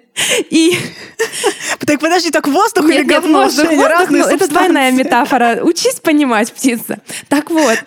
И 0.50 0.78
Так 1.86 2.00
подожди, 2.00 2.30
так 2.30 2.46
воздух 2.48 2.84
нет, 2.84 3.00
или 3.00 3.04
нет, 3.04 3.08
говно? 3.08 3.42
воздух, 3.44 3.66
воздух, 3.66 3.88
разные 3.88 4.22
ну, 4.22 4.28
это 4.28 4.48
двойная 4.48 4.90
субстанции. 4.90 5.04
метафора. 5.04 5.58
Учись 5.62 6.00
понимать, 6.00 6.52
птица. 6.52 6.98
Так 7.28 7.50
вот, 7.50 7.78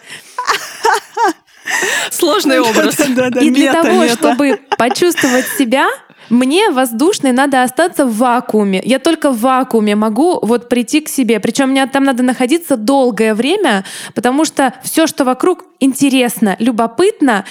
Сложный 2.11 2.59
образ. 2.59 2.95
Да-да-да, 2.97 3.41
И 3.41 3.49
для 3.49 3.71
мета, 3.71 3.83
того, 3.83 4.03
мета. 4.03 4.15
чтобы 4.15 4.59
почувствовать 4.77 5.45
себя, 5.57 5.87
мне 6.29 6.69
воздушной 6.69 7.31
надо 7.31 7.63
остаться 7.63 8.05
в 8.05 8.17
вакууме. 8.17 8.81
Я 8.83 8.99
только 8.99 9.31
в 9.31 9.39
вакууме 9.41 9.95
могу 9.95 10.39
вот 10.41 10.69
прийти 10.69 11.01
к 11.01 11.09
себе. 11.09 11.39
Причем 11.39 11.69
мне 11.69 11.85
там 11.87 12.03
надо 12.03 12.23
находиться 12.23 12.77
долгое 12.77 13.33
время, 13.33 13.85
потому 14.15 14.45
что 14.45 14.73
все, 14.83 15.07
что 15.07 15.25
вокруг, 15.25 15.65
интересно, 15.79 16.55
любопытно 16.59 17.45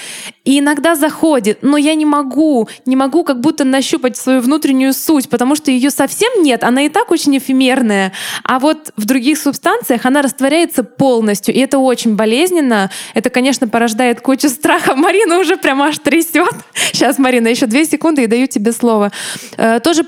и 0.45 0.59
иногда 0.59 0.95
заходит. 0.95 1.59
Но 1.63 1.77
я 1.77 1.95
не 1.95 2.07
могу, 2.07 2.69
не 2.87 2.97
могу 2.97 3.25
как 3.25 3.41
будто 3.41 3.65
нащупать 3.65 4.17
свою 4.17 4.41
внутреннюю 4.41 4.93
суть, 4.93 5.29
потому 5.29 5.55
что 5.55 5.71
ее 5.71 5.91
совсем 5.91 6.43
нет. 6.43 6.65
Она 6.65 6.83
и 6.83 6.89
так 6.89 7.11
очень 7.11 7.37
эфемерная. 7.39 8.13
А 8.45 8.59
вот 8.59 8.93
в 8.97 9.05
других 9.05 9.39
субстанциях 9.39 10.05
она 10.05 10.23
растворяется 10.23 10.83
полностью. 10.85 11.55
И 11.55 11.59
это 11.59 11.79
очень 11.79 12.17
болезненно. 12.17 12.91
Это, 13.15 13.31
конечно, 13.31 13.69
порождает 13.69 14.21
кучу 14.21 14.49
страха. 14.49 14.95
Марина 14.95 15.39
уже 15.39 15.57
прям 15.57 15.83
аж 15.83 15.99
трясет. 15.99 16.55
Сейчас, 16.75 17.19
Марина, 17.19 17.49
еще 17.49 17.67
две 17.67 17.85
секунды 17.85 18.25
и 18.25 18.27
даю 18.27 18.47
тебе 18.47 18.62
слово. 18.71 19.11
Э, 19.57 19.81
Тоже 19.81 20.05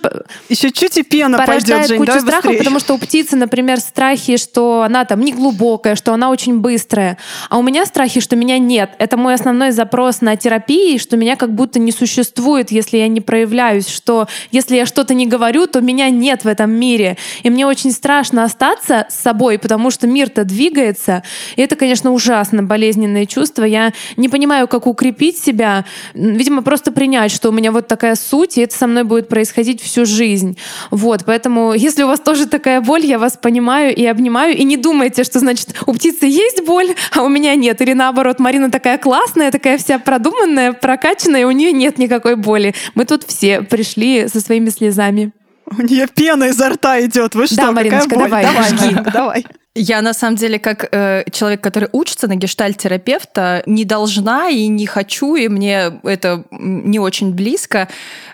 Еще 0.49 0.71
чуть 0.71 0.97
и 0.99 1.03
пена 1.03 1.39
пойдет, 1.45 1.89
Жень, 1.89 1.99
кучу 1.99 2.07
давай 2.07 2.21
страхов, 2.21 2.45
быстрее. 2.45 2.59
потому 2.59 2.79
что 2.79 2.95
у 2.95 2.99
птицы, 2.99 3.37
например, 3.37 3.81
страхи, 3.81 4.37
что 4.37 4.83
она 4.83 5.05
там 5.05 5.21
не 5.21 5.33
глубокая, 5.33 5.97
что 5.97 6.13
она 6.13 6.31
очень 6.31 6.61
быстрая. 6.61 7.19
А 7.51 7.59
у 7.59 7.63
меня 7.63 7.87
страхи, 7.87 8.21
что 8.21 8.37
меня 8.37 8.59
нет. 8.59 8.91
Это 8.99 9.17
мой 9.17 9.35
основной 9.35 9.73
запрос 9.73 10.21
на 10.21 10.37
терапии, 10.37 10.99
что 10.99 11.17
меня 11.17 11.37
как 11.37 11.53
будто 11.55 11.79
не 11.79 11.91
существует, 11.91 12.71
если 12.71 12.99
я 12.99 13.09
не 13.09 13.21
проявляюсь, 13.21 13.89
что 13.89 14.29
если 14.51 14.77
я 14.77 14.87
что-то 14.87 15.15
не 15.15 15.27
говорю, 15.27 15.67
то 15.67 15.81
меня 15.81 16.11
нет 16.11 16.45
в 16.45 16.49
этом 16.49 16.71
мире. 16.71 17.17
И 17.43 17.51
мне 17.51 17.67
очень 17.67 17.91
страшно 17.93 18.45
остаться 18.45 19.07
с 19.09 19.17
собой, 19.17 19.59
потому 19.59 19.91
что 19.91 20.07
мир-то 20.07 20.45
двигается. 20.45 21.23
И 21.57 21.63
это, 21.63 21.77
конечно, 21.77 22.13
ужасно 22.13 22.63
болезненное 22.63 23.27
чувство. 23.27 23.65
Я 23.65 23.93
не 24.17 24.29
понимаю, 24.29 24.69
как 24.69 24.87
укрепить 24.87 25.39
себя. 25.39 25.85
Видимо, 26.13 26.63
просто 26.63 26.93
принять, 26.93 27.33
что 27.33 27.49
у 27.49 27.53
меня 27.53 27.73
вот 27.73 27.89
такая 27.89 28.15
суть, 28.15 28.43
и 28.57 28.61
это 28.61 28.76
со 28.76 28.86
мной 28.86 29.05
будет 29.05 29.28
происходить 29.28 29.80
всю 29.80 30.05
жизнь. 30.07 30.57
Вот, 30.90 31.24
поэтому, 31.24 31.72
если 31.74 32.03
у 32.03 32.07
вас 32.07 32.20
тоже 32.20 32.47
такая 32.47 32.80
боль, 32.80 33.05
я 33.05 33.18
вас 33.18 33.36
понимаю 33.36 33.95
и 33.95 34.05
обнимаю. 34.07 34.57
И 34.57 34.64
не 34.64 34.76
думайте, 34.76 35.24
что, 35.24 35.38
значит, 35.38 35.74
у 35.86 35.92
птицы 35.92 36.26
есть 36.26 36.64
боль, 36.64 36.95
а 37.12 37.22
у 37.22 37.28
меня 37.28 37.55
нет. 37.55 37.80
Или 37.80 37.92
наоборот, 37.92 38.38
Марина 38.38 38.70
такая 38.70 38.99
классная, 38.99 39.51
такая 39.51 39.78
вся 39.78 39.99
продуманная, 39.99 40.72
прокачанная, 40.72 41.42
и 41.42 41.45
у 41.45 41.51
нее 41.51 41.72
нет 41.72 41.99
никакой 41.99 42.36
боли. 42.36 42.74
Мы 42.95 43.05
тут 43.05 43.24
все 43.24 43.62
пришли 43.62 44.28
со 44.28 44.40
своими 44.40 44.70
слезами. 44.70 45.32
У 45.67 45.83
нее 45.83 46.07
пена 46.07 46.45
изо 46.45 46.69
рта 46.71 47.01
идет. 47.05 47.35
Вы 47.35 47.47
что, 47.47 47.57
Да, 47.57 47.73
Мариночка, 47.73 48.17
давай, 48.17 48.45
давай, 48.45 48.69
жги. 48.71 48.97
Давай. 49.12 49.47
Я 49.77 50.03
на 50.03 50.15
самом 50.15 50.37
деле, 50.37 50.61
как 50.61 50.89
э, 50.93 51.25
человек, 51.33 51.61
который 51.61 51.89
учится 51.91 52.29
на 52.29 52.37
гештальт-терапевта, 52.37 53.65
не 53.67 53.85
должна 53.85 54.49
и 54.49 54.69
не 54.69 54.87
хочу, 54.87 55.35
и 55.35 55.49
мне 55.49 56.01
это 56.05 56.45
не 56.53 57.01
очень 57.01 57.35
близко, 57.35 57.89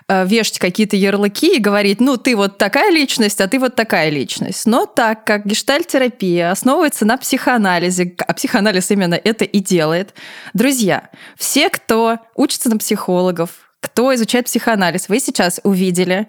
э, 0.07 0.23
вешать 0.27 0.59
какие-то 0.59 0.97
ярлыки 0.97 1.55
и 1.55 1.59
говорить, 1.59 1.99
ну, 1.99 2.17
ты 2.17 2.35
вот 2.35 2.59
такая 2.59 2.91
личность, 2.91 3.41
а 3.41 3.47
ты 3.47 3.57
вот 3.57 3.73
такая 3.73 4.09
личность. 4.09 4.67
Но 4.67 4.85
так 4.85 5.23
как 5.23 5.47
гештальт-терапия 5.47 6.51
основывается 6.51 7.05
на 7.05 7.17
психоанализе, 7.17 8.13
а 8.19 8.33
психоанализ 8.35 8.91
именно 8.91 9.15
это 9.15 9.43
и 9.43 9.59
делает, 9.61 10.13
друзья, 10.53 11.09
все, 11.39 11.69
кто 11.69 12.19
учится 12.35 12.69
на 12.69 12.77
психологов, 12.77 13.49
кто 13.79 14.13
изучает 14.13 14.45
психоанализ, 14.45 15.09
вы 15.09 15.19
сейчас 15.19 15.59
увидели 15.63 16.27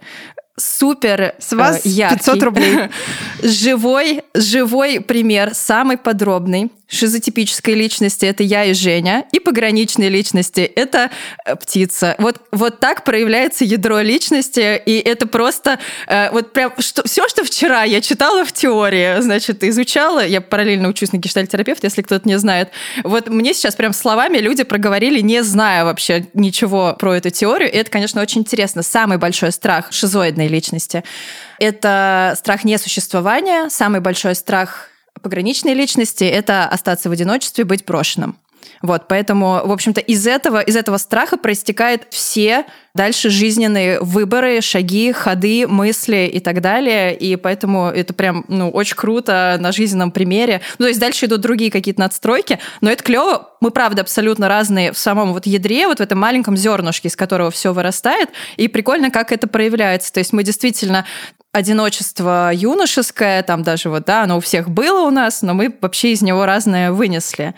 супер 0.57 1.34
С 1.38 1.53
вас 1.53 1.86
э, 1.86 1.88
яркий, 1.88 2.16
500 2.18 2.42
рублей. 2.42 2.78
живой, 3.42 4.22
живой 4.34 5.00
пример, 5.00 5.55
самый 5.55 5.96
подробный 5.96 6.70
шизотипической 6.92 7.74
личности 7.74 8.26
это 8.26 8.42
я 8.42 8.64
и 8.64 8.74
Женя, 8.74 9.24
и 9.32 9.40
пограничной 9.40 10.11
личности 10.11 10.61
это 10.61 11.11
э, 11.44 11.57
птица. 11.57 12.14
Вот, 12.18 12.42
вот 12.53 12.80
так 12.80 13.05
проявляется 13.05 13.64
ядро 13.64 14.00
личности, 14.00 14.80
и 14.84 14.98
это 14.98 15.26
просто 15.26 15.78
э, 16.07 16.30
вот 16.30 16.53
прям 16.53 16.72
что, 16.78 17.07
все, 17.09 17.28
что 17.28 17.44
вчера 17.44 17.84
я 17.84 18.03
читала 18.03 18.44
в 18.44 18.53
теории, 18.53 19.20
значит, 19.22 19.64
изучала, 19.64 20.24
я 20.24 20.42
параллельно 20.42 20.88
учусь 20.88 21.12
на 21.12 21.16
гештальтерапевт, 21.16 21.82
если 21.82 22.03
кто-то 22.03 22.28
не 22.28 22.38
знает. 22.38 22.68
Вот 23.05 23.28
мне 23.28 23.55
сейчас 23.55 23.74
прям 23.74 23.94
словами 23.94 24.36
люди 24.36 24.62
проговорили, 24.62 25.20
не 25.20 25.42
зная 25.42 25.84
вообще 25.84 26.26
ничего 26.34 26.94
про 26.98 27.14
эту 27.16 27.30
теорию, 27.30 27.72
и 27.72 27.76
это, 27.76 27.90
конечно, 27.90 28.20
очень 28.20 28.42
интересно. 28.42 28.82
Самый 28.82 29.16
большой 29.16 29.53
страх 29.53 29.92
шизоидной 29.92 30.41
личности– 30.49 31.05
это 31.59 32.34
страх 32.36 32.64
несуществования, 32.64 33.68
самый 33.68 34.01
большой 34.01 34.34
страх 34.34 34.88
пограничной 35.22 35.74
личности– 35.74 36.24
это 36.24 36.66
остаться 36.66 37.09
в 37.09 37.12
одиночестве, 37.12 37.64
быть 37.64 37.84
брошенным. 37.84 38.36
Вот, 38.82 39.08
поэтому, 39.08 39.62
в 39.64 39.72
общем-то, 39.72 40.00
из 40.00 40.26
этого, 40.26 40.60
из 40.60 40.76
этого 40.76 40.96
страха 40.96 41.36
проистекают 41.36 42.06
все 42.10 42.66
дальше 42.94 43.30
жизненные 43.30 44.00
выборы, 44.00 44.60
шаги, 44.60 45.12
ходы, 45.12 45.66
мысли 45.66 46.30
и 46.32 46.40
так 46.40 46.60
далее. 46.60 47.16
И 47.16 47.36
поэтому 47.36 47.86
это 47.86 48.12
прям, 48.12 48.44
ну, 48.48 48.70
очень 48.70 48.96
круто 48.96 49.56
на 49.58 49.72
жизненном 49.72 50.10
примере. 50.10 50.60
Ну, 50.78 50.84
то 50.84 50.88
есть 50.88 51.00
дальше 51.00 51.26
идут 51.26 51.40
другие 51.40 51.70
какие-то 51.70 52.00
надстройки, 52.00 52.58
но 52.80 52.90
это 52.90 53.02
клево. 53.02 53.50
Мы, 53.60 53.70
правда, 53.70 54.02
абсолютно 54.02 54.48
разные 54.48 54.92
в 54.92 54.98
самом 54.98 55.32
вот 55.32 55.46
ядре, 55.46 55.86
вот 55.86 55.98
в 55.98 56.02
этом 56.02 56.18
маленьком 56.18 56.56
зернышке, 56.56 57.08
из 57.08 57.16
которого 57.16 57.50
все 57.50 57.72
вырастает. 57.72 58.28
И 58.56 58.68
прикольно, 58.68 59.10
как 59.10 59.32
это 59.32 59.46
проявляется. 59.46 60.12
То 60.12 60.18
есть 60.18 60.32
мы 60.32 60.42
действительно 60.42 61.06
одиночество 61.52 62.50
юношеское, 62.52 63.42
там 63.42 63.62
даже 63.62 63.90
вот, 63.90 64.04
да, 64.06 64.22
оно 64.22 64.38
у 64.38 64.40
всех 64.40 64.70
было 64.70 65.06
у 65.06 65.10
нас, 65.10 65.42
но 65.42 65.54
мы 65.54 65.74
вообще 65.80 66.12
из 66.12 66.22
него 66.22 66.46
разное 66.46 66.92
вынесли. 66.92 67.54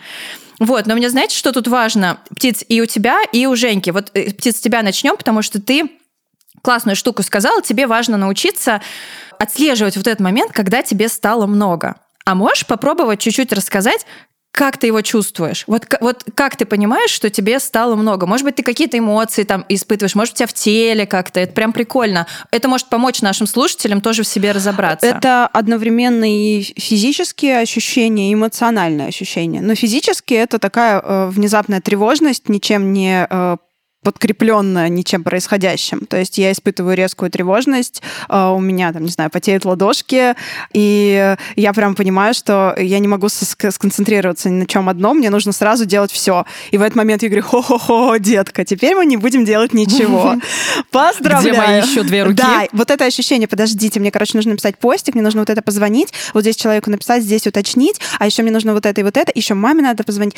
Вот, 0.59 0.85
но 0.85 0.95
мне 0.95 1.09
знаете, 1.09 1.35
что 1.35 1.51
тут 1.51 1.67
важно? 1.67 2.19
Птиц, 2.35 2.63
и 2.67 2.81
у 2.81 2.85
тебя, 2.85 3.19
и 3.31 3.45
у 3.45 3.55
Женьки. 3.55 3.89
Вот, 3.89 4.11
э, 4.13 4.31
Птиц, 4.31 4.57
с 4.57 4.61
тебя 4.61 4.81
начнем, 4.81 5.17
потому 5.17 5.41
что 5.41 5.61
ты 5.61 5.89
классную 6.61 6.95
штуку 6.95 7.23
сказала, 7.23 7.61
тебе 7.61 7.87
важно 7.87 8.17
научиться 8.17 8.81
отслеживать 9.37 9.97
вот 9.97 10.07
этот 10.07 10.21
момент, 10.21 10.51
когда 10.51 10.81
тебе 10.81 11.09
стало 11.09 11.45
много. 11.45 11.95
А 12.25 12.35
можешь 12.35 12.65
попробовать 12.65 13.19
чуть-чуть 13.19 13.53
рассказать, 13.53 14.05
как 14.55 14.77
ты 14.77 14.87
его 14.87 15.01
чувствуешь? 15.01 15.65
Вот, 15.67 15.85
вот 15.99 16.23
как 16.33 16.55
ты 16.55 16.65
понимаешь, 16.65 17.11
что 17.11 17.29
тебе 17.29 17.59
стало 17.59 17.95
много? 17.95 18.25
Может 18.25 18.45
быть, 18.45 18.55
ты 18.55 18.63
какие-то 18.63 18.97
эмоции 18.97 19.43
там 19.43 19.65
испытываешь, 19.69 20.15
может, 20.15 20.33
у 20.33 20.37
тебя 20.37 20.47
в 20.47 20.53
теле 20.53 21.05
как-то. 21.05 21.41
Это 21.41 21.53
прям 21.53 21.73
прикольно. 21.73 22.25
Это 22.51 22.67
может 22.67 22.87
помочь 22.87 23.21
нашим 23.21 23.47
слушателям 23.47 24.01
тоже 24.01 24.23
в 24.23 24.27
себе 24.27 24.51
разобраться. 24.51 25.07
Это 25.07 25.47
одновременно 25.47 26.25
и 26.25 26.61
физические 26.61 27.59
ощущения, 27.59 28.31
и 28.31 28.33
эмоциональные 28.33 29.09
ощущения. 29.09 29.61
Но 29.61 29.75
физически 29.75 30.33
это 30.33 30.57
такая 30.57 31.01
э, 31.01 31.29
внезапная 31.29 31.81
тревожность, 31.81 32.47
ничем 32.47 32.93
не 32.93 33.27
э, 33.29 33.57
подкрепленная 34.05 34.87
ничем 34.87 35.23
происходящим. 35.23 36.01
То 36.05 36.17
есть 36.17 36.37
я 36.37 36.51
испытываю 36.51 36.95
резкую 36.95 37.31
тревожность, 37.31 38.03
э, 38.29 38.53
у 38.55 38.59
меня, 38.59 38.93
там, 38.93 39.03
не 39.03 39.09
знаю, 39.09 39.31
потеют 39.31 39.65
ладошки, 39.65 40.35
и 40.73 41.35
я 41.55 41.73
прям 41.73 41.95
понимаю, 41.95 42.35
что 42.35 42.75
я 42.77 42.99
не 42.99 43.07
могу 43.07 43.29
сконцентрироваться 43.29 44.51
ни 44.51 44.59
на 44.59 44.67
чем 44.67 44.89
одном, 44.89 45.17
мне 45.17 45.31
нужно 45.31 45.53
сразу 45.53 45.85
делать 45.85 46.11
все. 46.11 46.45
И 46.69 46.77
в 46.77 46.83
этот 46.83 46.95
момент 46.95 47.23
я 47.23 47.29
говорю, 47.29 47.43
хо-хо-хо, 47.47 48.17
детка, 48.17 48.63
теперь 48.63 48.93
мы 48.93 49.07
не 49.07 49.17
будем 49.17 49.43
делать 49.43 49.73
ничего. 49.73 50.35
Поздравляю. 50.91 51.55
Где 51.55 51.67
мои 51.67 51.81
еще 51.81 52.03
две 52.03 52.23
руки? 52.23 52.35
Да, 52.35 52.67
вот 52.73 52.91
это 52.91 53.05
ощущение, 53.05 53.47
подождите, 53.47 53.99
мне, 53.99 54.11
короче, 54.11 54.33
нужно 54.37 54.51
написать 54.51 54.77
постик, 54.77 55.15
мне 55.15 55.23
нужно 55.23 55.39
вот 55.41 55.49
это 55.49 55.63
позвонить, 55.63 56.13
вот 56.35 56.41
здесь 56.41 56.57
человеку 56.57 56.91
написать, 56.91 57.23
здесь 57.23 57.47
уточнить, 57.47 57.99
а 58.19 58.27
еще 58.27 58.43
мне 58.43 58.51
нужно 58.51 58.75
вот 58.75 58.85
это 58.85 59.01
и 59.01 59.03
вот 59.03 59.17
это, 59.17 59.31
еще 59.33 59.55
маме 59.55 59.81
надо 59.81 60.03
позвонить 60.03 60.35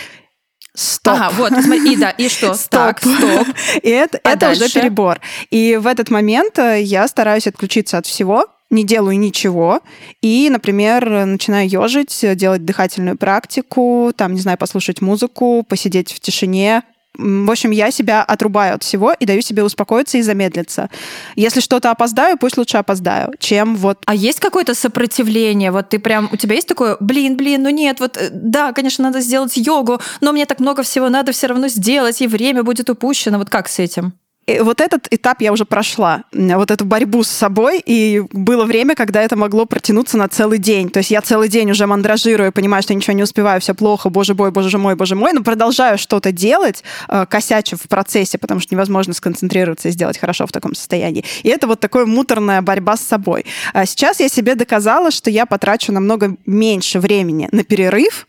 стоп. 0.77 1.15
Ага, 1.15 1.33
вот, 1.35 1.49
смотри, 1.51 1.93
и 1.93 1.97
да, 1.97 2.11
и 2.11 2.29
что? 2.29 2.53
Стоп. 2.53 2.69
Так, 2.77 2.99
стоп. 3.01 3.47
И 3.81 3.89
это, 3.89 4.19
а 4.23 4.31
это 4.31 4.51
уже 4.51 4.69
перебор. 4.69 5.19
И 5.49 5.77
в 5.81 5.87
этот 5.87 6.09
момент 6.11 6.59
э, 6.59 6.81
я 6.81 7.07
стараюсь 7.07 7.47
отключиться 7.47 7.97
от 7.97 8.05
всего, 8.05 8.45
не 8.69 8.83
делаю 8.83 9.17
ничего, 9.17 9.81
и, 10.21 10.49
например, 10.49 11.25
начинаю 11.25 11.67
ежить, 11.69 12.23
делать 12.35 12.65
дыхательную 12.65 13.17
практику, 13.17 14.11
там, 14.15 14.33
не 14.33 14.41
знаю, 14.41 14.57
послушать 14.57 15.01
музыку, 15.01 15.65
посидеть 15.67 16.13
в 16.13 16.19
тишине, 16.19 16.83
в 17.17 17.51
общем, 17.51 17.71
я 17.71 17.91
себя 17.91 18.23
отрубаю 18.23 18.75
от 18.75 18.83
всего 18.83 19.13
и 19.13 19.25
даю 19.25 19.41
себе 19.41 19.63
успокоиться 19.63 20.17
и 20.17 20.21
замедлиться. 20.21 20.89
Если 21.35 21.59
что-то 21.59 21.91
опоздаю, 21.91 22.37
пусть 22.37 22.57
лучше 22.57 22.77
опоздаю, 22.77 23.33
чем 23.39 23.75
вот... 23.75 23.99
А 24.05 24.15
есть 24.15 24.39
какое-то 24.39 24.75
сопротивление? 24.75 25.71
Вот 25.71 25.89
ты 25.89 25.99
прям... 25.99 26.29
У 26.31 26.37
тебя 26.37 26.55
есть 26.55 26.67
такое, 26.67 26.97
блин, 26.99 27.35
блин, 27.37 27.63
ну 27.63 27.69
нет, 27.69 27.99
вот 27.99 28.17
э, 28.17 28.29
да, 28.31 28.71
конечно, 28.73 29.03
надо 29.03 29.21
сделать 29.21 29.57
йогу, 29.57 29.99
но 30.21 30.31
мне 30.31 30.45
так 30.45 30.59
много 30.59 30.83
всего 30.83 31.09
надо 31.09 31.31
все 31.31 31.47
равно 31.47 31.67
сделать, 31.67 32.21
и 32.21 32.27
время 32.27 32.63
будет 32.63 32.89
упущено. 32.89 33.37
Вот 33.37 33.49
как 33.49 33.67
с 33.67 33.79
этим? 33.79 34.13
Вот 34.61 34.79
этот 34.79 35.07
этап 35.11 35.41
я 35.41 35.51
уже 35.51 35.65
прошла, 35.65 36.23
вот 36.31 36.71
эту 36.71 36.85
борьбу 36.85 37.23
с 37.23 37.27
собой, 37.27 37.81
и 37.85 38.23
было 38.31 38.65
время, 38.65 38.95
когда 38.95 39.21
это 39.21 39.35
могло 39.35 39.65
протянуться 39.65 40.17
на 40.17 40.29
целый 40.29 40.57
день. 40.57 40.89
То 40.89 40.99
есть 40.99 41.11
я 41.11 41.21
целый 41.21 41.49
день 41.49 41.69
уже 41.71 41.85
мандражирую, 41.85 42.51
понимаю, 42.53 42.81
что 42.81 42.93
ничего 42.93 43.13
не 43.13 43.23
успеваю, 43.23 43.59
все 43.59 43.75
плохо, 43.75 44.09
боже 44.09 44.35
мой, 44.35 44.51
боже 44.51 44.77
мой, 44.77 44.95
боже 44.95 45.15
мой, 45.15 45.33
но 45.33 45.43
продолжаю 45.43 45.97
что-то 45.97 46.31
делать, 46.31 46.83
э, 47.09 47.25
косячу 47.29 47.75
в 47.75 47.87
процессе, 47.89 48.37
потому 48.37 48.61
что 48.61 48.73
невозможно 48.73 49.13
сконцентрироваться 49.13 49.89
и 49.89 49.91
сделать 49.91 50.17
хорошо 50.17 50.47
в 50.47 50.51
таком 50.51 50.75
состоянии. 50.75 51.25
И 51.43 51.49
это 51.49 51.67
вот 51.67 51.79
такая 51.79 52.05
муторная 52.05 52.61
борьба 52.61 52.95
с 52.95 53.01
собой. 53.01 53.45
А 53.73 53.85
сейчас 53.85 54.19
я 54.19 54.29
себе 54.29 54.55
доказала, 54.55 55.11
что 55.11 55.29
я 55.29 55.45
потрачу 55.45 55.91
намного 55.91 56.35
меньше 56.45 56.99
времени 56.99 57.49
на 57.51 57.63
перерыв, 57.63 58.27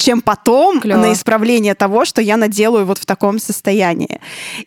чем 0.00 0.22
потом 0.22 0.80
Клево. 0.80 1.00
на 1.00 1.12
исправление 1.12 1.74
того, 1.74 2.04
что 2.04 2.22
я 2.22 2.36
наделаю 2.36 2.86
вот 2.86 2.98
в 2.98 3.04
таком 3.04 3.38
состоянии. 3.38 4.20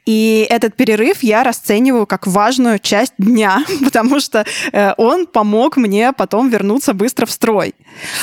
И 0.05 0.45
этот 0.49 0.75
перерыв 0.75 1.23
я 1.23 1.43
расцениваю 1.43 2.05
как 2.05 2.27
важную 2.27 2.77
часть 2.79 3.13
дня, 3.17 3.65
потому 3.84 4.19
что 4.19 4.45
э, 4.71 4.93
он 4.97 5.25
помог 5.25 5.77
мне 5.77 6.13
потом 6.13 6.49
вернуться 6.49 6.93
быстро 6.93 7.25
в 7.25 7.31
строй. 7.31 7.73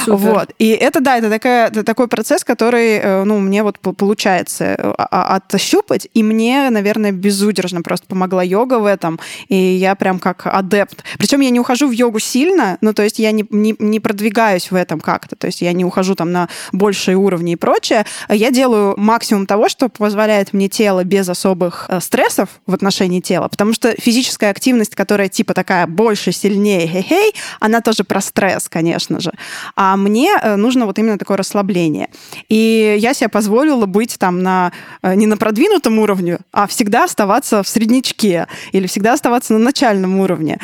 Супер. 0.04 0.16
Вот. 0.16 0.50
И 0.58 0.68
это, 0.68 1.00
да, 1.00 1.18
это, 1.18 1.28
такая, 1.30 1.68
это 1.68 1.82
такой 1.82 2.06
процесс, 2.06 2.44
который, 2.44 2.98
э, 2.98 3.24
ну, 3.24 3.38
мне 3.40 3.62
вот 3.62 3.78
получается 3.80 4.64
э, 4.64 4.92
отщупать, 5.10 6.08
и 6.14 6.22
мне, 6.22 6.70
наверное, 6.70 7.12
безудержно 7.12 7.82
просто 7.82 8.06
помогла 8.06 8.42
йога 8.42 8.78
в 8.78 8.86
этом, 8.86 9.18
и 9.48 9.56
я 9.56 9.96
прям 9.96 10.20
как 10.20 10.46
адепт. 10.46 11.02
Причем 11.18 11.40
я 11.40 11.50
не 11.50 11.60
ухожу 11.60 11.88
в 11.88 11.92
йогу 11.92 12.20
сильно, 12.20 12.78
ну, 12.80 12.92
то 12.92 13.02
есть 13.02 13.18
я 13.18 13.32
не, 13.32 13.44
не, 13.50 13.74
не 13.78 13.98
продвигаюсь 13.98 14.70
в 14.70 14.76
этом 14.76 15.00
как-то, 15.00 15.34
то 15.34 15.48
есть 15.48 15.60
я 15.60 15.72
не 15.72 15.84
ухожу 15.84 16.14
там 16.14 16.30
на 16.30 16.48
больше 16.72 16.99
высшие 17.00 17.16
уровни 17.16 17.52
и 17.52 17.56
прочее, 17.56 18.04
я 18.28 18.50
делаю 18.50 18.94
максимум 18.98 19.46
того, 19.46 19.68
что 19.68 19.88
позволяет 19.88 20.52
мне 20.52 20.68
тело 20.68 21.02
без 21.02 21.28
особых 21.28 21.86
э, 21.88 22.00
стрессов 22.00 22.48
в 22.66 22.74
отношении 22.74 23.20
тела, 23.20 23.48
потому 23.48 23.72
что 23.72 23.94
физическая 23.98 24.50
активность, 24.50 24.94
которая 24.94 25.28
типа 25.28 25.54
такая 25.54 25.86
больше, 25.86 26.32
сильнее, 26.32 26.86
хей-хей, 26.86 27.34
она 27.58 27.80
тоже 27.80 28.04
про 28.04 28.20
стресс, 28.20 28.68
конечно 28.68 29.18
же. 29.18 29.32
А 29.76 29.96
мне 29.96 30.30
э, 30.42 30.56
нужно 30.56 30.84
вот 30.84 30.98
именно 30.98 31.16
такое 31.16 31.38
расслабление. 31.38 32.08
И 32.50 32.96
я 32.98 33.14
себе 33.14 33.28
позволила 33.28 33.86
быть 33.86 34.18
там 34.18 34.42
на, 34.42 34.72
э, 35.02 35.14
не 35.14 35.26
на 35.26 35.38
продвинутом 35.38 35.98
уровне, 35.98 36.38
а 36.52 36.66
всегда 36.66 37.04
оставаться 37.04 37.62
в 37.62 37.68
среднячке 37.68 38.46
или 38.72 38.86
всегда 38.86 39.14
оставаться 39.14 39.54
на 39.54 39.58
начальном 39.58 40.20
уровне. 40.20 40.58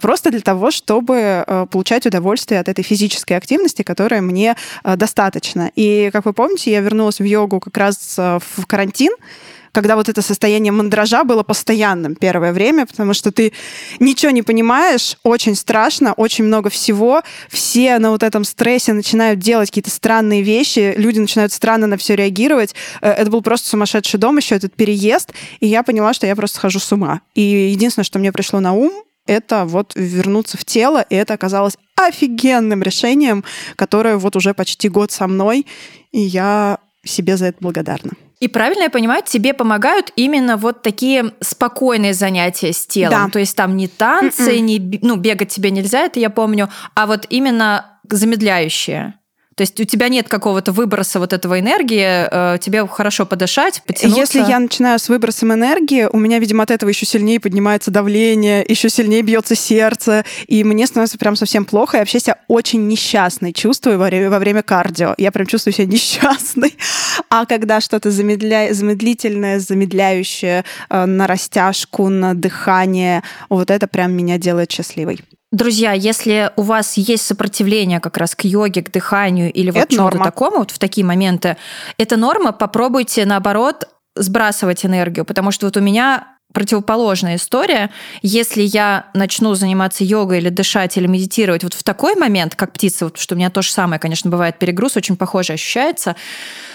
Просто 0.00 0.30
для 0.30 0.40
того, 0.40 0.70
чтобы 0.70 1.44
получать 1.70 2.06
удовольствие 2.06 2.60
от 2.60 2.68
этой 2.68 2.82
физической 2.82 3.34
активности, 3.34 3.82
которая 3.82 4.22
мне 4.22 4.56
достаточно. 4.84 5.70
И, 5.74 6.10
как 6.12 6.24
вы 6.24 6.32
помните, 6.32 6.70
я 6.70 6.80
вернулась 6.80 7.18
в 7.18 7.24
йогу 7.24 7.60
как 7.60 7.76
раз 7.76 8.16
э, 8.18 8.38
в 8.56 8.66
карантин, 8.66 9.12
когда 9.74 9.96
вот 9.96 10.08
это 10.08 10.22
состояние 10.22 10.72
мандража 10.72 11.24
было 11.24 11.42
постоянным 11.42 12.14
первое 12.14 12.52
время, 12.52 12.86
потому 12.86 13.12
что 13.12 13.32
ты 13.32 13.52
ничего 13.98 14.30
не 14.30 14.42
понимаешь, 14.42 15.18
очень 15.24 15.56
страшно, 15.56 16.12
очень 16.12 16.44
много 16.44 16.70
всего, 16.70 17.22
все 17.48 17.98
на 17.98 18.10
вот 18.10 18.22
этом 18.22 18.44
стрессе 18.44 18.92
начинают 18.92 19.40
делать 19.40 19.70
какие-то 19.70 19.90
странные 19.90 20.42
вещи, 20.42 20.94
люди 20.96 21.18
начинают 21.18 21.52
странно 21.52 21.88
на 21.88 21.96
все 21.96 22.14
реагировать. 22.14 22.74
Э, 23.00 23.10
это 23.10 23.30
был 23.30 23.42
просто 23.42 23.68
сумасшедший 23.68 24.20
дом, 24.20 24.36
еще 24.36 24.54
этот 24.54 24.74
переезд, 24.74 25.32
и 25.58 25.66
я 25.66 25.82
поняла, 25.82 26.14
что 26.14 26.26
я 26.26 26.36
просто 26.36 26.58
схожу 26.58 26.78
с 26.78 26.92
ума. 26.92 27.20
И 27.34 27.42
единственное, 27.42 28.04
что 28.04 28.20
мне 28.20 28.30
пришло 28.30 28.60
на 28.60 28.72
ум, 28.74 28.92
это 29.26 29.64
вот 29.64 29.92
вернуться 29.94 30.56
в 30.58 30.64
тело, 30.64 31.04
и 31.08 31.14
это 31.14 31.34
оказалось 31.34 31.76
офигенным 31.96 32.82
решением, 32.82 33.44
которое 33.76 34.16
вот 34.16 34.36
уже 34.36 34.54
почти 34.54 34.88
год 34.88 35.12
со 35.12 35.26
мной, 35.26 35.66
и 36.12 36.20
я 36.20 36.78
себе 37.04 37.36
за 37.36 37.46
это 37.46 37.58
благодарна. 37.60 38.12
И 38.40 38.48
правильно 38.48 38.82
я 38.82 38.90
понимаю, 38.90 39.22
тебе 39.24 39.54
помогают 39.54 40.12
именно 40.16 40.56
вот 40.56 40.82
такие 40.82 41.32
спокойные 41.40 42.12
занятия 42.14 42.72
с 42.72 42.86
телом. 42.86 43.26
Да. 43.26 43.28
То 43.30 43.38
есть 43.38 43.56
там 43.56 43.76
не 43.76 43.88
танцы, 43.88 44.56
Mm-mm. 44.56 44.60
не 44.60 44.98
ну 45.02 45.16
бегать 45.16 45.48
тебе 45.48 45.70
нельзя, 45.70 46.00
это 46.00 46.20
я 46.20 46.30
помню, 46.30 46.68
а 46.94 47.06
вот 47.06 47.26
именно 47.30 47.98
замедляющие. 48.08 49.14
То 49.54 49.62
есть 49.62 49.80
у 49.80 49.84
тебя 49.84 50.08
нет 50.08 50.28
какого-то 50.28 50.72
выброса 50.72 51.20
вот 51.20 51.32
этого 51.32 51.60
энергии, 51.60 52.54
э, 52.54 52.58
тебе 52.58 52.86
хорошо 52.86 53.26
подышать, 53.26 53.82
потянуться. 53.86 54.20
Если 54.20 54.50
я 54.50 54.58
начинаю 54.58 54.98
с 54.98 55.08
выбросом 55.08 55.52
энергии, 55.52 56.08
у 56.10 56.18
меня, 56.18 56.38
видимо, 56.38 56.64
от 56.64 56.70
этого 56.70 56.90
еще 56.90 57.06
сильнее 57.06 57.38
поднимается 57.38 57.90
давление, 57.90 58.64
еще 58.66 58.88
сильнее 58.88 59.22
бьется 59.22 59.54
сердце, 59.54 60.24
и 60.46 60.64
мне 60.64 60.86
становится 60.86 61.18
прям 61.18 61.36
совсем 61.36 61.64
плохо. 61.64 61.98
Я 61.98 62.00
вообще 62.02 62.20
себя 62.20 62.38
очень 62.48 62.86
несчастной 62.88 63.52
чувствую 63.52 63.98
во 63.98 64.06
время, 64.06 64.30
во 64.30 64.38
время 64.38 64.62
кардио. 64.62 65.14
Я 65.18 65.30
прям 65.30 65.46
чувствую 65.46 65.74
себя 65.74 65.86
несчастной. 65.86 66.76
А 67.30 67.46
когда 67.46 67.80
что-то 67.80 68.10
замедля... 68.10 68.72
замедлительное, 68.72 69.60
замедляющее 69.60 70.64
э, 70.90 71.04
на 71.04 71.26
растяжку, 71.26 72.08
на 72.08 72.34
дыхание, 72.34 73.22
вот 73.48 73.70
это 73.70 73.86
прям 73.86 74.12
меня 74.12 74.38
делает 74.38 74.72
счастливой. 74.72 75.20
Друзья, 75.54 75.92
если 75.92 76.50
у 76.56 76.62
вас 76.62 76.96
есть 76.96 77.24
сопротивление 77.24 78.00
как 78.00 78.16
раз 78.16 78.34
к 78.34 78.42
йоге, 78.42 78.82
к 78.82 78.90
дыханию 78.90 79.52
или 79.52 79.70
вот 79.70 79.88
чему-то 79.88 80.18
такому, 80.18 80.58
вот 80.58 80.72
в 80.72 80.80
такие 80.80 81.06
моменты, 81.06 81.56
это 81.96 82.16
норма, 82.16 82.50
попробуйте 82.50 83.24
наоборот 83.24 83.88
сбрасывать 84.16 84.84
энергию, 84.84 85.24
потому 85.24 85.52
что 85.52 85.66
вот 85.66 85.76
у 85.76 85.80
меня 85.80 86.26
противоположная 86.54 87.36
история. 87.36 87.90
Если 88.22 88.62
я 88.62 89.08
начну 89.12 89.54
заниматься 89.54 90.04
йогой 90.04 90.38
или 90.38 90.48
дышать, 90.48 90.96
или 90.96 91.06
медитировать 91.06 91.64
вот 91.64 91.74
в 91.74 91.82
такой 91.82 92.14
момент, 92.14 92.54
как 92.54 92.72
птица, 92.72 93.06
вот, 93.06 93.18
что 93.18 93.34
у 93.34 93.38
меня 93.38 93.50
то 93.50 93.60
же 93.60 93.70
самое, 93.70 94.00
конечно, 94.00 94.30
бывает 94.30 94.58
перегруз, 94.58 94.96
очень 94.96 95.16
похоже 95.16 95.54
ощущается, 95.54 96.14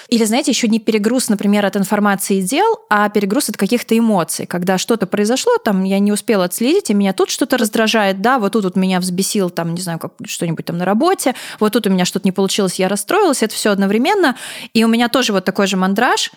или, 0.10 0.26
знаете, 0.26 0.52
еще 0.52 0.68
не 0.68 0.80
перегруз, 0.80 1.30
например, 1.30 1.66
от 1.66 1.78
информации 1.78 2.40
и 2.40 2.42
дел, 2.42 2.80
а 2.90 3.10
перегруз 3.10 3.50
от 3.50 3.58
каких-то 3.58 3.98
эмоций. 3.98 4.46
Когда 4.48 4.78
что-то 4.78 5.08
произошло, 5.08 5.58
там 5.64 5.84
я 5.84 6.00
не 6.00 6.12
успела 6.12 6.46
отследить, 6.46 6.90
и 6.90 6.94
меня 6.94 7.14
тут 7.14 7.30
что-то 7.30 7.58
раздражает, 7.58 8.22
да, 8.22 8.38
вот 8.38 8.54
тут 8.54 8.66
вот 8.66 8.76
меня 8.76 9.00
взбесил, 9.00 9.50
там, 9.50 9.74
не 9.76 9.82
знаю, 9.82 9.98
как 9.98 10.14
что-нибудь 10.26 10.66
там 10.66 10.78
на 10.78 10.86
работе, 10.86 11.36
вот 11.60 11.72
тут 11.74 11.88
у 11.88 11.90
меня 11.90 12.04
что-то 12.04 12.28
не 12.28 12.34
получилось, 12.34 12.80
я 12.80 12.90
расстроилась, 12.90 13.44
это 13.44 13.56
все 13.56 13.72
одновременно. 13.72 14.36
И 14.74 14.84
у 14.84 14.90
меня 14.90 15.08
тоже 15.08 15.32
вот 15.32 15.46
такой 15.46 15.68
же 15.68 15.78
мандраж, 15.78 16.32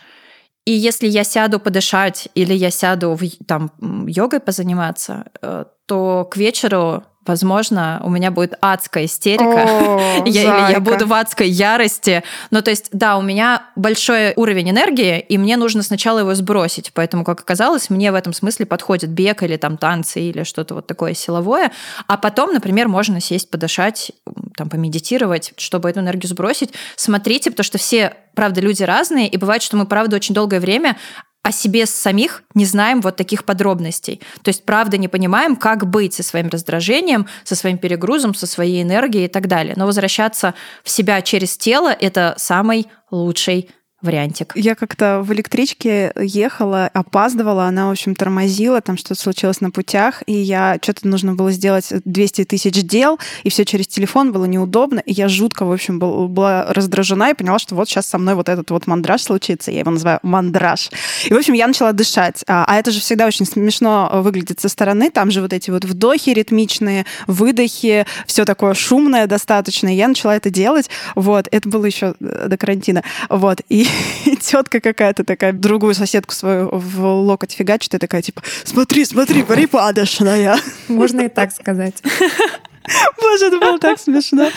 и 0.64 0.72
если 0.72 1.08
я 1.08 1.24
сяду 1.24 1.58
подышать 1.58 2.28
или 2.34 2.54
я 2.54 2.70
сяду 2.70 3.14
в, 3.14 3.22
там 3.46 3.72
йогой 4.06 4.40
позаниматься, 4.40 5.26
э, 5.40 5.64
то 5.86 6.28
к 6.30 6.36
вечеру 6.36 7.04
возможно, 7.26 8.00
у 8.04 8.10
меня 8.10 8.30
будет 8.30 8.54
адская 8.60 9.04
истерика, 9.04 9.44
О, 9.44 10.24
я, 10.26 10.68
или 10.68 10.72
я 10.72 10.80
буду 10.80 11.06
в 11.06 11.12
адской 11.12 11.48
ярости. 11.48 12.22
Ну, 12.50 12.62
то 12.62 12.70
есть, 12.70 12.88
да, 12.92 13.16
у 13.16 13.22
меня 13.22 13.66
большой 13.76 14.32
уровень 14.36 14.70
энергии, 14.70 15.20
и 15.20 15.38
мне 15.38 15.56
нужно 15.56 15.82
сначала 15.82 16.20
его 16.20 16.34
сбросить. 16.34 16.92
Поэтому, 16.94 17.24
как 17.24 17.40
оказалось, 17.40 17.90
мне 17.90 18.12
в 18.12 18.14
этом 18.14 18.32
смысле 18.32 18.66
подходит 18.66 19.10
бег 19.10 19.42
или 19.42 19.56
там 19.56 19.76
танцы 19.76 20.20
или 20.20 20.42
что-то 20.42 20.74
вот 20.74 20.86
такое 20.86 21.14
силовое. 21.14 21.72
А 22.06 22.16
потом, 22.16 22.52
например, 22.52 22.88
можно 22.88 23.20
сесть, 23.20 23.50
подышать, 23.50 24.12
там, 24.56 24.68
помедитировать, 24.68 25.54
чтобы 25.56 25.90
эту 25.90 26.00
энергию 26.00 26.28
сбросить. 26.28 26.70
Смотрите, 26.96 27.50
потому 27.50 27.64
что 27.64 27.78
все, 27.78 28.14
правда, 28.34 28.60
люди 28.60 28.82
разные, 28.82 29.28
и 29.28 29.36
бывает, 29.36 29.62
что 29.62 29.76
мы, 29.76 29.86
правда, 29.86 30.16
очень 30.16 30.34
долгое 30.34 30.60
время 30.60 30.96
о 31.42 31.50
себе 31.50 31.86
самих 31.86 32.44
не 32.54 32.64
знаем 32.64 33.00
вот 33.00 33.16
таких 33.16 33.44
подробностей. 33.44 34.20
То 34.42 34.48
есть, 34.48 34.64
правда, 34.64 34.96
не 34.96 35.08
понимаем, 35.08 35.56
как 35.56 35.88
быть 35.88 36.14
со 36.14 36.22
своим 36.22 36.48
раздражением, 36.48 37.26
со 37.42 37.56
своим 37.56 37.78
перегрузом, 37.78 38.34
со 38.34 38.46
своей 38.46 38.82
энергией 38.82 39.24
и 39.24 39.28
так 39.28 39.48
далее. 39.48 39.74
Но 39.76 39.86
возвращаться 39.86 40.54
в 40.84 40.90
себя 40.90 41.20
через 41.20 41.56
тело– 41.56 41.88
это 42.00 42.34
самый 42.38 42.86
лучший 43.10 43.70
вариантик. 44.02 44.52
Я 44.56 44.74
как-то 44.74 45.22
в 45.22 45.32
электричке 45.32 46.12
ехала, 46.20 46.90
опаздывала, 46.92 47.64
она, 47.64 47.88
в 47.88 47.92
общем, 47.92 48.14
тормозила, 48.14 48.80
там 48.80 48.98
что-то 48.98 49.20
случилось 49.20 49.60
на 49.60 49.70
путях, 49.70 50.22
и 50.26 50.32
я 50.32 50.78
что-то 50.82 51.06
нужно 51.06 51.34
было 51.34 51.52
сделать 51.52 51.92
200 52.04 52.44
тысяч 52.44 52.82
дел, 52.82 53.18
и 53.44 53.50
все 53.50 53.64
через 53.64 53.86
телефон 53.86 54.32
было 54.32 54.44
неудобно, 54.44 54.98
и 54.98 55.12
я 55.12 55.28
жутко, 55.28 55.64
в 55.64 55.72
общем, 55.72 55.98
был, 55.98 56.28
была 56.28 56.72
раздражена 56.72 57.30
и 57.30 57.34
поняла, 57.34 57.58
что 57.58 57.74
вот 57.74 57.88
сейчас 57.88 58.06
со 58.06 58.18
мной 58.18 58.34
вот 58.34 58.48
этот 58.48 58.70
вот 58.70 58.86
мандраж 58.86 59.22
случится, 59.22 59.70
я 59.70 59.80
его 59.80 59.90
называю 59.90 60.18
мандраж. 60.22 60.90
И, 61.24 61.32
в 61.32 61.36
общем, 61.36 61.54
я 61.54 61.66
начала 61.66 61.92
дышать. 61.92 62.44
А, 62.48 62.64
а 62.66 62.78
это 62.78 62.90
же 62.90 63.00
всегда 63.00 63.26
очень 63.26 63.46
смешно 63.46 64.10
выглядит 64.14 64.60
со 64.60 64.68
стороны, 64.68 65.10
там 65.10 65.30
же 65.30 65.40
вот 65.40 65.52
эти 65.52 65.70
вот 65.70 65.84
вдохи 65.84 66.30
ритмичные, 66.30 67.06
выдохи, 67.26 68.06
все 68.26 68.44
такое 68.44 68.74
шумное 68.74 69.26
достаточно, 69.26 69.88
и 69.88 69.96
я 69.96 70.08
начала 70.08 70.36
это 70.36 70.50
делать, 70.50 70.90
вот, 71.14 71.46
это 71.50 71.68
было 71.68 71.84
еще 71.84 72.14
до 72.18 72.56
карантина, 72.56 73.04
вот, 73.28 73.60
и 73.68 73.86
и 74.24 74.36
тетка 74.40 74.80
какая-то 74.80 75.24
такая, 75.24 75.52
другую 75.52 75.94
соседку 75.94 76.34
свою 76.34 76.68
в 76.70 77.04
локоть 77.04 77.52
фигачит, 77.52 77.94
и 77.94 77.98
такая, 77.98 78.22
типа, 78.22 78.42
смотри, 78.64 79.04
смотри, 79.04 79.42
припадочная. 79.42 80.56
Можно 80.88 81.22
и 81.22 81.28
так 81.28 81.52
сказать. 81.52 82.02
Боже, 83.20 83.46
это 83.46 83.58
было 83.58 83.78
так 83.78 83.98
смешно. 83.98 84.50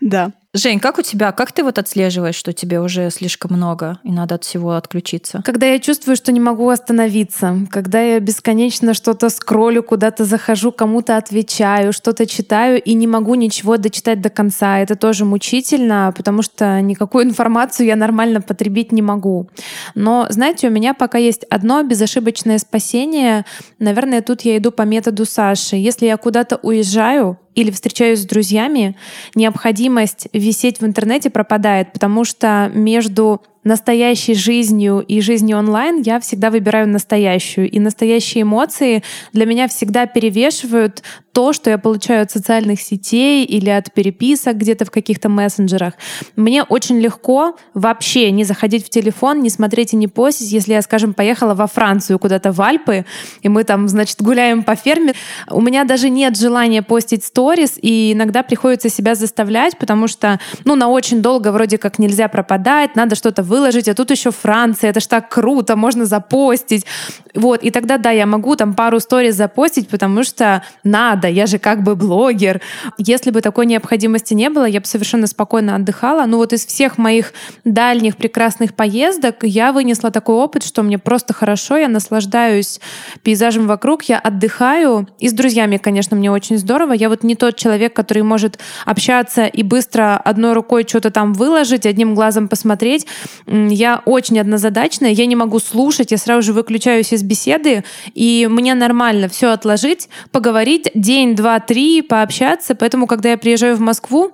Да. 0.00 0.32
Жень, 0.56 0.80
как 0.80 0.98
у 0.98 1.02
тебя? 1.02 1.32
Как 1.32 1.52
ты 1.52 1.62
вот 1.62 1.78
отслеживаешь, 1.78 2.34
что 2.34 2.54
тебе 2.54 2.80
уже 2.80 3.10
слишком 3.10 3.52
много 3.52 3.98
и 4.04 4.10
надо 4.10 4.36
от 4.36 4.44
всего 4.44 4.72
отключиться? 4.72 5.42
Когда 5.44 5.66
я 5.66 5.78
чувствую, 5.78 6.16
что 6.16 6.32
не 6.32 6.40
могу 6.40 6.70
остановиться, 6.70 7.58
когда 7.70 8.00
я 8.00 8.20
бесконечно 8.20 8.94
что-то 8.94 9.28
скроллю, 9.28 9.82
куда-то 9.82 10.24
захожу, 10.24 10.72
кому-то 10.72 11.18
отвечаю, 11.18 11.92
что-то 11.92 12.24
читаю 12.24 12.82
и 12.82 12.94
не 12.94 13.06
могу 13.06 13.34
ничего 13.34 13.76
дочитать 13.76 14.22
до 14.22 14.30
конца. 14.30 14.78
Это 14.78 14.96
тоже 14.96 15.26
мучительно, 15.26 16.14
потому 16.16 16.40
что 16.40 16.80
никакую 16.80 17.26
информацию 17.26 17.86
я 17.86 17.96
нормально 17.96 18.40
потребить 18.40 18.92
не 18.92 19.02
могу. 19.02 19.50
Но, 19.94 20.26
знаете, 20.30 20.68
у 20.68 20.70
меня 20.70 20.94
пока 20.94 21.18
есть 21.18 21.44
одно 21.50 21.82
безошибочное 21.82 22.56
спасение. 22.56 23.44
Наверное, 23.78 24.22
тут 24.22 24.40
я 24.40 24.56
иду 24.56 24.70
по 24.70 24.82
методу 24.82 25.26
Саши. 25.26 25.76
Если 25.76 26.06
я 26.06 26.16
куда-то 26.16 26.56
уезжаю, 26.56 27.38
или 27.56 27.72
встречаюсь 27.72 28.20
с 28.20 28.26
друзьями, 28.26 28.94
необходимость 29.34 30.28
висеть 30.32 30.80
в 30.80 30.86
интернете 30.86 31.30
пропадает, 31.30 31.92
потому 31.92 32.24
что 32.24 32.70
между 32.72 33.42
настоящей 33.64 34.34
жизнью 34.34 35.00
и 35.00 35.20
жизнью 35.20 35.58
онлайн 35.58 36.00
я 36.00 36.20
всегда 36.20 36.50
выбираю 36.50 36.88
настоящую. 36.88 37.68
И 37.68 37.80
настоящие 37.80 38.42
эмоции 38.42 39.02
для 39.32 39.44
меня 39.44 39.66
всегда 39.66 40.06
перевешивают 40.06 41.02
то, 41.36 41.52
что 41.52 41.68
я 41.68 41.76
получаю 41.76 42.22
от 42.22 42.30
социальных 42.30 42.80
сетей 42.80 43.44
или 43.44 43.68
от 43.68 43.92
переписок 43.92 44.56
где-то 44.56 44.86
в 44.86 44.90
каких-то 44.90 45.28
мессенджерах. 45.28 45.92
Мне 46.34 46.62
очень 46.62 46.98
легко 46.98 47.58
вообще 47.74 48.30
не 48.30 48.44
заходить 48.44 48.86
в 48.86 48.88
телефон, 48.88 49.42
не 49.42 49.50
смотреть 49.50 49.92
и 49.92 49.96
не 49.96 50.08
постить, 50.08 50.50
если 50.50 50.72
я, 50.72 50.80
скажем, 50.80 51.12
поехала 51.12 51.52
во 51.52 51.66
Францию 51.66 52.18
куда-то 52.18 52.52
в 52.52 52.62
Альпы, 52.62 53.04
и 53.42 53.50
мы 53.50 53.64
там, 53.64 53.86
значит, 53.86 54.22
гуляем 54.22 54.62
по 54.62 54.76
ферме. 54.76 55.12
У 55.50 55.60
меня 55.60 55.84
даже 55.84 56.08
нет 56.08 56.38
желания 56.38 56.80
постить 56.80 57.22
сторис, 57.22 57.74
и 57.82 58.14
иногда 58.14 58.42
приходится 58.42 58.88
себя 58.88 59.14
заставлять, 59.14 59.76
потому 59.76 60.08
что, 60.08 60.40
ну, 60.64 60.74
на 60.74 60.88
очень 60.88 61.20
долго 61.20 61.52
вроде 61.52 61.76
как 61.76 61.98
нельзя 61.98 62.28
пропадать, 62.28 62.96
надо 62.96 63.14
что-то 63.14 63.42
выложить, 63.42 63.88
а 63.88 63.94
тут 63.94 64.10
еще 64.10 64.30
Франция, 64.30 64.88
это 64.88 65.00
ж 65.00 65.06
так 65.06 65.28
круто, 65.28 65.76
можно 65.76 66.06
запостить. 66.06 66.86
Вот, 67.34 67.62
и 67.62 67.70
тогда, 67.70 67.98
да, 67.98 68.10
я 68.10 68.24
могу 68.24 68.56
там 68.56 68.72
пару 68.72 69.00
сторис 69.00 69.34
запостить, 69.34 69.90
потому 69.90 70.24
что 70.24 70.62
надо, 70.82 71.25
надо, 71.26 71.34
я 71.34 71.46
же 71.46 71.58
как 71.58 71.82
бы 71.82 71.96
блогер. 71.96 72.60
Если 72.98 73.30
бы 73.30 73.40
такой 73.40 73.66
необходимости 73.66 74.34
не 74.34 74.50
было, 74.50 74.64
я 74.64 74.80
бы 74.80 74.86
совершенно 74.86 75.26
спокойно 75.26 75.76
отдыхала. 75.76 76.26
Ну 76.26 76.38
вот 76.38 76.52
из 76.52 76.64
всех 76.66 76.98
моих 76.98 77.32
дальних 77.64 78.16
прекрасных 78.16 78.74
поездок 78.74 79.36
я 79.42 79.72
вынесла 79.72 80.10
такой 80.10 80.36
опыт, 80.36 80.64
что 80.64 80.82
мне 80.82 80.98
просто 80.98 81.34
хорошо, 81.34 81.76
я 81.76 81.88
наслаждаюсь 81.88 82.80
пейзажем 83.22 83.66
вокруг, 83.66 84.04
я 84.04 84.18
отдыхаю. 84.18 85.08
И 85.18 85.28
с 85.28 85.32
друзьями, 85.32 85.76
конечно, 85.76 86.16
мне 86.16 86.30
очень 86.30 86.58
здорово. 86.58 86.92
Я 86.92 87.08
вот 87.08 87.24
не 87.24 87.34
тот 87.34 87.56
человек, 87.56 87.94
который 87.94 88.22
может 88.22 88.58
общаться 88.84 89.46
и 89.46 89.62
быстро 89.62 90.16
одной 90.16 90.52
рукой 90.52 90.84
что-то 90.86 91.10
там 91.10 91.32
выложить, 91.32 91.86
одним 91.86 92.14
глазом 92.14 92.48
посмотреть. 92.48 93.06
Я 93.46 94.02
очень 94.04 94.38
однозадачная, 94.38 95.10
я 95.10 95.26
не 95.26 95.36
могу 95.36 95.58
слушать, 95.58 96.12
я 96.12 96.18
сразу 96.18 96.42
же 96.42 96.52
выключаюсь 96.52 97.12
из 97.12 97.22
беседы, 97.22 97.84
и 98.14 98.46
мне 98.50 98.74
нормально 98.74 99.28
все 99.28 99.50
отложить, 99.50 100.08
поговорить, 100.30 100.90
день, 101.16 101.34
два, 101.34 101.60
три 101.60 102.02
пообщаться. 102.02 102.74
Поэтому, 102.74 103.06
когда 103.06 103.30
я 103.30 103.38
приезжаю 103.38 103.76
в 103.76 103.80
Москву, 103.80 104.32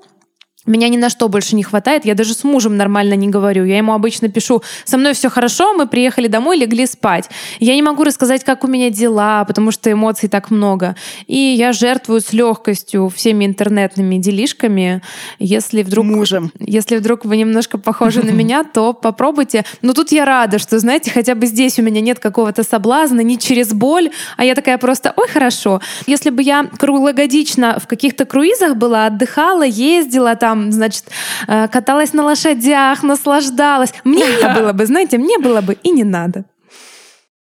меня 0.67 0.89
ни 0.89 0.97
на 0.97 1.11
что 1.11 1.29
больше 1.29 1.57
не 1.57 1.63
хватает. 1.63 2.05
Я 2.05 2.15
даже 2.15 2.35
с 2.35 2.45
мужем 2.45 2.77
нормально 2.77 3.15
не 3.15 3.29
говорю. 3.29 3.65
Я 3.65 3.79
ему 3.79 3.93
обычно 3.93 4.29
пишу, 4.29 4.63
со 4.85 4.97
мной 4.97 5.15
все 5.15 5.29
хорошо, 5.29 5.75
мы 5.75 5.87
приехали 5.87 6.29
домой, 6.29 6.57
легли 6.57 6.87
спать. 6.87 7.29
Я 7.59 7.75
не 7.75 7.83
могу 7.83 8.05
рассказать, 8.05 8.45
как 8.45 8.65
у 8.65 8.69
меня 8.69 8.91
дела, 8.91 9.45
потому 9.45 9.73
что 9.73 9.91
эмоций 9.91 10.29
так 10.29 10.51
много. 10.51 10.95
И 11.27 11.37
я 11.37 11.73
жертвую 11.73 12.21
с 12.21 12.33
легкостью 12.33 13.09
всеми 13.09 13.45
интернетными 13.45 14.17
делишками. 14.17 15.03
Если 15.39 15.83
вдруг... 15.83 16.07
Мужем. 16.07 16.53
Если 16.59 16.97
вдруг 16.97 17.25
вы 17.25 17.37
немножко 17.37 17.79
похожи 17.79 18.23
на 18.23 18.31
меня, 18.43 18.65
то 18.65 18.93
попробуйте. 18.93 19.65
Но 19.83 19.95
тут 19.95 20.13
я 20.13 20.25
рада, 20.25 20.59
что, 20.59 20.79
знаете, 20.79 21.11
хотя 21.11 21.35
бы 21.35 21.47
здесь 21.47 21.79
у 21.79 21.83
меня 21.83 22.01
нет 22.01 22.19
какого-то 22.19 22.63
соблазна, 22.63 23.21
не 23.21 23.39
через 23.39 23.73
боль, 23.73 24.11
а 24.37 24.45
я 24.45 24.55
такая 24.55 24.79
просто, 24.79 25.13
ой, 25.17 25.29
хорошо. 25.29 25.81
Если 26.07 26.31
бы 26.31 26.43
я 26.43 26.65
круглогодично 26.79 27.79
в 27.83 27.87
каких-то 27.87 28.25
круизах 28.25 28.77
была, 28.77 29.07
отдыхала, 29.07 29.65
ездила 29.65 30.37
там, 30.37 30.52
там, 30.53 30.71
значит, 30.71 31.05
э, 31.49 31.69
каталась 31.69 32.13
на 32.13 32.25
лошадях, 32.25 33.03
наслаждалась. 33.03 33.95
Мне 34.05 34.25
не 34.27 34.55
было 34.61 34.73
бы, 34.73 34.87
знаете, 34.87 35.19
мне 35.19 35.39
было 35.39 35.61
бы 35.63 35.79
и 35.83 35.91
не 35.91 36.05
надо. 36.05 36.45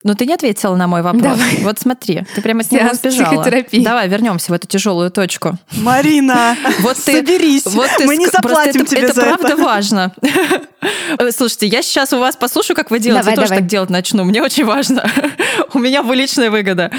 Но 0.05 0.15
ты 0.15 0.27
не 0.27 0.35
ответила 0.35 0.77
на 0.77 0.87
мой 0.87 1.03
вопрос. 1.03 1.23
Давай. 1.23 1.59
Вот 1.63 1.81
смотри, 1.81 2.25
ты 2.33 2.41
прямо 2.41 2.61
от 2.61 2.71
него 2.71 2.95
сбежала. 2.95 3.45
Давай 3.73 4.09
вернемся 4.09 4.53
в 4.53 4.55
эту 4.55 4.69
тяжелую 4.69 5.11
точку. 5.11 5.59
Марина, 5.73 6.57
вот 6.81 6.97
ты, 6.97 7.17
соберись. 7.17 7.67
Вот 7.67 7.91
ты, 7.99 8.07
Мы 8.07 8.17
не 8.17 8.29
заплатим 8.29 8.83
это, 8.83 8.91
тебе 8.91 9.03
это 9.03 9.15
за 9.15 9.23
правда 9.23 9.57
важно. 9.57 10.15
Слушайте, 11.33 11.67
я 11.67 11.83
сейчас 11.83 12.13
у 12.13 12.19
вас 12.21 12.37
послушаю, 12.37 12.77
как 12.77 12.93
вы 12.93 13.01
делаете. 13.01 13.25
Давай, 13.25 13.35
тоже 13.35 13.49
давай. 13.49 13.59
так 13.59 13.69
делать 13.69 13.91
начну. 13.91 14.23
Мне 14.23 14.41
очень 14.41 14.65
важно. 14.65 15.05
у 15.75 15.81
меня 15.81 16.05
бы 16.05 16.15
личная 16.15 16.51
выгода. 16.51 16.93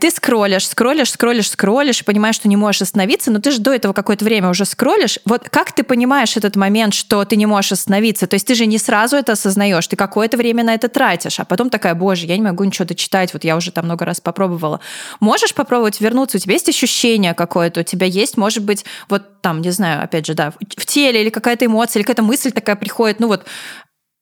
Ты 0.00 0.10
скроллишь, 0.10 0.66
скроллишь, 0.66 1.10
скроллишь, 1.10 1.50
скроллишь, 1.50 2.02
понимаешь, 2.02 2.36
что 2.36 2.48
не 2.48 2.56
можешь 2.56 2.82
остановиться, 2.82 3.30
но 3.30 3.40
ты 3.40 3.50
же 3.50 3.60
до 3.60 3.74
этого 3.74 3.92
какое-то 3.92 4.24
время 4.24 4.48
уже 4.48 4.64
скроллишь. 4.64 5.18
Вот 5.26 5.50
как 5.50 5.72
ты 5.72 5.82
понимаешь 5.82 6.36
этот 6.38 6.56
момент, 6.56 6.94
что 6.94 7.24
ты 7.26 7.36
не 7.36 7.44
можешь 7.44 7.72
остановиться? 7.72 8.26
То 8.26 8.34
есть 8.34 8.46
ты 8.46 8.54
же 8.54 8.64
не 8.64 8.78
сразу 8.78 9.16
это 9.16 9.32
осознаешь, 9.32 9.86
ты 9.86 9.96
какое-то 9.96 10.38
время 10.38 10.64
на 10.64 10.74
это 10.74 10.88
тратишь, 10.88 11.38
а 11.38 11.44
потом 11.44 11.68
такая, 11.68 11.94
боже, 11.94 12.21
боже, 12.22 12.26
я 12.26 12.36
не 12.36 12.42
могу 12.42 12.64
ничего 12.64 12.84
дочитать, 12.84 13.32
вот 13.32 13.44
я 13.44 13.56
уже 13.56 13.72
там 13.72 13.84
много 13.84 14.04
раз 14.04 14.20
попробовала. 14.20 14.80
Можешь 15.20 15.54
попробовать 15.54 16.00
вернуться? 16.00 16.38
У 16.38 16.40
тебя 16.40 16.54
есть 16.54 16.68
ощущение 16.68 17.34
какое-то, 17.34 17.80
у 17.80 17.84
тебя 17.84 18.06
есть, 18.06 18.36
может 18.36 18.64
быть, 18.64 18.84
вот 19.08 19.40
там, 19.42 19.60
не 19.60 19.70
знаю, 19.70 20.02
опять 20.04 20.26
же, 20.26 20.34
да, 20.34 20.52
в 20.52 20.86
теле 20.86 21.22
или 21.22 21.30
какая-то 21.30 21.66
эмоция, 21.66 22.00
или 22.00 22.06
какая-то 22.06 22.22
мысль 22.22 22.52
такая 22.52 22.76
приходит, 22.76 23.20
ну 23.20 23.28
вот 23.28 23.46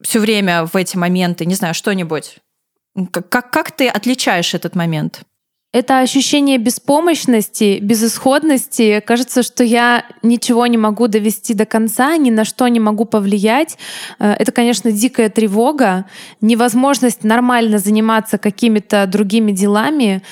все 0.02 0.18
время 0.18 0.64
в 0.64 0.76
эти 0.76 0.96
моменты, 0.96 1.46
не 1.46 1.54
знаю, 1.54 1.74
что-нибудь. 1.74 2.36
Как, 3.12 3.50
как 3.50 3.70
ты 3.72 3.88
отличаешь 3.88 4.54
этот 4.54 4.74
момент? 4.74 5.22
Это 5.72 6.00
ощущение 6.00 6.58
беспомощности, 6.58 7.78
безысходности. 7.80 9.00
Кажется, 9.06 9.44
что 9.44 9.62
я 9.62 10.04
ничего 10.20 10.66
не 10.66 10.76
могу 10.76 11.06
довести 11.06 11.54
до 11.54 11.64
конца, 11.64 12.16
ни 12.16 12.30
на 12.30 12.44
что 12.44 12.66
не 12.66 12.80
могу 12.80 13.04
повлиять. 13.04 13.78
Э, 14.18 14.32
это, 14.32 14.50
конечно, 14.50 14.90
дикая 14.90 15.28
тревога, 15.28 16.06
невозможность 16.40 17.22
нормально 17.22 17.78
заниматься 17.78 18.36
какими-то 18.36 19.06
другими 19.06 19.52
делами 19.52 20.24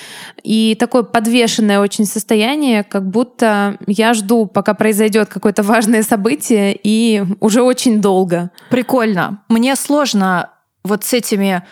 и 0.43 0.75
такое 0.75 1.05
подвешенное 1.05 1.79
очень 1.79 2.05
состояние, 2.07 2.83
как 2.83 3.09
будто 3.09 3.79
я 3.87 4.15
жду, 4.15 4.47
пока 4.47 4.75
произойдет 4.75 5.29
какое-то 5.29 5.63
важное 5.63 6.03
событие, 6.03 6.77
и 6.83 7.23
уже 7.39 7.63
очень 7.63 8.01
долго. 8.01 8.51
Прикольно. 8.71 9.41
Мне 9.49 9.77
сложно 9.77 10.51
вот 10.83 11.05
с 11.05 11.13
этими 11.13 11.63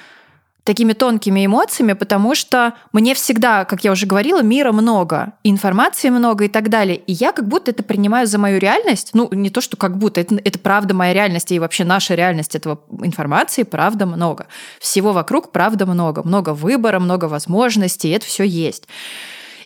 такими 0.66 0.94
тонкими 0.94 1.46
эмоциями, 1.46 1.92
потому 1.92 2.34
что 2.34 2.74
мне 2.92 3.14
всегда, 3.14 3.64
как 3.64 3.84
я 3.84 3.92
уже 3.92 4.04
говорила, 4.04 4.42
мира 4.42 4.72
много, 4.72 5.34
информации 5.44 6.10
много 6.10 6.46
и 6.46 6.48
так 6.48 6.70
далее. 6.70 6.96
И 6.96 7.12
я 7.12 7.30
как 7.30 7.46
будто 7.46 7.70
это 7.70 7.84
принимаю 7.84 8.26
за 8.26 8.38
мою 8.38 8.58
реальность. 8.58 9.10
Ну, 9.14 9.28
не 9.30 9.48
то, 9.48 9.60
что 9.60 9.76
как 9.76 9.96
будто, 9.96 10.20
это, 10.20 10.34
это 10.42 10.58
правда 10.58 10.92
моя 10.92 11.14
реальность, 11.14 11.52
и 11.52 11.60
вообще 11.60 11.84
наша 11.84 12.16
реальность 12.16 12.56
этого 12.56 12.80
информации 13.02 13.62
правда 13.62 14.06
много. 14.06 14.48
Всего 14.80 15.12
вокруг 15.12 15.52
правда 15.52 15.86
много. 15.86 16.24
Много 16.24 16.50
выбора, 16.52 16.98
много 16.98 17.26
возможностей, 17.26 18.10
это 18.10 18.26
все 18.26 18.42
есть. 18.42 18.88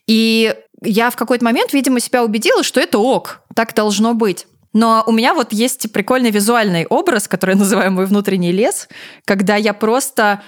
И 0.07 0.55
я 0.83 1.09
в 1.09 1.17
какой-то 1.17 1.47
момент, 1.47 1.73
видимо, 1.73 1.99
себя 1.99 2.23
убедила, 2.23 2.63
что 2.63 2.79
это 2.79 2.99
ок, 2.99 3.41
так 3.55 3.75
должно 3.75 4.13
быть. 4.13 4.47
Но 4.75 5.03
у 5.07 5.13
меня 5.13 5.33
вот 5.33 5.55
есть 5.55 5.91
прикольный 5.93 6.31
визуальный 6.31 6.85
образ, 6.85 7.27
который 7.27 7.53
я 7.53 7.59
называю 7.59 7.91
мой 7.91 8.05
внутренний 8.05 8.53
лес, 8.53 8.87
когда 9.25 9.57
я 9.57 9.73
просто 9.73 10.43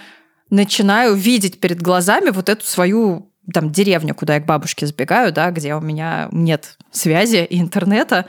начинаю 0.53 1.15
видеть 1.15 1.61
перед 1.61 1.81
глазами 1.81 2.29
вот 2.29 2.51
эту 2.51 2.65
свою 2.65 3.33
там 3.53 3.73
деревню, 3.73 4.15
куда 4.15 4.35
я 4.35 4.41
к 4.41 4.47
бабушке 4.47 4.87
сбегаю, 4.87 5.33
да, 5.33 5.51
где 5.51 5.75
у 5.75 5.81
меня 5.81 6.29
нет 6.31 6.77
связи 6.93 7.45
и 7.49 7.59
интернета. 7.59 8.27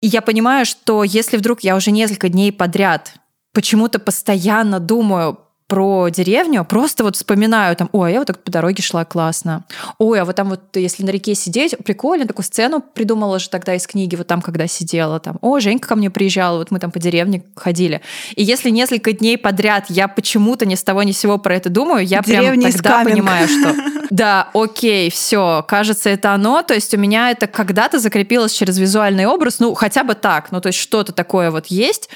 И 0.00 0.06
я 0.08 0.22
понимаю, 0.22 0.64
что 0.64 1.04
если 1.04 1.36
вдруг 1.36 1.60
я 1.60 1.76
уже 1.76 1.90
несколько 1.90 2.28
дней 2.30 2.52
подряд 2.52 3.14
почему-то 3.52 3.98
постоянно 3.98 4.80
думаю 4.80 5.38
про 5.66 6.10
деревню, 6.10 6.64
просто 6.64 7.04
вот 7.04 7.16
вспоминаю 7.16 7.74
там, 7.74 7.88
ой, 7.92 8.12
я 8.12 8.18
вот 8.18 8.26
так 8.26 8.42
по 8.42 8.50
дороге 8.50 8.82
шла 8.82 9.04
классно. 9.04 9.64
Ой, 9.98 10.20
а 10.20 10.24
вот 10.26 10.36
там 10.36 10.50
вот, 10.50 10.60
если 10.76 11.04
на 11.04 11.10
реке 11.10 11.34
сидеть, 11.34 11.74
прикольно, 11.84 12.26
такую 12.26 12.44
сцену 12.44 12.80
придумала 12.80 13.38
же 13.38 13.48
тогда 13.48 13.74
из 13.74 13.86
книги, 13.86 14.14
вот 14.14 14.26
там, 14.26 14.42
когда 14.42 14.66
сидела, 14.66 15.20
там, 15.20 15.38
о, 15.40 15.58
Женька 15.60 15.88
ко 15.88 15.96
мне 15.96 16.10
приезжала, 16.10 16.58
вот 16.58 16.70
мы 16.70 16.78
там 16.80 16.90
по 16.90 16.98
деревне 16.98 17.44
ходили. 17.56 18.02
И 18.36 18.44
если 18.44 18.68
несколько 18.68 19.12
дней 19.12 19.38
подряд 19.38 19.86
я 19.88 20.06
почему-то 20.06 20.66
ни 20.66 20.74
с 20.74 20.82
того 20.82 21.02
ни 21.02 21.12
с 21.12 21.18
сего 21.18 21.38
про 21.38 21.56
это 21.56 21.70
думаю, 21.70 22.06
я 22.06 22.20
Деревня 22.20 22.68
прям 22.68 22.72
тогда 22.72 23.04
понимаю, 23.04 23.48
что 23.48 23.74
да, 24.10 24.50
окей, 24.52 25.10
все, 25.10 25.64
кажется, 25.66 26.10
это 26.10 26.32
оно, 26.32 26.62
то 26.62 26.74
есть 26.74 26.92
у 26.94 26.98
меня 26.98 27.30
это 27.30 27.46
когда-то 27.46 27.98
закрепилось 27.98 28.52
через 28.52 28.76
визуальный 28.78 29.26
образ, 29.26 29.60
ну, 29.60 29.72
хотя 29.72 30.04
бы 30.04 30.14
так, 30.14 30.52
ну, 30.52 30.60
то 30.60 30.66
есть 30.66 30.78
что-то 30.78 31.12
такое 31.12 31.50
вот 31.50 31.66
есть, 31.68 32.10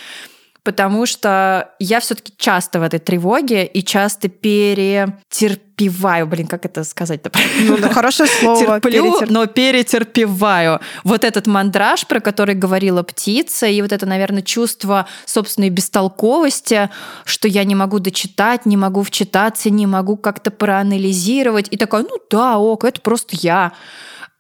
потому 0.69 1.07
что 1.07 1.71
я 1.79 1.99
все-таки 1.99 2.35
часто 2.37 2.79
в 2.79 2.83
этой 2.83 2.99
тревоге 2.99 3.65
и 3.65 3.83
часто 3.83 4.29
перетерпеваю. 4.29 6.27
Блин, 6.27 6.47
как 6.47 6.67
это 6.67 6.85
сказать-то? 6.85 7.31
Ну, 7.61 7.79
да, 7.79 7.89
хорошее 7.89 8.29
слово. 8.29 8.79
Терплю, 8.79 9.03
перетерп... 9.03 9.31
но 9.31 9.47
перетерпеваю. 9.47 10.81
Вот 11.05 11.25
этот 11.25 11.47
мандраж, 11.47 12.07
про 12.07 12.21
который 12.21 12.55
говорила 12.55 13.03
птица, 13.03 13.67
и 13.67 13.81
вот 13.81 13.93
это, 13.93 14.05
наверное, 14.05 14.43
чувство 14.43 15.07
собственной 15.25 15.71
бестолковости, 15.71 16.91
что 17.25 17.49
я 17.49 17.65
не 17.65 17.75
могу 17.75 17.99
дочитать, 17.99 18.67
не 18.67 18.77
могу 18.77 19.03
вчитаться, 19.03 19.71
не 19.71 19.87
могу 19.87 20.19
как-то 20.19 20.51
проанализировать. 20.51 21.69
И 21.71 21.79
такая, 21.79 22.03
ну 22.03 22.19
да, 22.29 22.59
ок, 22.59 22.85
это 22.85 23.01
просто 23.01 23.37
я. 23.41 23.73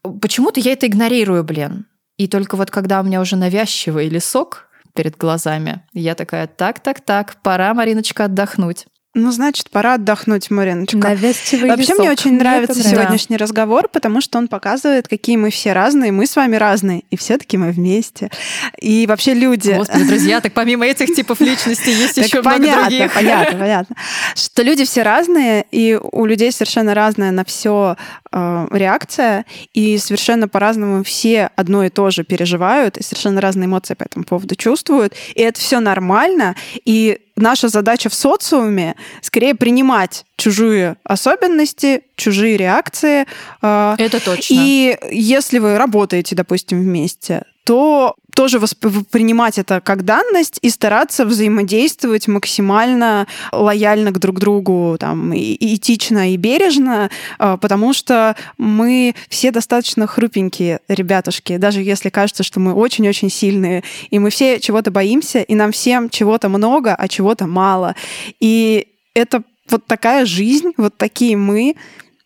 Почему-то 0.02 0.60
я 0.60 0.72
это 0.72 0.88
игнорирую, 0.88 1.42
блин. 1.42 1.86
И 2.18 2.28
только 2.28 2.56
вот 2.56 2.70
когда 2.70 3.00
у 3.00 3.02
меня 3.02 3.22
уже 3.22 3.36
навязчивый 3.36 4.10
лесок, 4.10 4.67
перед 4.98 5.16
глазами. 5.16 5.80
я 5.94 6.16
такая, 6.16 6.48
так-так-так, 6.48 7.36
пора, 7.42 7.72
Мариночка, 7.72 8.24
отдохнуть. 8.24 8.88
Ну, 9.14 9.32
значит, 9.32 9.70
пора 9.70 9.94
отдохнуть, 9.94 10.50
Мариночка. 10.50 10.98
Навязчивый 10.98 11.70
Вообще, 11.70 11.84
лесок. 11.84 11.98
мне 11.98 12.10
очень 12.10 12.30
мне 12.32 12.40
нравится 12.40 12.82
сегодняшний 12.82 13.36
да. 13.36 13.44
разговор, 13.44 13.88
потому 13.88 14.20
что 14.20 14.36
он 14.36 14.48
показывает, 14.48 15.08
какие 15.08 15.36
мы 15.36 15.50
все 15.50 15.72
разные. 15.72 16.12
Мы 16.12 16.26
с 16.26 16.36
вами 16.36 16.56
разные, 16.56 17.04
и 17.10 17.16
все-таки 17.16 17.56
мы 17.56 17.70
вместе. 17.70 18.30
И 18.78 19.06
вообще 19.06 19.32
люди... 19.32 19.72
Господи, 19.72 20.04
друзья, 20.04 20.40
так 20.42 20.52
помимо 20.52 20.86
этих 20.86 21.14
типов 21.14 21.40
личности 21.40 21.88
есть 21.88 22.18
еще 22.18 22.42
много 22.42 22.58
других. 22.58 23.12
Понятно, 23.14 23.58
понятно. 23.58 23.96
Что 24.34 24.62
люди 24.62 24.84
все 24.84 25.02
разные, 25.02 25.64
и 25.70 25.98
у 26.00 26.26
людей 26.26 26.52
совершенно 26.52 26.94
разная 26.94 27.30
на 27.30 27.46
все 27.46 27.96
э, 28.30 28.68
реакция, 28.70 29.46
и 29.72 29.96
совершенно 29.96 30.48
по-разному 30.48 31.02
все 31.02 31.50
одно 31.56 31.82
и 31.82 31.88
то 31.88 32.10
же 32.10 32.24
переживают, 32.24 32.98
и 32.98 33.02
совершенно 33.02 33.40
разные 33.40 33.66
эмоции 33.66 33.94
по 33.94 34.04
этому 34.04 34.26
поводу 34.26 34.54
чувствуют. 34.54 35.14
И 35.34 35.40
это 35.40 35.58
все 35.58 35.80
нормально, 35.80 36.54
и 36.84 37.20
наша 37.38 37.68
задача 37.68 38.08
в 38.08 38.14
социуме 38.14 38.94
скорее 39.22 39.54
принимать 39.54 40.24
чужие 40.36 40.96
особенности, 41.04 42.02
чужие 42.16 42.56
реакции. 42.56 43.26
А, 43.62 43.94
Это 43.98 44.24
точно. 44.24 44.54
И 44.54 44.96
если 45.10 45.58
вы 45.58 45.78
работаете, 45.78 46.34
допустим, 46.34 46.80
вместе, 46.80 47.44
то 47.68 48.14
тоже 48.34 48.58
воспринимать 48.58 49.58
это 49.58 49.82
как 49.82 50.02
данность 50.06 50.58
и 50.62 50.70
стараться 50.70 51.26
взаимодействовать 51.26 52.26
максимально 52.26 53.26
лояльно 53.52 54.10
к 54.10 54.18
друг 54.18 54.38
другу, 54.38 54.96
там, 54.98 55.34
и 55.34 55.74
этично 55.74 56.32
и 56.32 56.38
бережно, 56.38 57.10
а, 57.38 57.58
потому 57.58 57.92
что 57.92 58.36
мы 58.56 59.14
все 59.28 59.50
достаточно 59.50 60.06
хрупенькие 60.06 60.80
ребятушки, 60.88 61.58
даже 61.58 61.82
если 61.82 62.08
кажется, 62.08 62.42
что 62.42 62.58
мы 62.58 62.72
очень-очень 62.72 63.28
сильные, 63.28 63.84
и 64.08 64.18
мы 64.18 64.30
все 64.30 64.60
чего-то 64.60 64.90
боимся, 64.90 65.40
и 65.40 65.54
нам 65.54 65.70
всем 65.70 66.08
чего-то 66.08 66.48
много, 66.48 66.94
а 66.94 67.06
чего-то 67.06 67.46
мало. 67.46 67.96
И 68.40 68.86
это 69.12 69.42
вот 69.68 69.84
такая 69.84 70.24
жизнь, 70.24 70.72
вот 70.78 70.96
такие 70.96 71.36
мы, 71.36 71.74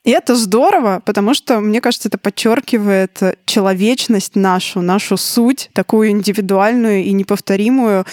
и 0.05 0.11
это 0.11 0.34
здорово, 0.34 1.00
потому 1.05 1.32
что, 1.32 1.61
мне 1.61 1.80
кажется, 1.80 2.09
это 2.09 2.18
подчеркивает 2.18 3.22
человечность 3.46 4.34
нашу, 4.34 4.80
нашу 4.80 5.16
суть, 5.16 5.70
такую 5.74 6.11
индивидуальную 6.11 7.05
и 7.05 7.12
неповторимую. 7.12 8.05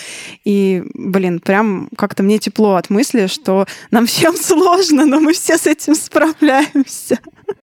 И, 0.43 0.83
блин, 0.93 1.39
прям 1.39 1.89
как-то 1.97 2.21
мне 2.21 2.37
тепло 2.37 2.75
от 2.75 2.91
мысли, 2.91 3.25
что 3.25 3.65
нам 3.89 4.05
всем 4.05 4.35
сложно, 4.37 5.05
но 5.05 5.19
мы 5.19 5.33
все 5.33 5.57
с 5.57 5.65
этим 5.65 5.95
справляемся. 5.95 7.17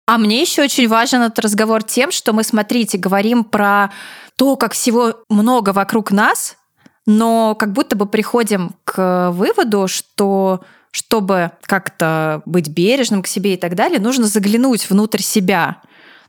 А 0.07 0.17
мне 0.17 0.41
еще 0.41 0.63
очень 0.63 0.89
важен 0.89 1.21
этот 1.21 1.41
разговор 1.41 1.83
тем, 1.83 2.11
что 2.11 2.33
мы, 2.33 2.43
смотрите, 2.43 2.97
говорим 2.97 3.45
про 3.45 3.93
то, 4.37 4.57
как 4.57 4.73
всего 4.73 5.17
много 5.29 5.71
вокруг 5.71 6.11
нас, 6.11 6.57
но 7.05 7.55
как 7.55 7.73
будто 7.73 7.97
бы 7.97 8.07
приходим 8.07 8.77
к 8.85 9.31
выводу, 9.33 9.89
что 9.89 10.63
чтобы 10.97 11.51
как-то 11.61 12.41
быть 12.47 12.69
бережным 12.69 13.23
к 13.23 13.27
себе 13.27 13.53
и 13.53 13.57
так 13.59 13.75
далее, 13.75 14.01
нужно 14.01 14.25
заглянуть 14.25 14.89
внутрь 14.89 15.21
себя. 15.21 15.83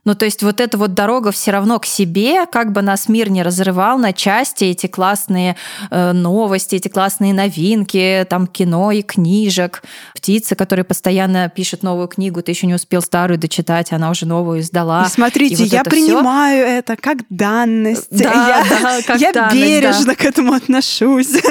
Ну, 0.04 0.14
то 0.14 0.26
есть 0.26 0.42
вот 0.42 0.60
эта 0.60 0.76
вот 0.76 0.92
дорога 0.92 1.32
все 1.32 1.52
равно 1.52 1.78
к 1.78 1.86
себе, 1.86 2.44
как 2.44 2.72
бы 2.72 2.82
нас 2.82 3.08
мир 3.08 3.30
не 3.30 3.42
разрывал 3.42 3.98
на 3.98 4.12
части, 4.12 4.64
эти 4.64 4.86
классные 4.86 5.56
э, 5.90 6.12
новости, 6.12 6.76
эти 6.76 6.88
классные 6.88 7.32
новинки, 7.32 8.26
там 8.28 8.46
кино 8.46 8.92
и 8.92 9.00
книжек, 9.00 9.82
птица, 10.14 10.54
которая 10.54 10.84
постоянно 10.84 11.48
пишет 11.48 11.82
новую 11.82 12.08
книгу, 12.08 12.42
ты 12.42 12.52
еще 12.52 12.66
не 12.66 12.74
успел 12.74 13.00
старую 13.00 13.38
дочитать, 13.38 13.90
она 13.92 14.10
уже 14.10 14.26
новую 14.26 14.60
издала. 14.60 15.06
И 15.06 15.10
смотрите, 15.10 15.54
и 15.54 15.64
вот 15.64 15.72
я 15.72 15.82
принимаю 15.82 16.66
всё... 16.66 16.74
это 16.74 16.96
как 16.96 17.18
данность. 17.30 18.08
Да, 18.10 18.64
я, 18.64 18.64
да, 18.68 19.02
как 19.06 19.18
я 19.18 19.32
данность, 19.32 19.56
бережно 19.56 20.04
да. 20.04 20.14
к 20.14 20.24
этому 20.26 20.52
отношусь. 20.52 21.32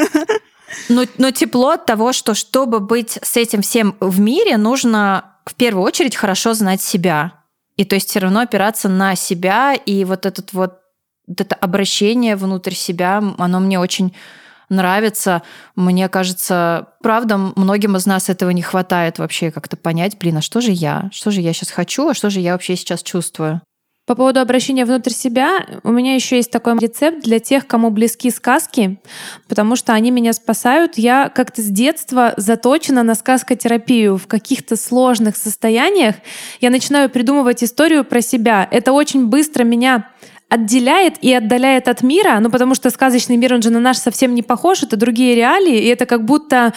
Но, 0.89 1.05
но 1.18 1.32
тепло 1.32 1.72
от 1.72 1.86
того, 1.86 2.13
что 2.13 2.34
чтобы 2.34 2.80
быть 2.80 3.20
с 3.22 3.38
этим 3.38 3.61
всем 3.61 3.95
в 3.99 4.20
мире, 4.20 4.57
нужно 4.57 5.36
в 5.45 5.55
первую 5.55 5.84
очередь 5.86 6.15
хорошо 6.15 6.53
знать 6.53 6.82
себя. 6.82 7.34
И 7.78 7.86
то 7.86 7.95
есть 7.95 8.09
все 8.09 8.20
равно 8.20 8.41
опираться 8.41 8.89
на 8.89 9.15
себя, 9.15 9.74
и 9.74 10.03
вот 10.03 10.26
этот 10.26 10.53
вот, 10.53 10.80
вот 11.28 11.41
это 11.41 11.55
обращение 11.55 12.36
внутрь 12.36 12.74
себя, 12.74 13.24
оно 13.38 13.59
мне 13.59 13.80
очень 13.80 14.13
нравится. 14.70 15.43
Мне 15.76 16.09
кажется, 16.09 16.89
правда, 17.01 17.38
многим 17.38 17.95
из 17.95 18.05
нас 18.05 18.30
этого 18.30 18.49
не 18.49 18.61
хватает 18.61 19.20
вообще 19.20 19.51
как-то 19.51 19.78
понять, 19.78 20.18
блин, 20.18 20.38
а 20.38 20.41
что 20.41 20.59
же 20.59 20.72
я? 20.72 21.09
Что 21.13 21.32
же 21.32 21.41
я 21.41 21.53
сейчас 21.53 21.72
хочу, 21.72 22.09
а 22.09 22.13
что 22.13 22.30
же 22.30 22.39
я 22.39 22.53
вообще 22.53 22.76
сейчас 22.76 23.03
чувствую? 23.03 23.61
По 24.08 24.16
поводу 24.16 24.39
обращения 24.39 24.86
внутрь 24.86 25.12
себя, 25.12 25.66
у 25.84 25.91
меня 25.91 26.16
еще 26.16 26.38
есть 26.38 26.49
такой 26.49 26.78
рецепт 26.80 27.26
для 27.26 27.41
тех, 27.41 27.68
кому 27.68 27.89
близки 27.89 28.32
сказки, 28.32 29.01
потому 29.49 29.76
что 29.76 29.91
они 29.91 30.12
меня 30.12 30.32
спасают. 30.32 30.97
Я 30.97 31.28
как-то 31.28 31.62
с 31.62 31.66
детства 31.66 32.34
заточена 32.38 33.03
на 33.03 33.16
сказкотерапию. 33.16 34.16
В 34.16 34.26
каких-то 34.28 34.78
сложных 34.78 35.36
состояниях 35.36 36.16
я 36.62 36.70
начинаю 36.70 37.10
придумывать 37.10 37.66
историю 37.66 38.05
про 38.05 38.22
себя. 38.22 38.66
Это 38.72 38.93
очень 38.93 39.26
быстро 39.26 39.66
меня 39.66 40.08
отделяет 40.49 41.15
и 41.21 41.33
отдаляет 41.33 41.89
от 41.89 42.03
мира, 42.03 42.37
ну 42.39 42.49
потому 42.49 42.73
что 42.73 42.89
сказочный 42.89 43.35
мир, 43.35 43.53
он 43.53 43.61
же 43.61 43.69
на 43.69 43.79
наш 43.79 43.97
совсем 43.97 44.33
не 44.33 44.41
похож, 44.41 44.81
это 44.81 44.95
другие 44.95 45.35
реалии, 45.35 45.77
и 45.77 45.87
это 45.87 46.05
как 46.05 46.23
будто 46.23 46.73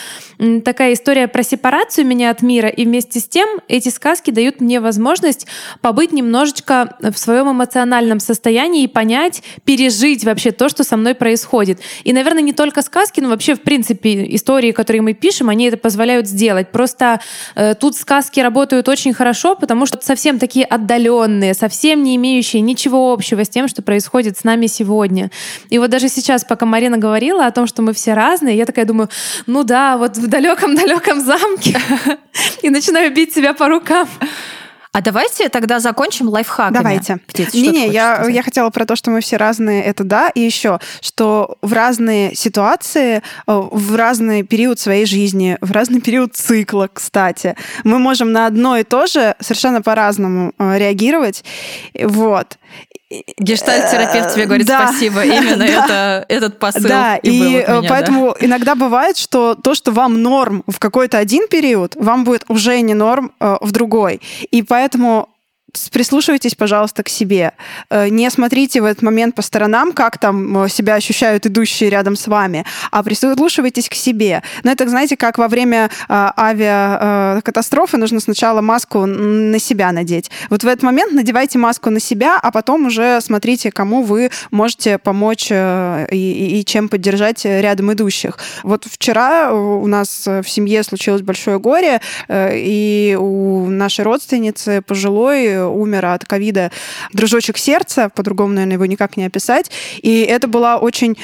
такая 0.64 0.94
история 0.94 1.28
про 1.28 1.44
сепарацию 1.44 2.04
меня 2.04 2.30
от 2.30 2.42
мира, 2.42 2.68
и 2.68 2.84
вместе 2.84 3.20
с 3.20 3.28
тем 3.28 3.48
эти 3.68 3.88
сказки 3.88 4.32
дают 4.32 4.60
мне 4.60 4.80
возможность 4.80 5.46
побыть 5.80 6.12
немножечко 6.12 6.96
в 7.00 7.16
своем 7.16 7.52
эмоциональном 7.52 8.18
состоянии 8.18 8.84
и 8.84 8.88
понять, 8.88 9.42
пережить 9.64 10.24
вообще 10.24 10.50
то, 10.50 10.68
что 10.68 10.82
со 10.82 10.96
мной 10.96 11.14
происходит. 11.14 11.78
И, 12.02 12.12
наверное, 12.12 12.42
не 12.42 12.52
только 12.52 12.82
сказки, 12.82 13.20
но 13.20 13.28
вообще, 13.28 13.54
в 13.54 13.60
принципе, 13.60 14.34
истории, 14.34 14.72
которые 14.72 15.02
мы 15.02 15.12
пишем, 15.12 15.48
они 15.48 15.66
это 15.66 15.76
позволяют 15.76 16.26
сделать. 16.26 16.72
Просто 16.72 17.20
э, 17.54 17.74
тут 17.74 17.96
сказки 17.96 18.40
работают 18.40 18.88
очень 18.88 19.12
хорошо, 19.12 19.54
потому 19.54 19.86
что 19.86 19.98
совсем 20.02 20.38
такие 20.40 20.64
отдаленные, 20.64 21.54
совсем 21.54 22.02
не 22.02 22.16
имеющие 22.16 22.62
ничего 22.62 23.12
общего 23.12 23.44
с 23.44 23.48
тем, 23.48 23.59
тем, 23.61 23.68
что 23.68 23.82
происходит 23.82 24.38
с 24.38 24.44
нами 24.44 24.68
сегодня. 24.68 25.30
И 25.68 25.78
вот 25.78 25.90
даже 25.90 26.08
сейчас, 26.08 26.44
пока 26.44 26.64
Марина 26.64 26.96
говорила 26.96 27.44
о 27.44 27.50
том, 27.50 27.66
что 27.66 27.82
мы 27.82 27.92
все 27.92 28.14
разные, 28.14 28.56
я 28.56 28.64
такая 28.64 28.86
думаю, 28.86 29.11
ну 29.46 29.64
да, 29.64 29.98
вот 29.98 30.16
в 30.16 30.28
далеком-далеком 30.28 31.20
замке, 31.20 31.78
и 32.62 32.70
начинаю 32.70 33.14
бить 33.14 33.34
себя 33.34 33.52
по 33.52 33.68
рукам. 33.68 34.08
А 34.92 35.02
давайте 35.02 35.48
тогда 35.48 35.78
закончим 35.78 36.28
лайфхаками. 36.28 36.74
Давайте. 36.74 37.20
Не-не, 37.52 37.88
я, 37.88 38.26
я 38.28 38.42
хотела 38.42 38.70
про 38.70 38.84
то, 38.84 38.96
что 38.96 39.11
мы 39.12 39.20
все 39.20 39.36
разные, 39.36 39.84
это 39.84 40.02
да, 40.02 40.30
и 40.30 40.40
еще, 40.40 40.80
что 41.00 41.58
в 41.62 41.72
разные 41.72 42.34
ситуации, 42.34 43.18
э, 43.18 43.20
в 43.46 43.94
разный 43.94 44.42
период 44.42 44.80
своей 44.80 45.06
жизни, 45.06 45.58
в 45.61 45.70
разный 45.70 46.00
период 46.00 46.34
цикла, 46.34 46.88
кстати, 46.92 47.54
мы 47.84 48.00
можем 48.00 48.32
на 48.32 48.46
одно 48.46 48.78
и 48.78 48.82
то 48.82 49.06
же 49.06 49.36
совершенно 49.38 49.80
по-разному 49.80 50.54
э, 50.58 50.78
реагировать. 50.78 51.44
Вот. 51.94 52.58
Гештальт-терапевт 53.38 54.34
тебе 54.34 54.46
говорит 54.46 54.66
да, 54.66 54.86
спасибо. 54.86 55.24
Именно 55.24 55.56
да, 55.56 55.66
это, 55.66 56.26
этот 56.28 56.58
посыл. 56.61 56.88
Да, 56.88 57.16
и, 57.16 57.30
и 57.30 57.40
меня, 57.40 57.82
поэтому 57.88 58.36
да. 58.38 58.46
иногда 58.46 58.74
бывает, 58.76 59.16
что 59.16 59.56
то, 59.56 59.74
что 59.74 59.90
вам 59.90 60.22
норм 60.22 60.62
в 60.68 60.78
какой-то 60.78 61.18
один 61.18 61.48
период, 61.48 61.96
вам 61.96 62.24
будет 62.24 62.44
уже 62.48 62.80
не 62.80 62.94
норм 62.94 63.32
э, 63.40 63.56
в 63.61 63.72
другой. 63.72 64.20
И 64.52 64.62
поэтому 64.62 65.28
прислушивайтесь, 65.90 66.54
пожалуйста, 66.54 67.02
к 67.02 67.08
себе. 67.08 67.52
Э, 67.90 68.08
не 68.08 68.30
смотрите 68.30 68.80
в 68.80 68.84
этот 68.84 69.02
момент 69.02 69.34
по 69.34 69.42
сторонам, 69.42 69.92
как 69.92 70.18
там 70.18 70.64
э, 70.64 70.68
себя 70.68 70.94
ощущают 70.94 71.46
идущие 71.46 71.90
рядом 71.90 72.16
с 72.16 72.26
вами, 72.26 72.64
а 72.90 73.02
прислушивайтесь 73.02 73.88
к 73.88 73.94
себе. 73.94 74.42
Но 74.64 74.72
это, 74.72 74.88
знаете, 74.88 75.16
как 75.16 75.38
во 75.38 75.48
время 75.48 75.90
э, 76.08 76.30
авиакатастрофы 76.36 77.96
нужно 77.96 78.20
сначала 78.20 78.60
маску 78.60 79.06
на 79.06 79.58
себя 79.58 79.92
надеть. 79.92 80.30
Вот 80.48 80.64
в 80.64 80.66
этот 80.66 80.82
момент 80.82 81.12
надевайте 81.12 81.58
маску 81.58 81.90
на 81.90 82.00
себя, 82.00 82.38
а 82.40 82.50
потом 82.50 82.86
уже 82.86 83.20
смотрите, 83.20 83.70
кому 83.70 84.02
вы 84.02 84.30
можете 84.50 84.98
помочь 84.98 85.50
и, 85.50 86.60
и 86.60 86.64
чем 86.64 86.88
поддержать 86.88 87.44
рядом 87.44 87.92
идущих. 87.92 88.38
Вот 88.62 88.84
вчера 88.84 89.52
у 89.52 89.86
нас 89.86 90.26
в 90.26 90.44
семье 90.44 90.82
случилось 90.82 91.22
большое 91.22 91.58
горе, 91.58 92.00
и 92.28 93.16
у 93.18 93.68
нашей 93.68 94.04
родственницы 94.04 94.82
пожилой 94.82 95.59
умер 95.66 96.06
от 96.06 96.24
ковида 96.24 96.70
дружочек 97.12 97.58
сердца, 97.58 98.11
по-другому, 98.14 98.54
наверное, 98.54 98.74
его 98.74 98.86
никак 98.86 99.16
не 99.16 99.24
описать. 99.24 99.70
И 100.02 100.20
это 100.20 100.48
была 100.48 100.78
очень 100.78 101.16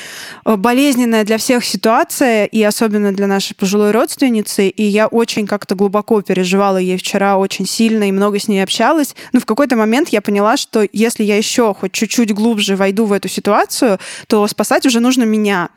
э, 0.44 0.56
болезненная 0.56 1.24
для 1.24 1.38
всех 1.38 1.64
ситуация, 1.64 2.44
и 2.44 2.62
особенно 2.62 3.12
для 3.12 3.26
нашей 3.26 3.54
пожилой 3.54 3.90
родственницы. 3.90 4.68
И 4.68 4.82
я 4.82 5.06
очень 5.06 5.46
как-то 5.46 5.74
глубоко 5.74 6.22
переживала 6.22 6.78
ей 6.78 6.96
вчера 6.96 7.36
очень 7.36 7.66
сильно 7.66 8.08
и 8.08 8.12
много 8.12 8.38
с 8.38 8.48
ней 8.48 8.62
общалась. 8.62 9.14
Но 9.32 9.40
в 9.40 9.46
какой-то 9.46 9.76
момент 9.76 10.10
я 10.10 10.20
поняла, 10.20 10.56
что 10.56 10.86
если 10.92 11.24
я 11.24 11.36
еще 11.36 11.74
хоть 11.74 11.92
чуть-чуть 11.92 12.32
глубже 12.32 12.76
войду 12.76 13.04
в 13.06 13.12
эту 13.12 13.28
ситуацию, 13.28 13.98
то 14.26 14.46
спасать 14.46 14.86
уже 14.86 15.00
нужно 15.00 15.24
меня. 15.24 15.70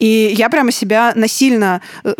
И 0.00 0.34
я 0.36 0.48
прямо 0.48 0.72
себя 0.72 1.12
насильно 1.14 1.82
э, 2.02 2.12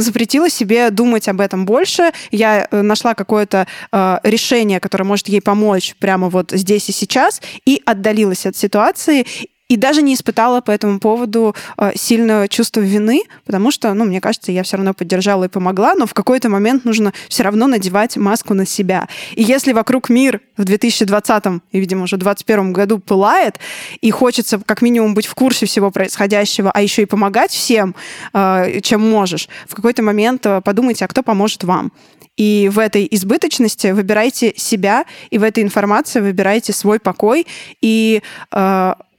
запретила 0.00 0.48
себе 0.48 0.90
думать 0.90 1.28
об 1.28 1.40
этом 1.40 1.66
больше. 1.66 2.12
Я 2.30 2.66
э, 2.70 2.82
нашла 2.82 3.14
какое-то 3.14 3.66
э, 3.92 4.18
решение, 4.22 4.80
которое 4.80 5.04
может 5.04 5.28
ей 5.28 5.42
помочь 5.42 5.94
прямо 5.98 6.30
вот 6.30 6.52
здесь 6.52 6.88
и 6.88 6.92
сейчас, 6.92 7.42
и 7.66 7.82
отдалилась 7.84 8.46
от 8.46 8.56
ситуации 8.56 9.26
и 9.68 9.76
даже 9.76 10.02
не 10.02 10.14
испытала 10.14 10.60
по 10.60 10.70
этому 10.70 10.98
поводу 10.98 11.54
э, 11.76 11.92
сильное 11.94 12.48
чувство 12.48 12.80
вины, 12.80 13.22
потому 13.44 13.70
что, 13.70 13.92
ну, 13.94 14.04
мне 14.04 14.20
кажется, 14.20 14.50
я 14.50 14.62
все 14.62 14.76
равно 14.76 14.94
поддержала 14.94 15.44
и 15.44 15.48
помогла, 15.48 15.94
но 15.94 16.06
в 16.06 16.14
какой-то 16.14 16.48
момент 16.48 16.84
нужно 16.84 17.12
все 17.28 17.42
равно 17.42 17.66
надевать 17.66 18.16
маску 18.16 18.54
на 18.54 18.66
себя. 18.66 19.08
И 19.34 19.42
если 19.42 19.72
вокруг 19.72 20.08
мир 20.08 20.40
в 20.56 20.64
2020 20.64 21.44
и, 21.72 21.80
видимо, 21.80 22.04
уже 22.04 22.16
в 22.16 22.20
2021 22.20 22.72
году 22.72 22.98
пылает, 22.98 23.58
и 24.00 24.10
хочется 24.10 24.58
как 24.64 24.80
минимум 24.80 25.14
быть 25.14 25.26
в 25.26 25.34
курсе 25.34 25.66
всего 25.66 25.90
происходящего, 25.90 26.70
а 26.72 26.80
еще 26.80 27.02
и 27.02 27.06
помогать 27.06 27.50
всем, 27.50 27.94
э, 28.32 28.80
чем 28.80 29.08
можешь, 29.08 29.48
в 29.66 29.74
какой-то 29.74 30.02
момент 30.02 30.46
э, 30.46 30.62
подумайте, 30.62 31.04
а 31.04 31.08
кто 31.08 31.22
поможет 31.22 31.64
вам. 31.64 31.92
И 32.38 32.70
в 32.72 32.78
этой 32.78 33.06
избыточности 33.10 33.88
выбирайте 33.88 34.54
себя, 34.56 35.04
и 35.28 35.38
в 35.38 35.42
этой 35.42 35.62
информации 35.62 36.20
выбирайте 36.20 36.72
свой 36.72 37.00
покой, 37.00 37.46
и 37.82 38.22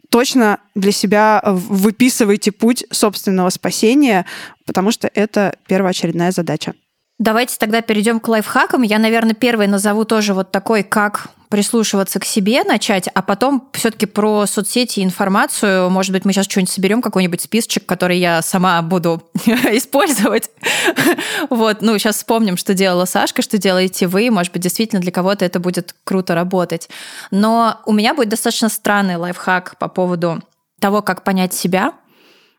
точно 0.10 0.60
для 0.76 0.91
себя 0.91 1.41
выписывайте 1.45 2.51
путь 2.51 2.86
собственного 2.91 3.49
спасения, 3.49 4.26
потому 4.66 4.91
что 4.91 5.10
это 5.14 5.55
первоочередная 5.68 6.32
задача. 6.32 6.74
Давайте 7.20 7.57
тогда 7.59 7.82
перейдем 7.82 8.22
к 8.22 8.28
лайфхакам. 8.30 8.82
Я, 8.82 8.97
наверное, 8.97 9.34
первый 9.34 9.67
назову 9.67 10.05
тоже 10.05 10.34
вот 10.34 10.51
такой, 10.51 10.84
как 10.84 11.28
прислушиваться 11.49 12.20
к 12.20 12.26
себе 12.26 12.63
начать, 12.63 13.09
а 13.13 13.22
потом 13.22 13.67
все-таки 13.74 14.05
про 14.05 14.45
соцсети 14.45 14.99
и 14.99 15.03
информацию. 15.03 15.89
Может 15.89 16.13
быть, 16.13 16.24
мы 16.24 16.32
сейчас 16.32 16.45
что-нибудь 16.45 16.72
соберем, 16.72 17.01
какой-нибудь 17.01 17.41
списочек, 17.41 17.86
который 17.86 18.20
я 18.20 18.41
сама 18.41 18.82
буду 18.82 19.22
использовать. 19.36 20.49
вот, 21.49 21.82
ну, 21.82 21.97
сейчас 21.97 22.17
вспомним, 22.17 22.55
что 22.55 22.74
делала 22.74 23.05
Сашка, 23.05 23.41
что 23.41 23.57
делаете 23.57 24.07
вы. 24.07 24.32
Может 24.32 24.53
быть, 24.53 24.61
действительно 24.61 25.01
для 25.01 25.11
кого-то 25.11 25.43
это 25.43 25.59
будет 25.59 25.95
круто 26.05 26.36
работать. 26.36 26.88
Но 27.32 27.82
у 27.86 27.91
меня 27.91 28.13
будет 28.13 28.30
достаточно 28.30 28.70
странный 28.70 29.17
лайфхак 29.17 29.78
по 29.78 29.89
поводу 29.89 30.41
того, 30.80 31.01
как 31.01 31.24
понять 31.24 31.53
себя. 31.53 31.93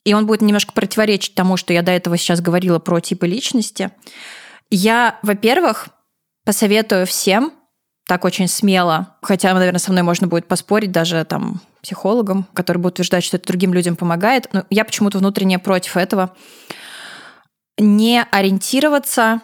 И 0.05 0.13
он 0.13 0.27
будет 0.27 0.43
немножко 0.43 0.73
противоречить 0.73 1.35
тому, 1.35 1.57
что 1.57 1.73
я 1.73 1.83
до 1.83 1.93
этого 1.93 2.19
сейчас 2.19 2.41
говорила 2.41 2.79
про 2.79 3.01
типы 3.01 3.27
личности. 3.27 3.91
Я, 4.71 5.19
во-первых, 5.23 5.89
посоветую 6.45 7.07
всем 7.07 7.53
так 8.07 8.25
очень 8.25 8.49
смело, 8.49 9.17
хотя, 9.23 9.55
наверное, 9.55 9.79
со 9.79 9.93
мной 9.93 10.03
можно 10.03 10.27
будет 10.27 10.47
поспорить 10.47 10.91
даже 10.91 11.25
там 11.25 11.61
психологам, 11.81 12.45
которые 12.55 12.83
будут 12.83 12.95
утверждать, 12.95 13.23
что 13.23 13.37
это 13.37 13.47
другим 13.47 13.73
людям 13.73 13.95
помогает, 13.95 14.49
но 14.53 14.65
я 14.69 14.85
почему-то 14.85 15.19
внутренне 15.19 15.61
против 15.61 15.97
этого. 15.97 16.35
Не 17.79 18.25
ориентироваться 18.31 19.43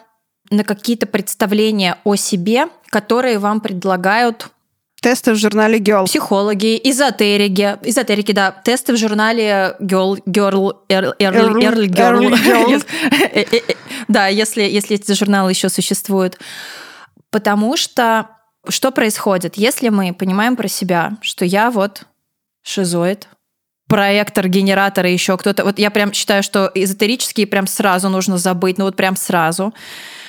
на 0.49 0.63
какие-то 0.63 1.07
представления 1.07 1.97
о 2.03 2.15
себе, 2.15 2.67
которые 2.89 3.39
вам 3.39 3.61
предлагают 3.61 4.49
Тесты 5.01 5.33
в 5.33 5.35
журнале 5.35 5.77
Girl. 5.79 6.05
Психологи, 6.05 6.79
эзотерики. 6.83 7.77
Эзотерики, 7.83 8.31
да. 8.31 8.51
Тесты 8.63 8.93
в 8.93 8.97
журнале 8.97 9.75
Girl, 9.79 10.19
Girl, 10.25 10.73
Earl, 10.89 11.13
Earl, 11.19 11.87
Girl. 11.87 12.83
Да, 14.07 14.27
если, 14.27 14.63
если 14.63 14.95
эти 14.95 15.11
журналы 15.13 15.51
еще 15.51 15.69
существуют. 15.69 16.39
Потому 17.29 17.77
что 17.77 18.29
что 18.69 18.91
происходит, 18.91 19.55
если 19.55 19.89
мы 19.89 20.13
понимаем 20.13 20.55
про 20.55 20.67
себя, 20.67 21.17
что 21.21 21.45
я 21.45 21.71
вот 21.71 22.03
шизоид, 22.63 23.29
проектор, 23.87 24.47
генератор 24.47 25.05
и 25.05 25.13
еще 25.13 25.37
кто-то. 25.37 25.63
Вот 25.63 25.79
я 25.79 25.89
прям 25.91 26.11
считаю, 26.11 26.43
что 26.43 26.69
эзотерические 26.73 27.47
прям 27.47 27.67
сразу 27.67 28.09
нужно 28.09 28.37
забыть, 28.37 28.77
ну 28.77 28.85
вот 28.85 28.95
прям 28.95 29.15
сразу. 29.15 29.73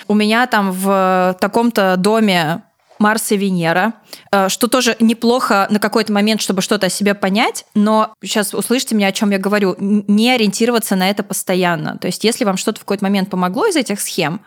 У 0.06 0.14
меня 0.14 0.46
там 0.46 0.72
в 0.72 1.36
таком-то 1.40 1.96
доме 1.96 2.62
Марс 2.98 3.32
и 3.32 3.36
Венера, 3.36 3.94
э, 4.32 4.48
что 4.48 4.68
тоже 4.68 4.96
неплохо 5.00 5.66
на 5.70 5.78
какой-то 5.78 6.12
момент, 6.12 6.40
чтобы 6.40 6.62
что-то 6.62 6.86
о 6.86 6.90
себе 6.90 7.14
понять, 7.14 7.64
но 7.74 8.12
сейчас 8.22 8.54
услышите 8.54 8.94
меня, 8.94 9.08
о 9.08 9.12
чем 9.12 9.30
я 9.30 9.38
говорю, 9.38 9.76
не 9.78 10.30
ориентироваться 10.30 10.96
на 10.96 11.10
это 11.10 11.22
постоянно. 11.22 11.98
То 11.98 12.06
есть 12.06 12.24
если 12.24 12.44
вам 12.44 12.56
что-то 12.56 12.80
в 12.80 12.84
какой-то 12.84 13.04
момент 13.04 13.30
помогло 13.30 13.66
из 13.66 13.76
этих 13.76 14.00
схем, 14.00 14.40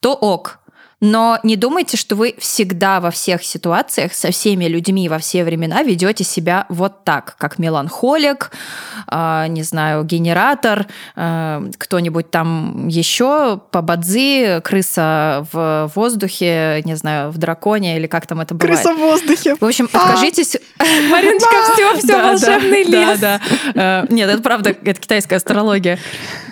то 0.00 0.14
ок, 0.14 0.60
но 1.04 1.38
не 1.42 1.56
думайте, 1.56 1.98
что 1.98 2.16
вы 2.16 2.34
всегда 2.38 2.98
во 2.98 3.10
всех 3.10 3.44
ситуациях 3.44 4.14
со 4.14 4.30
всеми 4.30 4.64
людьми 4.64 5.10
во 5.10 5.18
все 5.18 5.44
времена 5.44 5.82
ведете 5.82 6.24
себя 6.24 6.64
вот 6.70 7.04
так, 7.04 7.36
как 7.36 7.58
меланхолик, 7.58 8.50
э, 9.12 9.44
не 9.48 9.62
знаю, 9.64 10.04
генератор, 10.04 10.86
э, 11.14 11.70
кто-нибудь 11.76 12.30
там 12.30 12.88
еще, 12.88 13.60
побадзи, 13.70 14.62
крыса 14.62 15.46
в 15.52 15.90
воздухе, 15.94 16.80
не 16.86 16.96
знаю, 16.96 17.30
в 17.30 17.36
драконе 17.36 17.98
или 17.98 18.06
как 18.06 18.26
там 18.26 18.40
это 18.40 18.54
бывает. 18.54 18.80
Крыса 18.80 18.94
в 18.94 18.98
воздухе. 18.98 19.56
В 19.56 19.64
общем, 19.64 19.90
откажитесь. 19.92 20.56
Мариночка, 21.10 21.54
все, 21.74 21.98
все, 21.98 22.22
волшебный 22.22 22.82
лес. 22.84 23.18
Да, 23.18 23.40
да. 23.74 24.06
Нет, 24.08 24.30
это 24.30 24.42
правда, 24.42 24.70
это 24.70 24.98
китайская 24.98 25.36
астрология. 25.36 25.98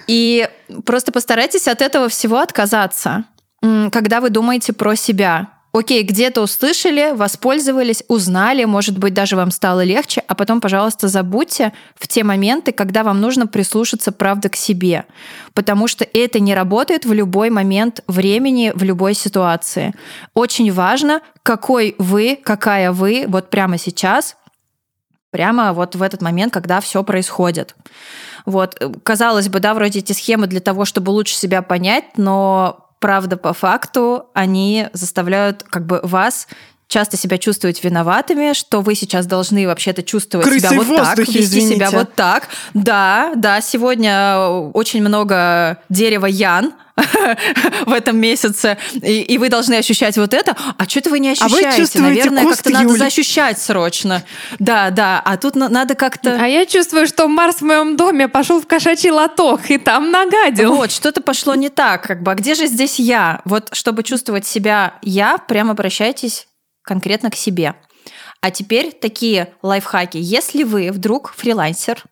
И 0.06 0.46
просто 0.84 1.10
постарайтесь 1.10 1.68
от 1.68 1.80
этого 1.80 2.10
всего 2.10 2.38
отказаться 2.38 3.24
когда 3.62 4.20
вы 4.20 4.30
думаете 4.30 4.72
про 4.72 4.96
себя. 4.96 5.48
Окей, 5.72 6.02
где-то 6.02 6.42
услышали, 6.42 7.12
воспользовались, 7.14 8.04
узнали, 8.06 8.64
может 8.64 8.98
быть, 8.98 9.14
даже 9.14 9.36
вам 9.36 9.50
стало 9.50 9.82
легче, 9.82 10.22
а 10.28 10.34
потом, 10.34 10.60
пожалуйста, 10.60 11.08
забудьте 11.08 11.72
в 11.94 12.06
те 12.08 12.24
моменты, 12.24 12.72
когда 12.72 13.02
вам 13.02 13.22
нужно 13.22 13.46
прислушаться, 13.46 14.12
правда, 14.12 14.50
к 14.50 14.56
себе. 14.56 15.06
Потому 15.54 15.88
что 15.88 16.04
это 16.04 16.40
не 16.40 16.54
работает 16.54 17.06
в 17.06 17.12
любой 17.14 17.48
момент 17.48 18.04
времени, 18.06 18.70
в 18.74 18.82
любой 18.82 19.14
ситуации. 19.14 19.94
Очень 20.34 20.70
важно, 20.70 21.22
какой 21.42 21.94
вы, 21.96 22.38
какая 22.42 22.92
вы 22.92 23.24
вот 23.26 23.48
прямо 23.48 23.78
сейчас, 23.78 24.36
прямо 25.30 25.72
вот 25.72 25.94
в 25.94 26.02
этот 26.02 26.20
момент, 26.20 26.52
когда 26.52 26.82
все 26.82 27.02
происходит. 27.02 27.74
Вот, 28.44 28.78
казалось 29.04 29.48
бы, 29.48 29.58
да, 29.60 29.72
вроде 29.72 30.00
эти 30.00 30.12
схемы 30.12 30.48
для 30.48 30.60
того, 30.60 30.84
чтобы 30.84 31.08
лучше 31.10 31.34
себя 31.34 31.62
понять, 31.62 32.18
но 32.18 32.91
правда, 33.02 33.36
по 33.36 33.52
факту 33.52 34.30
они 34.32 34.88
заставляют 34.92 35.64
как 35.64 35.84
бы 35.84 36.00
вас 36.04 36.46
часто 36.92 37.16
себя 37.16 37.38
чувствовать 37.38 37.82
виноватыми, 37.82 38.52
что 38.52 38.82
вы 38.82 38.94
сейчас 38.94 39.24
должны 39.26 39.66
вообще-то 39.66 40.02
чувствовать 40.02 40.46
Крысы 40.46 40.60
себя 40.68 40.76
вот 40.76 40.86
воздухе, 40.86 41.06
так, 41.06 41.18
вести 41.28 41.40
извините. 41.40 41.74
себя 41.76 41.90
вот 41.90 42.14
так. 42.14 42.48
Да, 42.74 43.32
да, 43.34 43.62
сегодня 43.62 44.36
очень 44.74 45.00
много 45.00 45.78
дерева 45.88 46.26
ян 46.26 46.74
в 47.86 47.92
этом 47.92 48.18
месяце, 48.18 48.76
и, 48.92 49.22
и 49.22 49.38
вы 49.38 49.48
должны 49.48 49.74
ощущать 49.76 50.18
вот 50.18 50.34
это. 50.34 50.54
А 50.76 50.86
что-то 50.86 51.08
вы 51.08 51.18
не 51.20 51.30
А 51.30 51.48
вы 51.48 51.60
ощущаете? 51.60 51.78
чувствуете 51.78 52.08
Наверное, 52.30 52.44
как-то 52.44 52.70
надо 52.70 52.88
Юль. 52.90 52.98
защищать 52.98 53.58
срочно. 53.58 54.22
Да, 54.58 54.90
да. 54.90 55.22
А 55.24 55.38
тут 55.38 55.54
на- 55.56 55.70
надо 55.70 55.94
как-то... 55.94 56.36
А 56.38 56.46
я 56.46 56.66
чувствую, 56.66 57.06
что 57.06 57.26
Марс 57.26 57.56
в 57.56 57.62
моем 57.62 57.96
доме 57.96 58.28
пошел 58.28 58.60
в 58.60 58.66
кошачий 58.66 59.10
лоток 59.10 59.70
и 59.70 59.78
там 59.78 60.10
нагадил. 60.10 60.74
Вот, 60.74 60.92
что-то 60.92 61.22
пошло 61.22 61.54
не 61.54 61.70
так, 61.70 62.02
как 62.06 62.22
бы. 62.22 62.32
А 62.32 62.34
где 62.34 62.54
же 62.54 62.66
здесь 62.66 62.98
я? 62.98 63.40
Вот, 63.46 63.70
чтобы 63.72 64.02
чувствовать 64.02 64.46
себя 64.46 64.94
я, 65.00 65.38
прямо 65.38 65.70
обращайтесь 65.70 66.46
конкретно 66.82 67.30
к 67.30 67.36
себе. 67.36 67.74
А 68.40 68.50
теперь 68.50 68.92
такие 68.92 69.54
лайфхаки. 69.62 70.18
Если 70.18 70.64
вы 70.64 70.90
вдруг 70.90 71.32
фрилансер, 71.36 72.02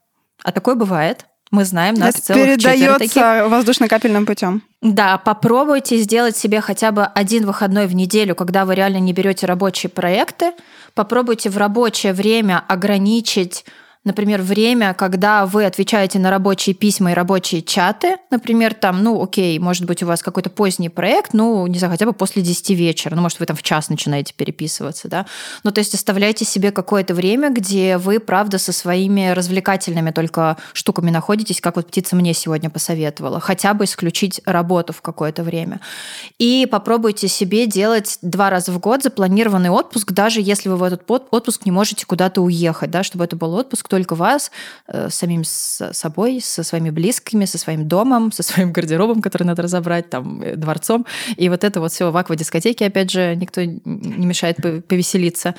а 0.42 0.52
такое 0.52 0.76
бывает, 0.76 1.26
мы 1.50 1.64
знаем, 1.64 1.94
нас 1.94 2.14
Это 2.14 2.22
целых 2.22 2.44
передается 2.44 3.48
воздушно-капельным 3.48 4.24
путем. 4.24 4.62
Да, 4.80 5.18
попробуйте 5.18 5.96
сделать 5.96 6.36
себе 6.36 6.60
хотя 6.60 6.92
бы 6.92 7.04
один 7.04 7.44
выходной 7.44 7.88
в 7.88 7.94
неделю, 7.94 8.36
когда 8.36 8.64
вы 8.64 8.76
реально 8.76 8.98
не 8.98 9.12
берете 9.12 9.46
рабочие 9.46 9.90
проекты. 9.90 10.52
Попробуйте 10.94 11.50
в 11.50 11.56
рабочее 11.56 12.12
время 12.12 12.62
ограничить 12.68 13.64
Например, 14.03 14.40
время, 14.40 14.94
когда 14.94 15.44
вы 15.44 15.66
отвечаете 15.66 16.18
на 16.18 16.30
рабочие 16.30 16.74
письма 16.74 17.11
и 17.11 17.14
рабочие 17.14 17.61
чаты. 17.61 18.16
Например, 18.30 18.72
там, 18.72 19.05
ну, 19.05 19.22
окей, 19.22 19.59
может 19.59 19.84
быть, 19.84 20.03
у 20.03 20.07
вас 20.07 20.22
какой-то 20.22 20.48
поздний 20.48 20.88
проект, 20.88 21.34
ну, 21.34 21.66
не 21.66 21.78
знаю, 21.78 21.92
хотя 21.92 22.07
бы 22.07 22.14
после 22.14 22.40
10 22.40 22.70
вечера. 22.70 23.14
Ну, 23.14 23.20
может, 23.20 23.40
вы 23.40 23.44
там 23.44 23.57
в 23.57 23.62
час 23.62 23.90
начинаете 23.90 24.32
переписываться, 24.32 25.09
да. 25.09 25.26
Ну, 25.64 25.70
то 25.70 25.80
есть 25.80 25.92
оставляйте 25.92 26.46
себе 26.46 26.72
какое-то 26.72 27.12
время, 27.12 27.51
где 27.51 27.98
вы, 27.98 28.20
правда, 28.20 28.57
со 28.57 28.72
своими 28.72 29.32
развлекательными 29.32 30.12
только 30.12 30.57
штуками 30.72 31.11
находитесь, 31.11 31.61
как 31.61 31.76
вот 31.76 31.88
птица 31.88 32.16
мне 32.16 32.32
сегодня 32.32 32.70
посоветовала. 32.70 33.38
Хотя 33.38 33.74
бы 33.74 33.84
исключить 33.84 34.40
работу 34.46 34.94
в 34.94 35.03
какое-то 35.03 35.42
время. 35.42 35.78
И 36.38 36.66
попробуйте 36.70 37.28
себе 37.28 37.66
делать 37.66 38.18
два 38.22 38.48
раза 38.48 38.72
в 38.72 38.78
год 38.78 39.03
запланированный 39.03 39.68
отпуск, 39.68 40.12
даже 40.12 40.40
если 40.40 40.70
вы 40.70 40.76
в 40.76 40.82
этот 40.82 41.03
отпуск 41.07 41.66
не 41.66 41.70
можете 41.70 42.07
куда-то 42.07 42.40
уехать, 42.40 42.90
да, 42.90 43.03
чтобы 43.03 43.24
это 43.24 43.36
был 43.36 43.53
отпуск 43.53 43.89
только 43.91 44.14
вас, 44.14 44.51
э, 44.86 45.11
самим 45.11 45.45
с 45.45 45.93
собой, 45.93 46.41
со 46.41 46.62
своими 46.62 46.91
близкими, 46.91 47.45
со 47.45 47.59
своим 47.59 47.86
домом, 47.86 48.32
со 48.32 48.43
своим 48.43 48.72
гардеробом, 48.72 49.20
который 49.20 49.43
надо 49.43 49.62
разобрать, 49.62 50.09
там, 50.09 50.41
э, 50.41 50.57
дворцом. 50.57 51.07
И 51.36 51.49
вот 51.51 51.64
это 51.64 51.80
вот 51.80 51.93
все 51.93 52.11
в 52.11 52.16
аквадискотеке, 52.16 52.86
опять 52.86 53.11
же, 53.11 53.36
никто 53.36 53.62
не 53.62 54.26
мешает 54.26 54.57
повеселиться. 54.88 55.55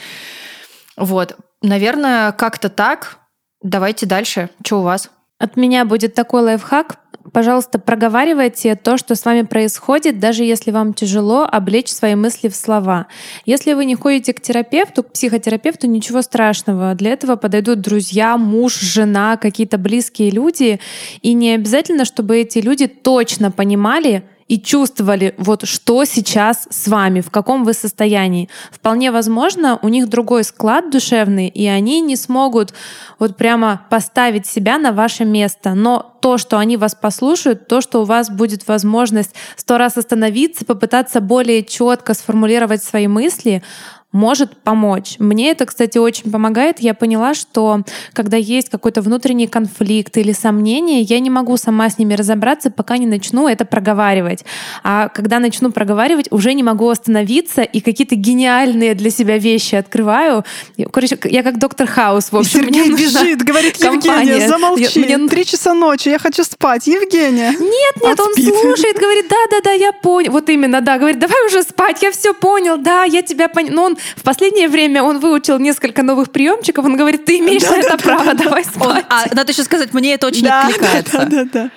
Вот. 0.97 1.35
Наверное, 1.61 2.31
как-то 2.31 2.69
так. 2.69 3.19
Давайте 3.61 4.05
дальше. 4.05 4.49
Что 4.65 4.79
у 4.79 4.83
вас? 4.83 5.11
От 5.37 5.57
меня 5.57 5.85
будет 5.85 6.13
такой 6.15 6.41
лайфхак 6.41 7.00
пожалуйста, 7.33 7.79
проговаривайте 7.79 8.75
то, 8.75 8.97
что 8.97 9.15
с 9.15 9.25
вами 9.25 9.43
происходит, 9.43 10.19
даже 10.19 10.43
если 10.43 10.71
вам 10.71 10.93
тяжело 10.93 11.47
облечь 11.49 11.89
свои 11.89 12.15
мысли 12.15 12.49
в 12.49 12.55
слова. 12.55 13.07
Если 13.45 13.73
вы 13.73 13.85
не 13.85 13.95
ходите 13.95 14.33
к 14.33 14.41
терапевту, 14.41 15.03
к 15.03 15.11
психотерапевту, 15.13 15.87
ничего 15.87 16.21
страшного. 16.21 16.95
Для 16.95 17.11
этого 17.11 17.35
подойдут 17.35 17.81
друзья, 17.81 18.37
муж, 18.37 18.79
жена, 18.79 19.37
какие-то 19.37 19.77
близкие 19.77 20.29
люди. 20.29 20.79
И 21.21 21.33
не 21.33 21.53
обязательно, 21.55 22.05
чтобы 22.05 22.37
эти 22.37 22.59
люди 22.59 22.87
точно 22.87 23.51
понимали, 23.51 24.23
и 24.51 24.59
чувствовали, 24.59 25.33
вот 25.37 25.65
что 25.65 26.03
сейчас 26.03 26.67
с 26.69 26.89
вами, 26.89 27.21
в 27.21 27.31
каком 27.31 27.63
вы 27.63 27.71
состоянии. 27.71 28.49
Вполне 28.69 29.09
возможно, 29.09 29.79
у 29.81 29.87
них 29.87 30.09
другой 30.09 30.43
склад 30.43 30.91
душевный, 30.91 31.47
и 31.47 31.67
они 31.67 32.01
не 32.01 32.17
смогут 32.17 32.73
вот 33.17 33.37
прямо 33.37 33.85
поставить 33.89 34.45
себя 34.45 34.77
на 34.77 34.91
ваше 34.91 35.23
место. 35.23 35.73
Но 35.73 36.17
то, 36.19 36.37
что 36.37 36.57
они 36.57 36.75
вас 36.75 36.95
послушают, 36.95 37.69
то, 37.69 37.79
что 37.79 38.01
у 38.01 38.03
вас 38.03 38.29
будет 38.29 38.67
возможность 38.67 39.33
сто 39.55 39.77
раз 39.77 39.95
остановиться, 39.95 40.65
попытаться 40.65 41.21
более 41.21 41.63
четко 41.63 42.13
сформулировать 42.13 42.83
свои 42.83 43.07
мысли, 43.07 43.63
может 44.11 44.57
помочь. 44.57 45.15
Мне 45.19 45.51
это, 45.51 45.65
кстати, 45.65 45.97
очень 45.97 46.31
помогает. 46.31 46.79
Я 46.79 46.93
поняла, 46.93 47.33
что 47.33 47.83
когда 48.13 48.37
есть 48.37 48.69
какой-то 48.69 49.01
внутренний 49.01 49.47
конфликт 49.47 50.17
или 50.17 50.33
сомнение, 50.33 51.01
я 51.01 51.19
не 51.19 51.29
могу 51.29 51.55
сама 51.57 51.89
с 51.89 51.97
ними 51.97 52.13
разобраться, 52.13 52.71
пока 52.71 52.97
не 52.97 53.05
начну 53.05 53.47
это 53.47 53.63
проговаривать. 53.63 54.43
А 54.83 55.07
когда 55.09 55.39
начну 55.39 55.71
проговаривать, 55.71 56.27
уже 56.31 56.53
не 56.53 56.63
могу 56.63 56.89
остановиться 56.89 57.61
и 57.61 57.79
какие-то 57.79 58.15
гениальные 58.15 58.95
для 58.95 59.09
себя 59.09 59.37
вещи 59.37 59.75
открываю. 59.75 60.43
Короче, 60.91 61.17
я 61.25 61.43
как 61.43 61.57
доктор 61.57 61.87
Хаус, 61.87 62.31
в 62.31 62.37
общем. 62.37 62.61
Сергей 62.61 62.83
мне 62.83 62.97
бежит, 62.97 63.43
говорит, 63.43 63.77
Евгения, 63.77 64.47
замолчи. 64.47 64.99
Мне... 64.99 65.17
Три 65.29 65.45
часа 65.45 65.73
ночи, 65.73 66.09
я 66.09 66.19
хочу 66.19 66.43
спать. 66.43 66.87
Евгения. 66.87 67.51
Нет, 67.51 67.95
нет, 68.03 68.19
он 68.19 68.33
слушает, 68.33 68.97
говорит, 68.97 69.27
да-да-да, 69.29 69.71
я 69.71 69.93
понял. 69.93 70.31
Вот 70.31 70.49
именно, 70.49 70.81
да, 70.81 70.97
говорит, 70.97 71.19
давай 71.19 71.47
уже 71.47 71.63
спать, 71.63 72.01
я 72.01 72.11
все 72.11 72.33
понял, 72.33 72.77
да, 72.77 73.05
я 73.05 73.21
тебя 73.21 73.47
понял. 73.47 73.73
Но 73.73 73.83
он 73.85 73.97
в 74.15 74.23
последнее 74.23 74.67
время 74.67 75.03
он 75.03 75.19
выучил 75.19 75.59
несколько 75.59 76.03
новых 76.03 76.31
приемчиков. 76.31 76.85
Он 76.85 76.95
говорит, 76.95 77.25
ты 77.25 77.39
имеешь 77.39 77.61
да, 77.61 77.71
на 77.71 77.75
это 77.77 77.89
да, 77.89 77.97
право, 77.97 78.33
да, 78.33 78.43
давай 78.43 78.63
спать. 78.63 78.87
Он, 78.87 79.03
а 79.09 79.25
надо 79.33 79.51
еще 79.51 79.63
сказать, 79.63 79.93
мне 79.93 80.13
это 80.13 80.27
очень 80.27 80.43
да, 80.43 80.67
откликается. 80.67 81.25
Да, 81.25 81.43
да, 81.43 81.45
да. 81.53 81.71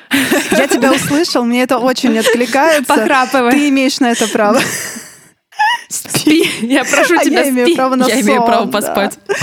Я 0.56 0.68
тебя 0.68 0.92
услышал, 0.92 1.44
мне 1.44 1.62
это 1.62 1.78
очень 1.78 2.18
откликается. 2.18 2.84
Похрапывай. 2.84 3.52
Ты 3.52 3.68
имеешь 3.68 4.00
на 4.00 4.10
это 4.10 4.28
право. 4.28 4.60
Спи. 5.88 6.48
Я 6.62 6.84
прошу 6.84 7.14
а 7.18 7.24
тебя, 7.24 7.42
я 7.42 7.50
имею 7.50 7.74
право 7.76 7.94
на 7.94 8.06
Я 8.06 8.20
имею 8.20 8.44
право 8.44 8.66
поспать. 8.66 9.18
Да. 9.28 9.34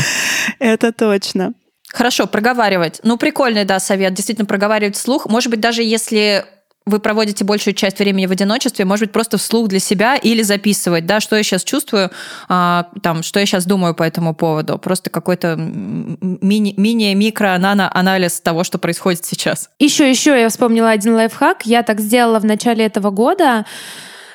Это 0.60 0.92
точно. 0.92 1.54
Хорошо, 1.94 2.26
проговаривать. 2.26 3.00
Ну, 3.04 3.18
прикольный, 3.18 3.66
да, 3.66 3.80
совет. 3.80 4.14
Действительно, 4.14 4.46
проговаривать 4.46 4.96
вслух. 4.96 5.26
Может 5.28 5.52
быть, 5.52 5.60
даже 5.60 5.84
если 5.84 6.46
вы 6.92 7.00
проводите 7.00 7.44
большую 7.44 7.74
часть 7.74 8.00
времени 8.00 8.26
в 8.28 8.32
одиночестве, 8.32 8.86
может 8.86 9.06
быть, 9.06 9.12
просто 9.12 9.38
вслух 9.38 9.68
для 9.68 9.80
себя 9.80 10.16
или 10.16 10.44
записывать, 10.44 11.06
да, 11.06 11.20
что 11.20 11.36
я 11.36 11.44
сейчас 11.44 11.64
чувствую, 11.64 12.12
а, 12.48 12.88
там, 13.02 13.24
что 13.24 13.40
я 13.40 13.46
сейчас 13.46 13.66
думаю 13.66 13.96
по 13.96 14.04
этому 14.04 14.36
поводу. 14.36 14.78
Просто 14.78 15.10
какой-то 15.10 15.56
мини, 15.58 16.74
мини-микро, 16.78 17.58
нано-анализ 17.58 18.42
того, 18.42 18.64
что 18.64 18.78
происходит 18.78 19.26
сейчас. 19.26 19.70
Еще, 19.80 20.10
еще 20.10 20.40
я 20.40 20.50
вспомнила 20.50 20.90
один 20.90 21.16
лайфхак. 21.16 21.66
Я 21.66 21.84
так 21.84 22.00
сделала 22.00 22.40
в 22.40 22.46
начале 22.46 22.86
этого 22.86 23.10
года 23.10 23.66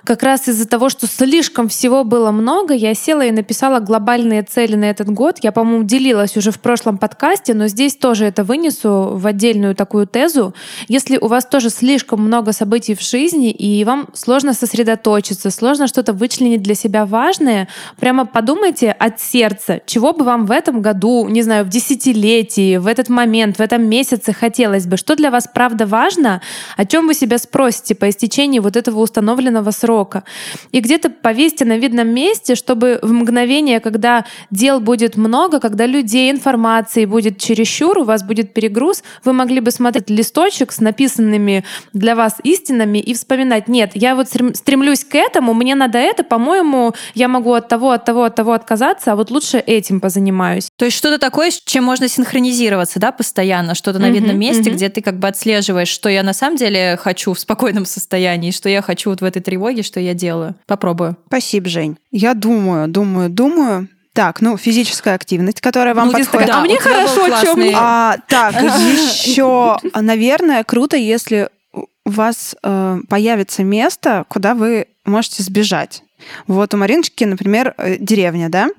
как 0.06 0.22
раз 0.22 0.48
из-за 0.48 0.66
того, 0.66 0.88
что 0.88 1.06
слишком 1.06 1.68
всего 1.68 2.04
было 2.04 2.30
много, 2.30 2.72
я 2.72 2.94
села 2.94 3.26
и 3.26 3.32
написала 3.32 3.80
глобальные 3.80 4.44
цели 4.44 4.76
на 4.76 4.84
этот 4.84 5.10
год. 5.10 5.40
Я, 5.42 5.50
по-моему, 5.52 5.82
делилась 5.82 6.36
уже 6.36 6.52
в 6.52 6.60
прошлом 6.60 6.96
подкасте, 6.96 7.52
но 7.54 7.66
здесь 7.66 7.96
тоже 7.96 8.24
это 8.24 8.44
вынесу 8.44 9.10
в 9.12 9.26
отдельную 9.26 9.74
такую 9.74 10.06
тезу. 10.06 10.54
Если 10.86 11.18
у 11.18 11.26
вас 11.26 11.44
тоже 11.44 11.70
слишком 11.70 12.22
много 12.22 12.52
событий 12.52 12.94
в 12.94 13.02
жизни, 13.02 13.50
и 13.50 13.84
вам 13.84 14.08
сложно 14.14 14.54
сосредоточиться, 14.54 15.50
сложно 15.50 15.88
что-то 15.88 16.12
вычленить 16.12 16.62
для 16.62 16.76
себя 16.76 17.04
важное, 17.04 17.68
прямо 17.98 18.24
подумайте 18.24 18.92
от 18.92 19.20
сердца, 19.20 19.80
чего 19.86 20.12
бы 20.12 20.24
вам 20.24 20.46
в 20.46 20.52
этом 20.52 20.80
году, 20.82 21.26
не 21.28 21.42
знаю, 21.42 21.64
в 21.64 21.68
десятилетии, 21.68 22.76
в 22.76 22.86
этот 22.86 23.08
момент, 23.08 23.56
в 23.56 23.60
этом 23.60 23.84
месяце 23.84 24.32
хотелось 24.32 24.86
бы, 24.86 24.96
что 24.96 25.16
для 25.16 25.32
вас 25.32 25.48
правда 25.52 25.84
важно, 25.84 26.40
о 26.76 26.86
чем 26.86 27.08
вы 27.08 27.14
себя 27.14 27.38
спросите 27.38 27.96
по 27.96 28.08
истечении 28.08 28.60
вот 28.60 28.76
этого 28.76 29.00
установленного 29.00 29.72
срока 29.72 29.95
срока. 29.96 30.24
И 30.72 30.80
где-то 30.80 31.08
повесьте 31.08 31.64
на 31.64 31.78
видном 31.78 32.08
месте, 32.08 32.54
чтобы 32.54 32.98
в 33.02 33.12
мгновение, 33.12 33.80
когда 33.80 34.24
дел 34.50 34.80
будет 34.80 35.16
много, 35.16 35.58
когда 35.58 35.86
людей, 35.86 36.30
информации 36.30 37.06
будет 37.06 37.38
чересчур, 37.38 37.98
у 37.98 38.04
вас 38.04 38.22
будет 38.22 38.52
перегруз, 38.52 39.02
вы 39.24 39.32
могли 39.32 39.60
бы 39.60 39.70
смотреть 39.70 40.10
листочек 40.10 40.72
с 40.72 40.80
написанными 40.80 41.64
для 41.94 42.14
вас 42.14 42.36
истинами 42.44 42.98
и 42.98 43.14
вспоминать, 43.14 43.68
нет, 43.68 43.92
я 43.94 44.14
вот 44.14 44.28
стремлюсь 44.28 45.04
к 45.04 45.14
этому, 45.14 45.54
мне 45.54 45.74
надо 45.74 45.98
это, 45.98 46.24
по-моему, 46.24 46.92
я 47.14 47.28
могу 47.28 47.54
от 47.54 47.68
того, 47.68 47.90
от 47.90 48.04
того, 48.04 48.24
от 48.24 48.34
того 48.34 48.52
отказаться, 48.52 49.12
а 49.12 49.16
вот 49.16 49.30
лучше 49.30 49.58
этим 49.58 50.00
позанимаюсь. 50.00 50.68
То 50.76 50.84
есть 50.84 50.96
что-то 50.96 51.18
такое, 51.18 51.50
с 51.50 51.62
чем 51.64 51.84
можно 51.84 52.08
синхронизироваться, 52.08 52.98
да, 53.00 53.12
постоянно, 53.12 53.74
что-то 53.74 53.98
на 53.98 54.10
видном 54.10 54.38
месте, 54.38 54.70
где 54.70 54.88
ты 54.88 55.00
как 55.00 55.18
бы 55.18 55.28
отслеживаешь, 55.28 55.88
что 55.88 56.08
я 56.08 56.22
на 56.22 56.34
самом 56.34 56.56
деле 56.56 56.98
хочу 57.00 57.32
в 57.32 57.38
спокойном 57.38 57.86
состоянии, 57.86 58.50
что 58.50 58.68
я 58.68 58.82
хочу 58.82 59.10
вот 59.10 59.20
в 59.20 59.24
этой 59.24 59.40
тревоге, 59.46 59.82
что 59.86 60.00
я 60.00 60.14
делаю. 60.14 60.54
Попробую. 60.66 61.16
Спасибо, 61.28 61.68
Жень. 61.68 61.98
Я 62.10 62.34
думаю, 62.34 62.88
думаю, 62.88 63.30
думаю. 63.30 63.88
Так, 64.12 64.40
ну, 64.40 64.56
физическая 64.56 65.14
активность, 65.14 65.60
которая 65.60 65.94
вам 65.94 66.08
ну, 66.08 66.14
подходит. 66.14 66.46
Да, 66.46 66.58
а 66.58 66.60
мне 66.62 66.78
хорошо, 66.78 67.28
чем 67.42 67.58
мне. 67.58 67.74
А, 67.76 68.16
так, 68.28 68.54
еще, 68.62 69.76
наверное, 69.94 70.64
круто, 70.64 70.96
если 70.96 71.50
у 71.74 72.10
вас 72.10 72.56
э, 72.62 72.98
появится 73.08 73.62
место, 73.62 74.24
куда 74.28 74.54
вы 74.54 74.86
можете 75.04 75.42
сбежать. 75.42 76.02
Вот 76.46 76.72
у 76.72 76.76
Мариночки, 76.76 77.24
например, 77.24 77.74
э, 77.76 77.96
деревня, 77.98 78.48
да? 78.48 78.70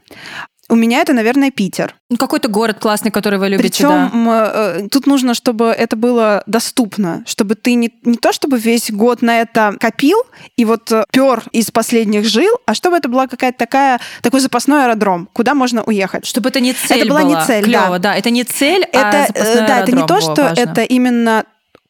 У 0.69 0.75
меня 0.75 1.01
это, 1.01 1.13
наверное, 1.13 1.49
Питер. 1.49 1.95
Ну, 2.09 2.17
какой-то 2.17 2.49
город 2.49 2.77
классный, 2.79 3.09
который 3.09 3.39
вы 3.39 3.49
любите, 3.49 3.69
Причем 3.69 4.25
да. 4.25 4.51
Э, 4.53 4.87
тут 4.91 5.07
нужно, 5.07 5.33
чтобы 5.33 5.67
это 5.67 5.95
было 5.95 6.43
доступно, 6.45 7.23
чтобы 7.25 7.55
ты 7.55 7.75
не, 7.75 7.93
не 8.03 8.17
то, 8.17 8.33
чтобы 8.33 8.59
весь 8.59 8.91
год 8.91 9.21
на 9.21 9.39
это 9.41 9.75
копил 9.79 10.21
и 10.57 10.65
вот 10.65 10.91
э, 10.91 11.05
пер 11.11 11.43
из 11.53 11.71
последних 11.71 12.25
жил, 12.25 12.53
а 12.65 12.73
чтобы 12.73 12.97
это 12.97 13.07
была 13.07 13.27
какая-то 13.27 13.57
такая, 13.57 14.01
такой 14.21 14.41
запасной 14.41 14.83
аэродром, 14.83 15.29
куда 15.31 15.53
можно 15.53 15.83
уехать. 15.83 16.25
Чтобы 16.25 16.49
это 16.49 16.59
не 16.59 16.73
цель 16.73 16.99
Это 16.99 17.09
была, 17.09 17.21
была. 17.21 17.39
не 17.39 17.45
цель, 17.45 17.63
Клево, 17.63 17.99
да. 17.99 18.11
да. 18.11 18.15
Это 18.15 18.29
не 18.29 18.43
цель, 18.43 18.83
это, 18.83 19.23
а 19.23 19.27
запасной 19.27 19.67
Да, 19.67 19.79
это 19.79 19.91
не 19.93 20.05
то, 20.05 20.19
что 20.19 20.43
важно. 20.43 20.61
это 20.61 20.81
именно 20.81 21.45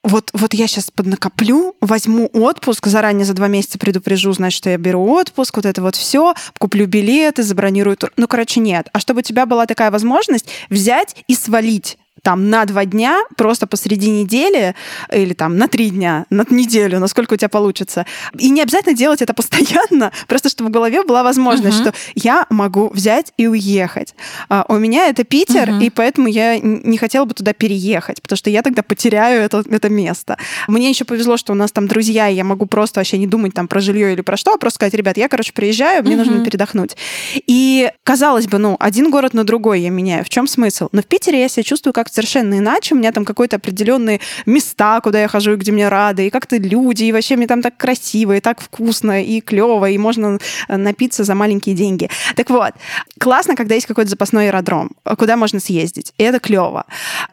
вот, 0.07 0.29
вот 0.33 0.53
я 0.53 0.67
сейчас 0.67 0.89
поднакоплю, 0.89 1.75
возьму 1.81 2.29
отпуск, 2.33 2.87
заранее 2.87 3.25
за 3.25 3.33
два 3.33 3.47
месяца 3.47 3.77
предупрежу, 3.77 4.31
значит, 4.31 4.57
что 4.57 4.69
я 4.69 4.77
беру 4.77 5.05
отпуск, 5.11 5.57
вот 5.57 5.65
это 5.65 5.81
вот 5.81 5.95
все, 5.95 6.33
куплю 6.57 6.87
билеты, 6.87 7.43
забронирую 7.43 7.97
тур. 7.97 8.11
Ну, 8.15 8.27
короче, 8.27 8.61
нет. 8.61 8.87
А 8.93 8.99
чтобы 8.99 9.19
у 9.19 9.21
тебя 9.21 9.45
была 9.45 9.65
такая 9.65 9.91
возможность 9.91 10.47
взять 10.69 11.15
и 11.27 11.35
свалить 11.35 11.97
там 12.27 12.49
на 12.49 12.65
два 12.65 12.83
дня, 12.83 13.21
просто 13.37 13.67
посреди 13.67 14.09
недели, 14.09 14.75
или 15.13 15.33
там 15.33 15.57
на 15.57 15.69
три 15.69 15.91
дня, 15.91 16.25
на 16.29 16.43
неделю, 16.49 16.99
насколько 16.99 17.35
у 17.35 17.37
тебя 17.37 17.47
получится. 17.47 18.05
И 18.37 18.49
не 18.49 18.61
обязательно 18.61 18.93
делать 18.93 19.21
это 19.21 19.33
постоянно, 19.33 20.11
просто 20.27 20.49
чтобы 20.49 20.69
в 20.69 20.73
голове 20.73 21.03
была 21.03 21.23
возможность, 21.23 21.79
uh-huh. 21.79 21.91
что 21.91 21.93
я 22.15 22.45
могу 22.49 22.89
взять 22.89 23.31
и 23.37 23.47
уехать. 23.47 24.13
А, 24.49 24.65
у 24.67 24.75
меня 24.75 25.07
это 25.07 25.23
Питер, 25.23 25.69
uh-huh. 25.69 25.85
и 25.85 25.89
поэтому 25.89 26.27
я 26.27 26.59
не 26.59 26.97
хотела 26.97 27.23
бы 27.23 27.33
туда 27.33 27.53
переехать, 27.53 28.21
потому 28.21 28.35
что 28.35 28.49
я 28.49 28.61
тогда 28.61 28.83
потеряю 28.83 29.41
это, 29.41 29.63
это 29.65 29.87
место. 29.87 30.37
Мне 30.67 30.89
еще 30.89 31.05
повезло, 31.05 31.37
что 31.37 31.53
у 31.53 31.55
нас 31.55 31.71
там 31.71 31.87
друзья, 31.87 32.27
и 32.27 32.35
я 32.35 32.43
могу 32.43 32.65
просто 32.65 32.99
вообще 32.99 33.17
не 33.19 33.27
думать 33.27 33.53
там 33.53 33.69
про 33.69 33.79
жилье 33.79 34.11
или 34.11 34.19
про 34.19 34.35
что, 34.35 34.53
а 34.53 34.57
просто 34.57 34.79
сказать, 34.79 34.95
ребят, 34.95 35.15
я, 35.15 35.29
короче, 35.29 35.53
приезжаю, 35.53 36.03
мне 36.03 36.15
uh-huh. 36.15 36.17
нужно 36.17 36.43
передохнуть. 36.43 36.97
И 37.35 37.89
казалось 38.03 38.47
бы, 38.47 38.57
ну, 38.57 38.75
один 38.81 39.11
город 39.11 39.33
на 39.33 39.45
другой 39.45 39.79
я 39.79 39.91
меняю. 39.91 40.25
В 40.25 40.29
чем 40.29 40.45
смысл? 40.45 40.89
Но 40.91 41.01
в 41.01 41.05
Питере 41.05 41.39
я 41.39 41.47
себя 41.47 41.63
чувствую 41.63 41.93
как 41.93 42.09
совершенно 42.17 42.57
иначе. 42.57 42.95
У 42.95 42.97
меня 42.97 43.11
там 43.11 43.25
какой-то 43.25 43.57
определенные 43.57 44.19
места, 44.47 44.99
куда 45.01 45.21
я 45.21 45.27
хожу, 45.27 45.53
и 45.53 45.55
где 45.55 45.71
мне 45.71 45.87
рады, 45.87 46.25
и 46.25 46.29
как-то 46.31 46.57
люди, 46.57 47.03
и 47.03 47.11
вообще 47.11 47.35
мне 47.35 47.45
там 47.45 47.61
так 47.61 47.77
красиво, 47.77 48.35
и 48.35 48.39
так 48.39 48.59
вкусно, 48.59 49.23
и 49.23 49.39
клево, 49.39 49.87
и 49.87 49.97
можно 49.99 50.39
э, 50.67 50.77
напиться 50.77 51.23
за 51.23 51.35
маленькие 51.35 51.75
деньги. 51.75 52.09
Так 52.35 52.49
вот, 52.49 52.73
классно, 53.19 53.55
когда 53.55 53.75
есть 53.75 53.85
какой-то 53.85 54.09
запасной 54.09 54.47
аэродром, 54.47 54.91
куда 55.17 55.37
можно 55.37 55.59
съездить. 55.59 56.13
И 56.17 56.23
это 56.23 56.39
клево. 56.39 56.85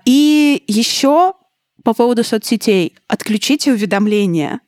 И 0.04 0.62
еще 0.66 1.32
по 1.82 1.94
поводу 1.94 2.24
соцсетей. 2.24 2.94
Отключите 3.08 3.72
уведомления. 3.72 4.60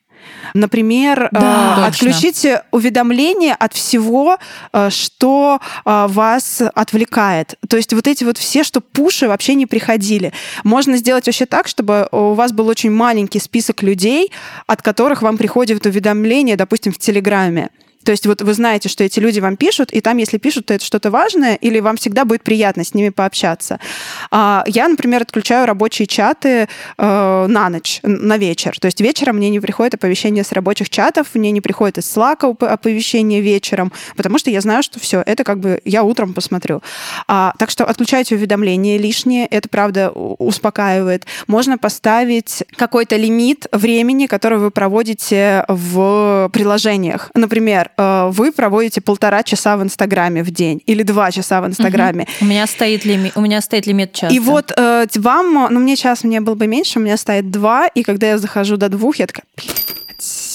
Например, 0.54 1.28
да, 1.32 1.76
э, 1.78 1.86
отключите 1.88 2.62
уведомления 2.70 3.54
от 3.54 3.72
всего, 3.72 4.38
э, 4.72 4.90
что 4.90 5.60
э, 5.84 6.06
вас 6.08 6.62
отвлекает. 6.74 7.56
То 7.68 7.76
есть 7.76 7.92
вот 7.92 8.06
эти 8.06 8.24
вот 8.24 8.38
все, 8.38 8.64
что 8.64 8.80
пуши 8.80 9.28
вообще 9.28 9.54
не 9.54 9.66
приходили. 9.66 10.32
Можно 10.64 10.96
сделать 10.96 11.26
вообще 11.26 11.46
так, 11.46 11.68
чтобы 11.68 12.08
у 12.12 12.34
вас 12.34 12.52
был 12.52 12.68
очень 12.68 12.90
маленький 12.90 13.40
список 13.40 13.82
людей, 13.82 14.32
от 14.66 14.82
которых 14.82 15.22
вам 15.22 15.36
приходят 15.36 15.84
уведомления, 15.86 16.56
допустим, 16.56 16.92
в 16.92 16.98
Телеграме. 16.98 17.70
То 18.06 18.12
есть 18.12 18.24
вот 18.24 18.40
вы 18.40 18.54
знаете, 18.54 18.88
что 18.88 19.02
эти 19.02 19.18
люди 19.18 19.40
вам 19.40 19.56
пишут, 19.56 19.92
и 19.92 20.00
там, 20.00 20.16
если 20.18 20.38
пишут, 20.38 20.66
то 20.66 20.74
это 20.74 20.84
что-то 20.84 21.10
важное, 21.10 21.56
или 21.56 21.80
вам 21.80 21.96
всегда 21.96 22.24
будет 22.24 22.44
приятно 22.44 22.84
с 22.84 22.94
ними 22.94 23.08
пообщаться. 23.08 23.80
А, 24.30 24.62
я, 24.68 24.86
например, 24.86 25.22
отключаю 25.22 25.66
рабочие 25.66 26.06
чаты 26.06 26.68
э, 26.98 27.46
на 27.48 27.68
ночь, 27.68 27.98
на 28.04 28.38
вечер. 28.38 28.78
То 28.78 28.86
есть 28.86 29.00
вечером 29.00 29.38
мне 29.38 29.50
не 29.50 29.58
приходит 29.58 29.94
оповещение 29.94 30.44
с 30.44 30.52
рабочих 30.52 30.88
чатов, 30.88 31.34
мне 31.34 31.50
не 31.50 31.60
приходит 31.60 31.98
из 31.98 32.16
Slack 32.16 32.64
оповещение 32.64 33.40
вечером, 33.40 33.92
потому 34.16 34.38
что 34.38 34.50
я 34.50 34.60
знаю, 34.60 34.84
что 34.84 35.00
все, 35.00 35.20
это 35.26 35.42
как 35.42 35.58
бы 35.58 35.80
я 35.84 36.04
утром 36.04 36.32
посмотрю. 36.32 36.82
А, 37.26 37.54
так 37.58 37.70
что 37.70 37.84
отключайте 37.84 38.36
уведомления 38.36 38.98
лишние, 38.98 39.46
это, 39.46 39.68
правда, 39.68 40.10
успокаивает. 40.10 41.26
Можно 41.48 41.76
поставить 41.76 42.62
какой-то 42.76 43.16
лимит 43.16 43.66
времени, 43.72 44.26
который 44.26 44.58
вы 44.58 44.70
проводите 44.70 45.64
в 45.66 46.50
приложениях. 46.52 47.32
Например, 47.34 47.90
Э, 47.96 48.28
вы 48.30 48.52
проводите 48.52 49.00
полтора 49.00 49.42
часа 49.42 49.76
в 49.76 49.82
Инстаграме 49.82 50.42
в 50.42 50.50
день 50.50 50.82
или 50.86 51.02
два 51.02 51.30
часа 51.30 51.60
в 51.60 51.66
Инстаграме. 51.66 52.24
Угу. 52.24 52.30
У 52.42 52.44
меня 52.44 52.66
стоит 52.66 53.04
лимит, 53.04 53.32
у 53.36 53.40
меня 53.40 53.60
стоит 53.60 53.86
лимит 53.86 54.12
часа. 54.12 54.34
И 54.34 54.38
вот 54.38 54.72
э, 54.76 55.06
вам, 55.16 55.68
ну 55.70 55.80
мне 55.80 55.96
час, 55.96 56.24
мне 56.24 56.40
было 56.40 56.54
бы 56.54 56.66
меньше, 56.66 56.98
у 56.98 57.02
меня 57.02 57.16
стоит 57.16 57.50
два, 57.50 57.86
и 57.88 58.02
когда 58.02 58.28
я 58.28 58.38
захожу 58.38 58.76
до 58.76 58.88
двух, 58.88 59.16
я 59.16 59.26
такая, 59.26 59.44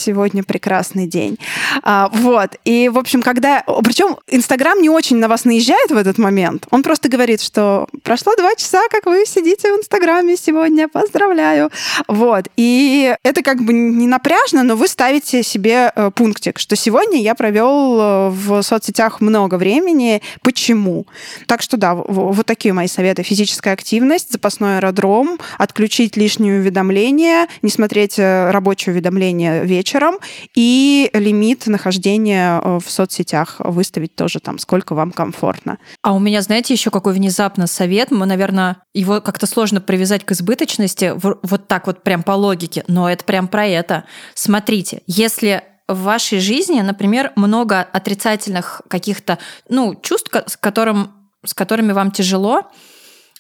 сегодня 0.01 0.43
прекрасный 0.43 1.07
день. 1.07 1.37
А, 1.83 2.09
вот. 2.13 2.55
И, 2.65 2.89
в 2.89 2.97
общем, 2.97 3.21
когда... 3.21 3.63
Причем 3.83 4.17
Инстаграм 4.27 4.81
не 4.81 4.89
очень 4.89 5.17
на 5.17 5.27
вас 5.27 5.45
наезжает 5.45 5.91
в 5.91 5.97
этот 5.97 6.17
момент. 6.17 6.67
Он 6.71 6.83
просто 6.83 7.09
говорит, 7.09 7.41
что 7.41 7.87
прошло 8.03 8.33
два 8.35 8.55
часа, 8.55 8.81
как 8.89 9.05
вы 9.05 9.25
сидите 9.25 9.71
в 9.73 9.79
Инстаграме 9.79 10.35
сегодня. 10.37 10.87
Поздравляю. 10.87 11.69
Вот. 12.07 12.45
И 12.57 13.15
это 13.23 13.43
как 13.43 13.61
бы 13.61 13.73
не 13.73 14.07
напряжно, 14.07 14.63
но 14.63 14.75
вы 14.75 14.87
ставите 14.87 15.43
себе 15.43 15.91
э, 15.95 16.11
пунктик, 16.15 16.59
что 16.59 16.75
сегодня 16.75 17.21
я 17.21 17.35
провел 17.35 17.99
э, 17.99 18.29
в 18.29 18.61
соцсетях 18.63 19.21
много 19.21 19.55
времени. 19.55 20.21
Почему? 20.41 21.05
Так 21.45 21.61
что 21.61 21.77
да, 21.77 21.93
вот 21.95 22.45
такие 22.45 22.73
мои 22.73 22.87
советы. 22.87 23.23
Физическая 23.23 23.73
активность, 23.73 24.31
запасной 24.31 24.77
аэродром, 24.77 25.39
отключить 25.57 26.17
лишние 26.17 26.59
уведомления, 26.59 27.47
не 27.61 27.69
смотреть 27.69 28.17
э, 28.17 28.49
рабочие 28.51 28.93
уведомления 28.93 29.63
вечером, 29.63 29.90
вечером, 29.91 30.17
и 30.55 31.09
лимит 31.13 31.67
нахождения 31.67 32.59
э, 32.63 32.79
в 32.83 32.89
соцсетях 32.89 33.55
выставить 33.59 34.15
тоже 34.15 34.39
там, 34.39 34.59
сколько 34.59 34.95
вам 34.95 35.11
комфортно. 35.11 35.77
А 36.01 36.13
у 36.13 36.19
меня, 36.19 36.41
знаете, 36.41 36.73
еще 36.73 36.91
какой 36.91 37.13
внезапно 37.13 37.67
совет, 37.67 38.11
мы, 38.11 38.25
наверное, 38.25 38.77
его 38.93 39.21
как-то 39.21 39.47
сложно 39.47 39.81
привязать 39.81 40.23
к 40.25 40.31
избыточности, 40.31 41.13
вот 41.15 41.67
так 41.67 41.87
вот 41.87 42.03
прям 42.03 42.23
по 42.23 42.31
логике, 42.31 42.83
но 42.87 43.09
это 43.09 43.25
прям 43.25 43.47
про 43.47 43.67
это. 43.67 44.05
Смотрите, 44.33 45.01
если 45.07 45.63
в 45.87 46.03
вашей 46.03 46.39
жизни, 46.39 46.79
например, 46.81 47.33
много 47.35 47.81
отрицательных 47.81 48.81
каких-то 48.87 49.39
ну, 49.67 49.95
чувств, 50.01 50.31
с, 50.33 50.55
которым, 50.55 51.11
с 51.45 51.53
которыми 51.53 51.91
вам 51.91 52.11
тяжело, 52.11 52.71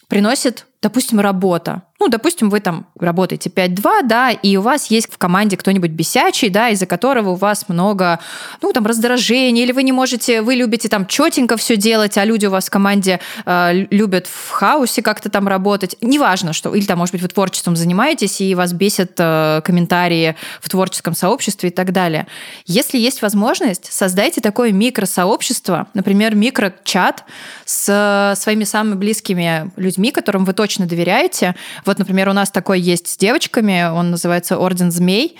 приносит, 0.07 0.65
допустим, 0.81 1.19
работа 1.19 1.83
ну, 2.01 2.07
допустим, 2.07 2.49
вы 2.49 2.61
там 2.61 2.87
работаете 2.99 3.51
5-2, 3.51 4.07
да, 4.07 4.31
и 4.31 4.57
у 4.57 4.61
вас 4.61 4.87
есть 4.87 5.13
в 5.13 5.19
команде 5.19 5.55
кто-нибудь 5.55 5.91
бесячий, 5.91 6.49
да, 6.49 6.69
из-за 6.69 6.87
которого 6.87 7.29
у 7.29 7.35
вас 7.35 7.69
много, 7.69 8.19
ну, 8.63 8.73
там, 8.73 8.87
раздражения, 8.87 9.61
или 9.61 9.71
вы 9.71 9.83
не 9.83 9.91
можете, 9.91 10.41
вы 10.41 10.55
любите 10.55 10.89
там 10.89 11.05
четенько 11.05 11.57
все 11.57 11.77
делать, 11.77 12.17
а 12.17 12.25
люди 12.25 12.47
у 12.47 12.49
вас 12.49 12.65
в 12.65 12.69
команде 12.71 13.19
э, 13.45 13.85
любят 13.91 14.25
в 14.25 14.49
хаосе 14.49 15.03
как-то 15.03 15.29
там 15.29 15.47
работать. 15.47 15.95
Неважно, 16.01 16.53
что, 16.53 16.73
или 16.73 16.87
там, 16.87 16.97
может 16.97 17.13
быть, 17.13 17.21
вы 17.21 17.27
творчеством 17.27 17.75
занимаетесь, 17.75 18.41
и 18.41 18.55
вас 18.55 18.73
бесят 18.73 19.11
э, 19.19 19.61
комментарии 19.63 20.35
в 20.59 20.69
творческом 20.69 21.13
сообществе 21.13 21.69
и 21.69 21.71
так 21.71 21.91
далее. 21.91 22.25
Если 22.65 22.97
есть 22.97 23.21
возможность, 23.21 23.93
создайте 23.93 24.41
такое 24.41 24.71
микросообщество, 24.71 25.85
например, 25.93 26.33
микрочат 26.33 27.25
с 27.63 28.33
своими 28.37 28.63
самыми 28.63 28.95
близкими 28.95 29.71
людьми, 29.75 30.11
которым 30.11 30.45
вы 30.45 30.53
точно 30.53 30.70
доверяете, 30.79 31.55
вот, 31.85 31.99
например, 31.99 32.29
у 32.29 32.33
нас 32.33 32.51
такой 32.51 32.79
есть 32.79 33.07
с 33.07 33.17
девочками, 33.17 33.89
он 33.91 34.11
называется 34.11 34.57
Орден 34.57 34.91
Змей. 34.91 35.37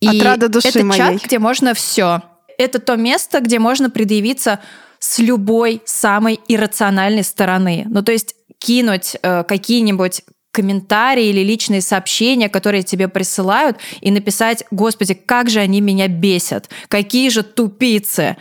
И 0.00 0.08
Отрада 0.08 0.48
души 0.48 0.68
это 0.68 0.84
моей. 0.84 0.98
чат, 0.98 1.22
где 1.24 1.38
можно 1.38 1.74
все. 1.74 2.22
Это 2.58 2.78
то 2.78 2.96
место, 2.96 3.40
где 3.40 3.58
можно 3.58 3.90
предъявиться 3.90 4.60
с 4.98 5.18
любой 5.18 5.82
самой 5.84 6.40
иррациональной 6.48 7.24
стороны. 7.24 7.84
Ну, 7.88 8.02
то 8.02 8.12
есть 8.12 8.34
кинуть 8.58 9.16
э, 9.22 9.42
какие-нибудь 9.44 10.22
комментарии 10.52 11.26
или 11.26 11.40
личные 11.40 11.80
сообщения, 11.80 12.48
которые 12.48 12.82
тебе 12.82 13.08
присылают, 13.08 13.78
и 14.00 14.10
написать, 14.10 14.64
господи, 14.70 15.14
как 15.14 15.50
же 15.50 15.60
они 15.60 15.80
меня 15.80 16.08
бесят, 16.08 16.68
какие 16.88 17.30
же 17.30 17.42
тупицы 17.42 18.36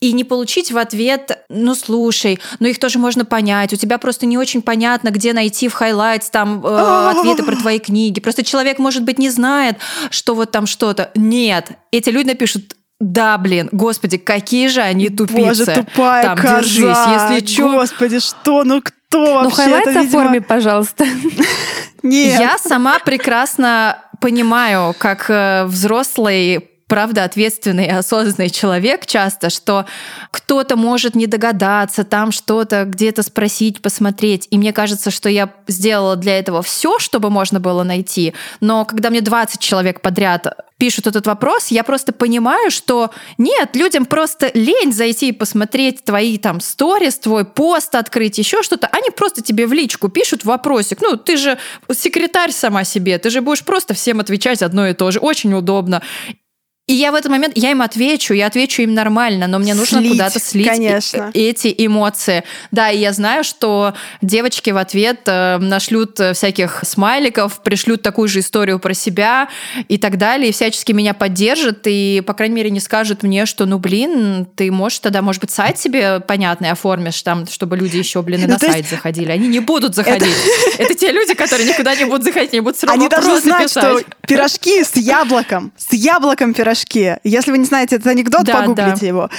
и 0.00 0.12
не 0.12 0.24
получить 0.24 0.70
в 0.70 0.78
ответ, 0.78 1.44
ну 1.48 1.74
слушай, 1.74 2.38
ну 2.60 2.68
их 2.68 2.78
тоже 2.78 2.98
можно 2.98 3.24
понять, 3.24 3.72
у 3.72 3.76
тебя 3.76 3.98
просто 3.98 4.26
не 4.26 4.38
очень 4.38 4.62
понятно, 4.62 5.10
где 5.10 5.32
найти 5.32 5.68
в 5.68 5.74
highlights 5.74 6.30
там 6.30 6.64
э, 6.64 7.10
ответы 7.16 7.42
про 7.42 7.56
твои 7.56 7.78
книги. 7.78 8.20
Просто 8.20 8.44
человек, 8.44 8.78
может 8.78 9.02
быть, 9.02 9.18
не 9.18 9.30
знает, 9.30 9.76
что 10.10 10.34
вот 10.34 10.52
там 10.52 10.66
что-то. 10.66 11.10
Нет, 11.14 11.72
эти 11.90 12.10
люди 12.10 12.28
напишут 12.28 12.74
да, 13.00 13.38
блин, 13.38 13.68
господи, 13.70 14.18
какие 14.18 14.66
же 14.66 14.80
они 14.80 15.08
тупицы. 15.08 15.64
Боже, 15.64 15.66
тупая 15.66 16.22
Там, 16.24 16.36
коза. 16.36 16.60
держись, 16.60 16.82
если 16.82 17.46
что. 17.46 17.70
Господи, 17.70 18.18
что, 18.18 18.64
ну 18.64 18.82
кто 18.82 19.18
ну, 19.20 19.34
вообще? 19.34 19.44
Ну, 19.44 19.50
highlight 19.50 19.86
это, 19.86 20.00
видимо... 20.00 20.20
оформи, 20.20 20.38
пожалуйста. 20.40 21.06
Нет. 22.02 22.40
Я 22.40 22.58
сама 22.58 22.98
прекрасно 22.98 23.98
понимаю, 24.20 24.96
как 24.98 25.30
э, 25.30 25.66
взрослый 25.66 26.68
правда, 26.88 27.24
ответственный 27.24 27.86
и 27.86 27.90
осознанный 27.90 28.50
человек 28.50 29.06
часто, 29.06 29.50
что 29.50 29.84
кто-то 30.30 30.76
может 30.76 31.14
не 31.14 31.26
догадаться, 31.26 32.02
там 32.02 32.32
что-то 32.32 32.84
где-то 32.84 33.22
спросить, 33.22 33.82
посмотреть. 33.82 34.48
И 34.50 34.58
мне 34.58 34.72
кажется, 34.72 35.10
что 35.10 35.28
я 35.28 35.52
сделала 35.68 36.16
для 36.16 36.38
этого 36.38 36.62
все, 36.62 36.98
чтобы 36.98 37.30
можно 37.30 37.60
было 37.60 37.84
найти. 37.84 38.34
Но 38.60 38.84
когда 38.84 39.10
мне 39.10 39.20
20 39.20 39.60
человек 39.60 40.00
подряд 40.00 40.46
пишут 40.78 41.06
этот 41.08 41.26
вопрос, 41.26 41.68
я 41.68 41.84
просто 41.84 42.12
понимаю, 42.12 42.70
что 42.70 43.10
нет, 43.36 43.74
людям 43.74 44.06
просто 44.06 44.50
лень 44.54 44.92
зайти 44.92 45.28
и 45.28 45.32
посмотреть 45.32 46.04
твои 46.04 46.38
там 46.38 46.60
сторис, 46.60 47.18
твой 47.18 47.44
пост 47.44 47.94
открыть, 47.96 48.38
еще 48.38 48.62
что-то. 48.62 48.86
Они 48.86 49.10
просто 49.10 49.42
тебе 49.42 49.66
в 49.66 49.72
личку 49.72 50.08
пишут 50.08 50.44
вопросик. 50.44 51.00
Ну, 51.02 51.16
ты 51.16 51.36
же 51.36 51.58
секретарь 51.92 52.52
сама 52.52 52.84
себе, 52.84 53.18
ты 53.18 53.28
же 53.28 53.42
будешь 53.42 53.64
просто 53.64 53.92
всем 53.92 54.20
отвечать 54.20 54.62
одно 54.62 54.86
и 54.86 54.94
то 54.94 55.10
же. 55.10 55.18
Очень 55.18 55.52
удобно. 55.52 56.02
И 56.88 56.94
я 56.94 57.12
в 57.12 57.14
этот 57.14 57.30
момент, 57.30 57.52
я 57.56 57.70
им 57.70 57.82
отвечу, 57.82 58.32
я 58.32 58.46
отвечу 58.46 58.80
им 58.80 58.94
нормально, 58.94 59.46
но 59.46 59.58
мне 59.58 59.74
нужно 59.74 59.98
Слить, 60.00 60.12
куда-то 60.12 60.40
слить 60.40 60.66
э- 60.66 60.70
конечно. 60.70 61.30
эти 61.34 61.74
эмоции. 61.76 62.44
Да, 62.70 62.90
и 62.90 62.98
я 62.98 63.12
знаю, 63.12 63.44
что 63.44 63.92
девочки 64.22 64.70
в 64.70 64.78
ответ 64.78 65.20
э, 65.26 65.58
нашлют 65.58 66.18
э, 66.18 66.32
всяких 66.32 66.80
смайликов, 66.84 67.62
пришлют 67.62 68.00
такую 68.00 68.26
же 68.28 68.40
историю 68.40 68.78
про 68.78 68.94
себя 68.94 69.50
и 69.88 69.98
так 69.98 70.16
далее, 70.16 70.48
и 70.48 70.52
всячески 70.52 70.92
меня 70.92 71.12
поддержат, 71.12 71.80
и, 71.84 72.22
по 72.26 72.32
крайней 72.32 72.54
мере, 72.54 72.70
не 72.70 72.80
скажут 72.80 73.22
мне, 73.22 73.44
что, 73.44 73.66
ну, 73.66 73.78
блин, 73.78 74.46
ты 74.56 74.70
можешь 74.72 75.00
тогда, 75.00 75.20
может 75.20 75.42
быть, 75.42 75.50
сайт 75.50 75.78
себе 75.78 76.20
понятный 76.20 76.70
оформишь, 76.70 77.20
там, 77.20 77.46
чтобы 77.46 77.76
люди 77.76 77.98
еще, 77.98 78.22
блин, 78.22 78.40
и 78.40 78.46
Ну, 78.46 78.52
на 78.54 78.58
то 78.58 78.64
есть- 78.64 78.74
сайт 78.78 78.88
заходили. 78.88 79.30
Они 79.30 79.46
не 79.46 79.60
будут 79.60 79.94
заходить. 79.94 80.34
Это 80.78 80.94
те 80.94 81.12
люди, 81.12 81.34
которые 81.34 81.68
никуда 81.68 81.94
не 81.94 82.06
будут 82.06 82.24
заходить, 82.24 82.52
они 82.54 82.60
будут 82.62 82.82
равно 82.82 82.98
Они 83.02 83.10
должны 83.10 83.38
знать, 83.42 83.64
писать. 83.64 83.84
что 83.84 84.02
пирожки 84.26 84.82
с 84.82 84.96
яблоком, 84.96 85.70
с 85.76 85.92
яблоком 85.92 86.54
пирожки. 86.54 86.77
Если 87.24 87.50
вы 87.50 87.58
не 87.58 87.64
знаете 87.64 87.96
этот 87.96 88.08
анекдот, 88.08 88.44
Да, 88.44 88.60
погуглите 88.60 89.00
да. 89.00 89.06
его. 89.06 89.30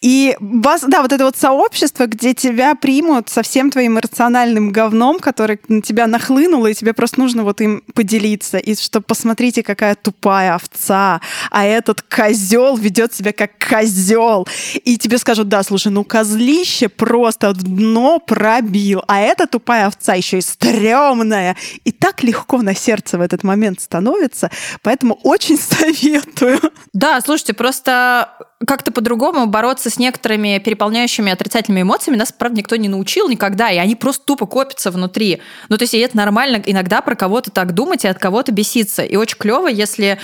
И 0.00 0.34
вас, 0.40 0.82
да, 0.86 1.02
вот 1.02 1.12
это 1.12 1.24
вот 1.24 1.36
сообщество, 1.36 2.06
где 2.06 2.32
тебя 2.32 2.74
примут 2.74 3.28
со 3.28 3.42
всем 3.42 3.70
твоим 3.70 3.92
эмоциональным 3.92 4.72
говном, 4.72 5.18
который 5.18 5.60
на 5.68 5.82
тебя 5.82 6.06
нахлынуло, 6.06 6.68
и 6.68 6.74
тебе 6.74 6.94
просто 6.94 7.20
нужно 7.20 7.44
вот 7.44 7.60
им 7.60 7.82
поделиться. 7.94 8.56
И 8.56 8.74
что 8.74 9.02
посмотрите, 9.02 9.62
какая 9.62 9.94
тупая 9.94 10.54
овца, 10.54 11.20
а 11.50 11.64
этот 11.66 12.00
козел 12.02 12.76
ведет 12.76 13.12
себя 13.12 13.32
как 13.32 13.52
козел. 13.58 14.48
И 14.84 14.96
тебе 14.96 15.18
скажут, 15.18 15.48
да, 15.48 15.62
слушай, 15.62 15.92
ну 15.92 16.04
козлище 16.04 16.88
просто 16.88 17.52
дно 17.52 18.20
пробил, 18.20 19.02
а 19.06 19.20
эта 19.20 19.46
тупая 19.46 19.86
овца 19.86 20.14
еще 20.14 20.38
и 20.38 20.42
стрёмная. 20.42 21.56
И 21.84 21.92
так 21.92 22.22
легко 22.22 22.62
на 22.62 22.74
сердце 22.74 23.18
в 23.18 23.20
этот 23.20 23.44
момент 23.44 23.82
становится, 23.82 24.50
поэтому 24.82 25.18
очень 25.24 25.58
советую. 25.60 26.58
Да, 26.94 27.20
слушайте, 27.20 27.52
просто 27.52 28.30
как-то 28.66 28.92
по-другому 28.92 29.46
бороться 29.46 29.89
с 29.90 29.98
некоторыми 29.98 30.58
переполняющими 30.58 31.32
отрицательными 31.32 31.82
эмоциями 31.82 32.16
нас, 32.16 32.32
правда, 32.32 32.58
никто 32.58 32.76
не 32.76 32.88
научил 32.88 33.28
никогда, 33.28 33.70
и 33.70 33.76
они 33.76 33.96
просто 33.96 34.24
тупо 34.24 34.46
копятся 34.46 34.90
внутри. 34.90 35.40
Ну, 35.68 35.76
то 35.76 35.82
есть, 35.82 35.94
и 35.94 35.98
это 35.98 36.16
нормально 36.16 36.62
иногда 36.64 37.00
про 37.00 37.14
кого-то 37.14 37.50
так 37.50 37.74
думать 37.74 38.04
и 38.04 38.08
от 38.08 38.18
кого-то 38.18 38.52
беситься. 38.52 39.02
И 39.02 39.16
очень 39.16 39.36
клево, 39.36 39.68
если 39.68 40.18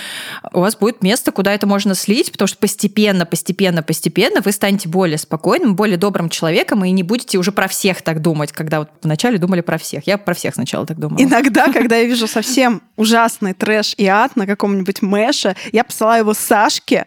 у 0.53 0.61
вас 0.61 0.77
будет 0.77 1.03
место, 1.03 1.33
куда 1.33 1.53
это 1.53 1.67
можно 1.67 1.95
слить, 1.95 2.33
потому 2.33 2.49
что 2.49 2.59
постепенно, 2.59 3.27
постепенно, 3.27 3.83
постепенно 3.83 4.41
вы 4.41 4.53
станете 4.53 4.89
более 4.89 5.19
спокойным, 5.19 5.77
более 5.77 5.97
добрым 5.97 6.29
человеком 6.29 6.85
и 6.85 6.91
не 6.91 7.03
будете 7.03 7.39
уже 7.39 7.53
про 7.53 7.69
всех 7.69 8.03
так 8.03 8.23
думать, 8.23 8.53
когда 8.53 8.81
вот 8.81 8.91
вначале 9.03 9.39
думали 9.39 9.61
про 9.61 9.79
всех. 9.79 10.07
Я 10.07 10.19
про 10.19 10.35
всех 10.35 10.55
сначала 10.55 10.87
так 10.87 10.99
думала. 10.99 11.21
Иногда, 11.21 11.73
когда 11.73 11.97
я 11.97 12.05
вижу 12.05 12.27
совсем 12.27 12.83
ужасный 12.97 13.55
трэш 13.55 13.95
и 13.97 14.07
ад 14.07 14.37
на 14.37 14.47
каком-нибудь 14.47 15.03
мэше, 15.03 15.57
я 15.73 15.85
посылаю 15.85 16.23
его 16.23 16.35
Сашке 16.35 17.07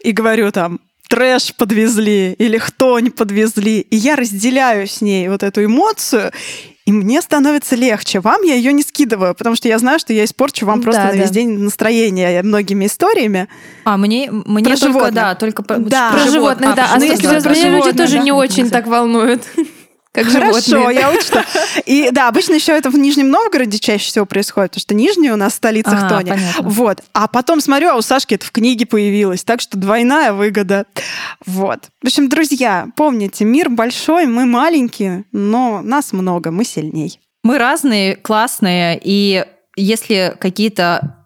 и 0.00 0.12
говорю 0.12 0.50
там, 0.50 0.80
трэш 1.12 1.54
подвезли 1.54 2.32
или 2.38 2.56
хтонь 2.56 3.10
подвезли. 3.10 3.80
И 3.80 3.96
я 3.96 4.16
разделяю 4.16 4.86
с 4.86 5.02
ней 5.02 5.28
вот 5.28 5.42
эту 5.42 5.62
эмоцию, 5.62 6.32
и 6.86 6.90
мне 6.92 7.20
становится 7.20 7.76
легче. 7.76 8.20
Вам 8.20 8.40
я 8.42 8.54
ее 8.54 8.72
не 8.72 8.82
скидываю, 8.82 9.34
потому 9.34 9.54
что 9.54 9.68
я 9.68 9.78
знаю, 9.78 9.98
что 9.98 10.14
я 10.14 10.24
испорчу 10.24 10.64
вам 10.64 10.80
просто 10.80 11.02
Да, 11.02 11.06
на 11.08 11.12
да. 11.12 11.18
весь 11.18 11.30
день 11.30 11.58
настроение 11.58 12.42
многими 12.42 12.86
историями. 12.86 13.46
А 13.84 13.98
мне, 13.98 14.30
мне 14.32 14.64
Про 14.64 14.76
только, 14.76 14.86
животных. 14.86 15.14
да, 15.14 15.34
только 15.34 15.62
про, 15.62 15.76
Да. 15.76 16.12
Про 16.12 16.30
животных, 16.30 16.74
да. 16.76 16.88
А, 16.90 16.94
А 16.94 16.98
ну, 16.98 17.04
если 17.04 17.26
про 17.26 17.34
меня 17.50 17.50
люди 17.50 17.60
животных, 17.82 17.96
тоже 17.98 18.16
да? 18.16 18.22
не 18.22 18.32
очень 18.32 18.70
так 18.70 18.86
волнуют, 18.86 19.42
как 20.12 20.26
Хорошо, 20.26 20.60
животные. 20.60 20.98
я 21.00 21.10
учту. 21.10 21.38
И 21.86 22.10
да, 22.12 22.28
обычно 22.28 22.52
еще 22.54 22.72
это 22.72 22.90
в 22.90 22.98
Нижнем 22.98 23.30
Новгороде 23.30 23.78
чаще 23.78 24.06
всего 24.06 24.26
происходит, 24.26 24.72
потому 24.72 24.80
что 24.82 24.94
Нижний 24.94 25.30
у 25.30 25.36
нас 25.36 25.54
столица 25.54 25.92
А, 25.92 26.06
Хтони. 26.06 26.30
понятно. 26.30 26.68
Вот. 26.68 26.98
А 27.14 27.28
потом 27.28 27.60
смотрю, 27.62 27.88
а 27.88 27.96
у 27.96 28.02
Сашки 28.02 28.34
это 28.34 28.44
в 28.44 28.50
книге 28.52 28.84
появилось, 28.84 29.42
так 29.42 29.60
что 29.62 29.78
двойная 29.78 30.32
выгода. 30.34 30.84
Вот. 31.46 31.88
В 32.02 32.06
общем, 32.06 32.28
друзья, 32.28 32.88
помните, 32.94 33.44
мир 33.46 33.70
большой, 33.70 34.26
мы 34.26 34.44
маленькие, 34.44 35.24
но 35.32 35.80
нас 35.82 36.12
много, 36.12 36.50
мы 36.50 36.64
сильней. 36.64 37.18
Мы 37.42 37.56
разные, 37.58 38.14
классные, 38.16 39.00
и 39.02 39.44
если 39.76 40.36
какие-то 40.38 41.16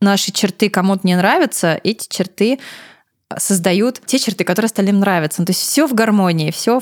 наши 0.00 0.30
черты 0.30 0.70
кому-то 0.70 1.04
не 1.04 1.16
нравятся, 1.16 1.80
эти 1.82 2.06
черты 2.08 2.60
создают 3.36 4.00
те 4.06 4.18
черты, 4.18 4.44
которые 4.44 4.66
остальным 4.66 5.00
нравятся. 5.00 5.42
Ну, 5.42 5.46
то 5.46 5.50
есть 5.50 5.60
все 5.60 5.88
в 5.88 5.94
гармонии, 5.94 6.52
все 6.52 6.80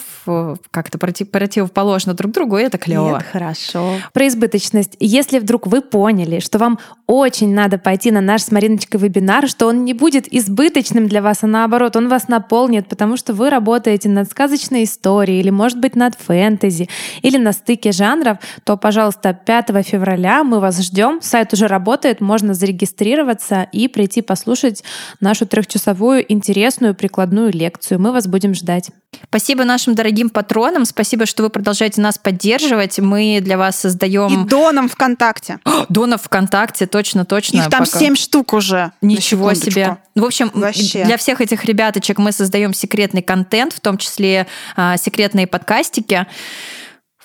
как-то 0.70 0.98
против- 0.98 1.30
противоположно 1.30 2.12
друг 2.12 2.32
другу, 2.32 2.58
и 2.58 2.62
это 2.62 2.76
клево. 2.76 3.14
Нет, 3.14 3.22
хорошо. 3.32 3.94
Про 4.12 4.28
избыточность. 4.28 4.96
Если 5.00 5.38
вдруг 5.38 5.66
вы 5.66 5.80
поняли, 5.80 6.40
что 6.40 6.58
вам 6.58 6.78
очень 7.06 7.54
надо 7.54 7.78
пойти 7.78 8.10
на 8.10 8.20
наш 8.20 8.42
с 8.42 8.50
Мариночкой 8.50 9.00
вебинар, 9.00 9.48
что 9.48 9.66
он 9.66 9.84
не 9.84 9.94
будет 9.94 10.30
избыточным 10.32 11.08
для 11.08 11.22
вас, 11.22 11.42
а 11.42 11.46
наоборот, 11.46 11.96
он 11.96 12.08
вас 12.08 12.28
наполнит, 12.28 12.88
потому 12.88 13.16
что 13.16 13.32
вы 13.32 13.48
работаете 13.48 14.10
над 14.10 14.30
сказочной 14.30 14.84
историей 14.84 15.40
или, 15.40 15.50
может 15.50 15.80
быть, 15.80 15.96
над 15.96 16.14
фэнтези 16.14 16.90
или 17.22 17.38
на 17.38 17.52
стыке 17.52 17.90
жанров, 17.90 18.36
то, 18.64 18.76
пожалуйста, 18.76 19.32
5 19.32 19.82
февраля 19.82 20.44
мы 20.44 20.60
вас 20.60 20.78
ждем. 20.80 21.20
Сайт 21.22 21.54
уже 21.54 21.68
работает, 21.68 22.20
можно 22.20 22.52
зарегистрироваться 22.52 23.66
и 23.72 23.88
прийти 23.88 24.20
послушать 24.20 24.84
нашу 25.20 25.46
трехчасовую 25.46 26.33
интересную 26.34 26.94
прикладную 26.94 27.52
лекцию. 27.52 28.00
Мы 28.00 28.12
вас 28.12 28.26
будем 28.26 28.54
ждать. 28.54 28.90
Спасибо 29.28 29.64
нашим 29.64 29.94
дорогим 29.94 30.28
патронам, 30.28 30.84
спасибо, 30.84 31.26
что 31.26 31.42
вы 31.42 31.50
продолжаете 31.50 32.00
нас 32.00 32.18
поддерживать. 32.18 32.98
Мы 32.98 33.38
для 33.40 33.56
вас 33.56 33.78
И 33.78 33.82
создаем 33.82 34.46
Доном 34.46 34.88
ВКонтакте. 34.88 35.58
донов 35.88 36.22
ВКонтакте, 36.24 36.86
точно, 36.86 37.24
точно. 37.24 37.58
Их 37.58 37.70
там 37.70 37.84
пока. 37.84 37.98
семь 37.98 38.16
штук 38.16 38.52
уже. 38.52 38.92
Ничего 39.00 39.54
себе. 39.54 39.98
В 40.14 40.24
общем, 40.24 40.50
Вообще. 40.54 41.04
для 41.04 41.16
всех 41.16 41.40
этих 41.40 41.64
ребяточек 41.64 42.18
мы 42.18 42.32
создаем 42.32 42.74
секретный 42.74 43.22
контент, 43.22 43.72
в 43.72 43.80
том 43.80 43.98
числе 43.98 44.46
а, 44.76 44.96
секретные 44.96 45.46
подкастики. 45.46 46.26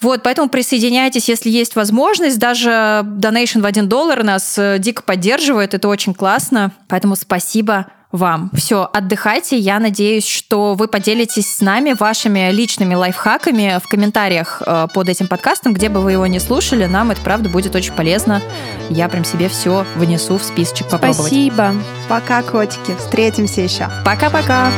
Вот, 0.01 0.23
поэтому 0.23 0.47
присоединяйтесь, 0.47 1.27
если 1.27 1.49
есть 1.49 1.75
возможность. 1.75 2.39
Даже 2.39 3.01
донейшн 3.03 3.59
в 3.59 3.65
1 3.65 3.89
доллар 3.89 4.23
нас 4.23 4.57
э, 4.57 4.77
дико 4.79 5.03
поддерживает. 5.03 5.73
Это 5.73 5.89
очень 5.89 6.13
классно. 6.13 6.71
Поэтому 6.87 7.17
спасибо 7.17 7.87
вам. 8.11 8.49
Все, 8.53 8.89
отдыхайте. 8.91 9.57
Я 9.57 9.79
надеюсь, 9.79 10.27
что 10.27 10.73
вы 10.73 10.87
поделитесь 10.87 11.55
с 11.55 11.61
нами 11.61 11.93
вашими 11.93 12.51
личными 12.51 12.95
лайфхаками 12.95 13.79
в 13.83 13.87
комментариях 13.87 14.61
э, 14.65 14.87
под 14.93 15.09
этим 15.09 15.27
подкастом, 15.27 15.73
где 15.73 15.89
бы 15.89 16.01
вы 16.01 16.13
его 16.13 16.25
не 16.27 16.39
слушали. 16.39 16.85
Нам 16.85 17.11
это, 17.11 17.21
правда, 17.21 17.49
будет 17.49 17.75
очень 17.75 17.93
полезно. 17.93 18.41
Я 18.89 19.09
прям 19.09 19.23
себе 19.23 19.47
все 19.49 19.85
внесу 19.95 20.37
в 20.37 20.43
списочек 20.43 20.89
попробовать. 20.89 21.31
Спасибо. 21.31 21.75
Пока, 22.07 22.41
котики. 22.41 22.95
Встретимся 22.97 23.61
еще. 23.61 23.89
Пока-пока. 24.03 24.71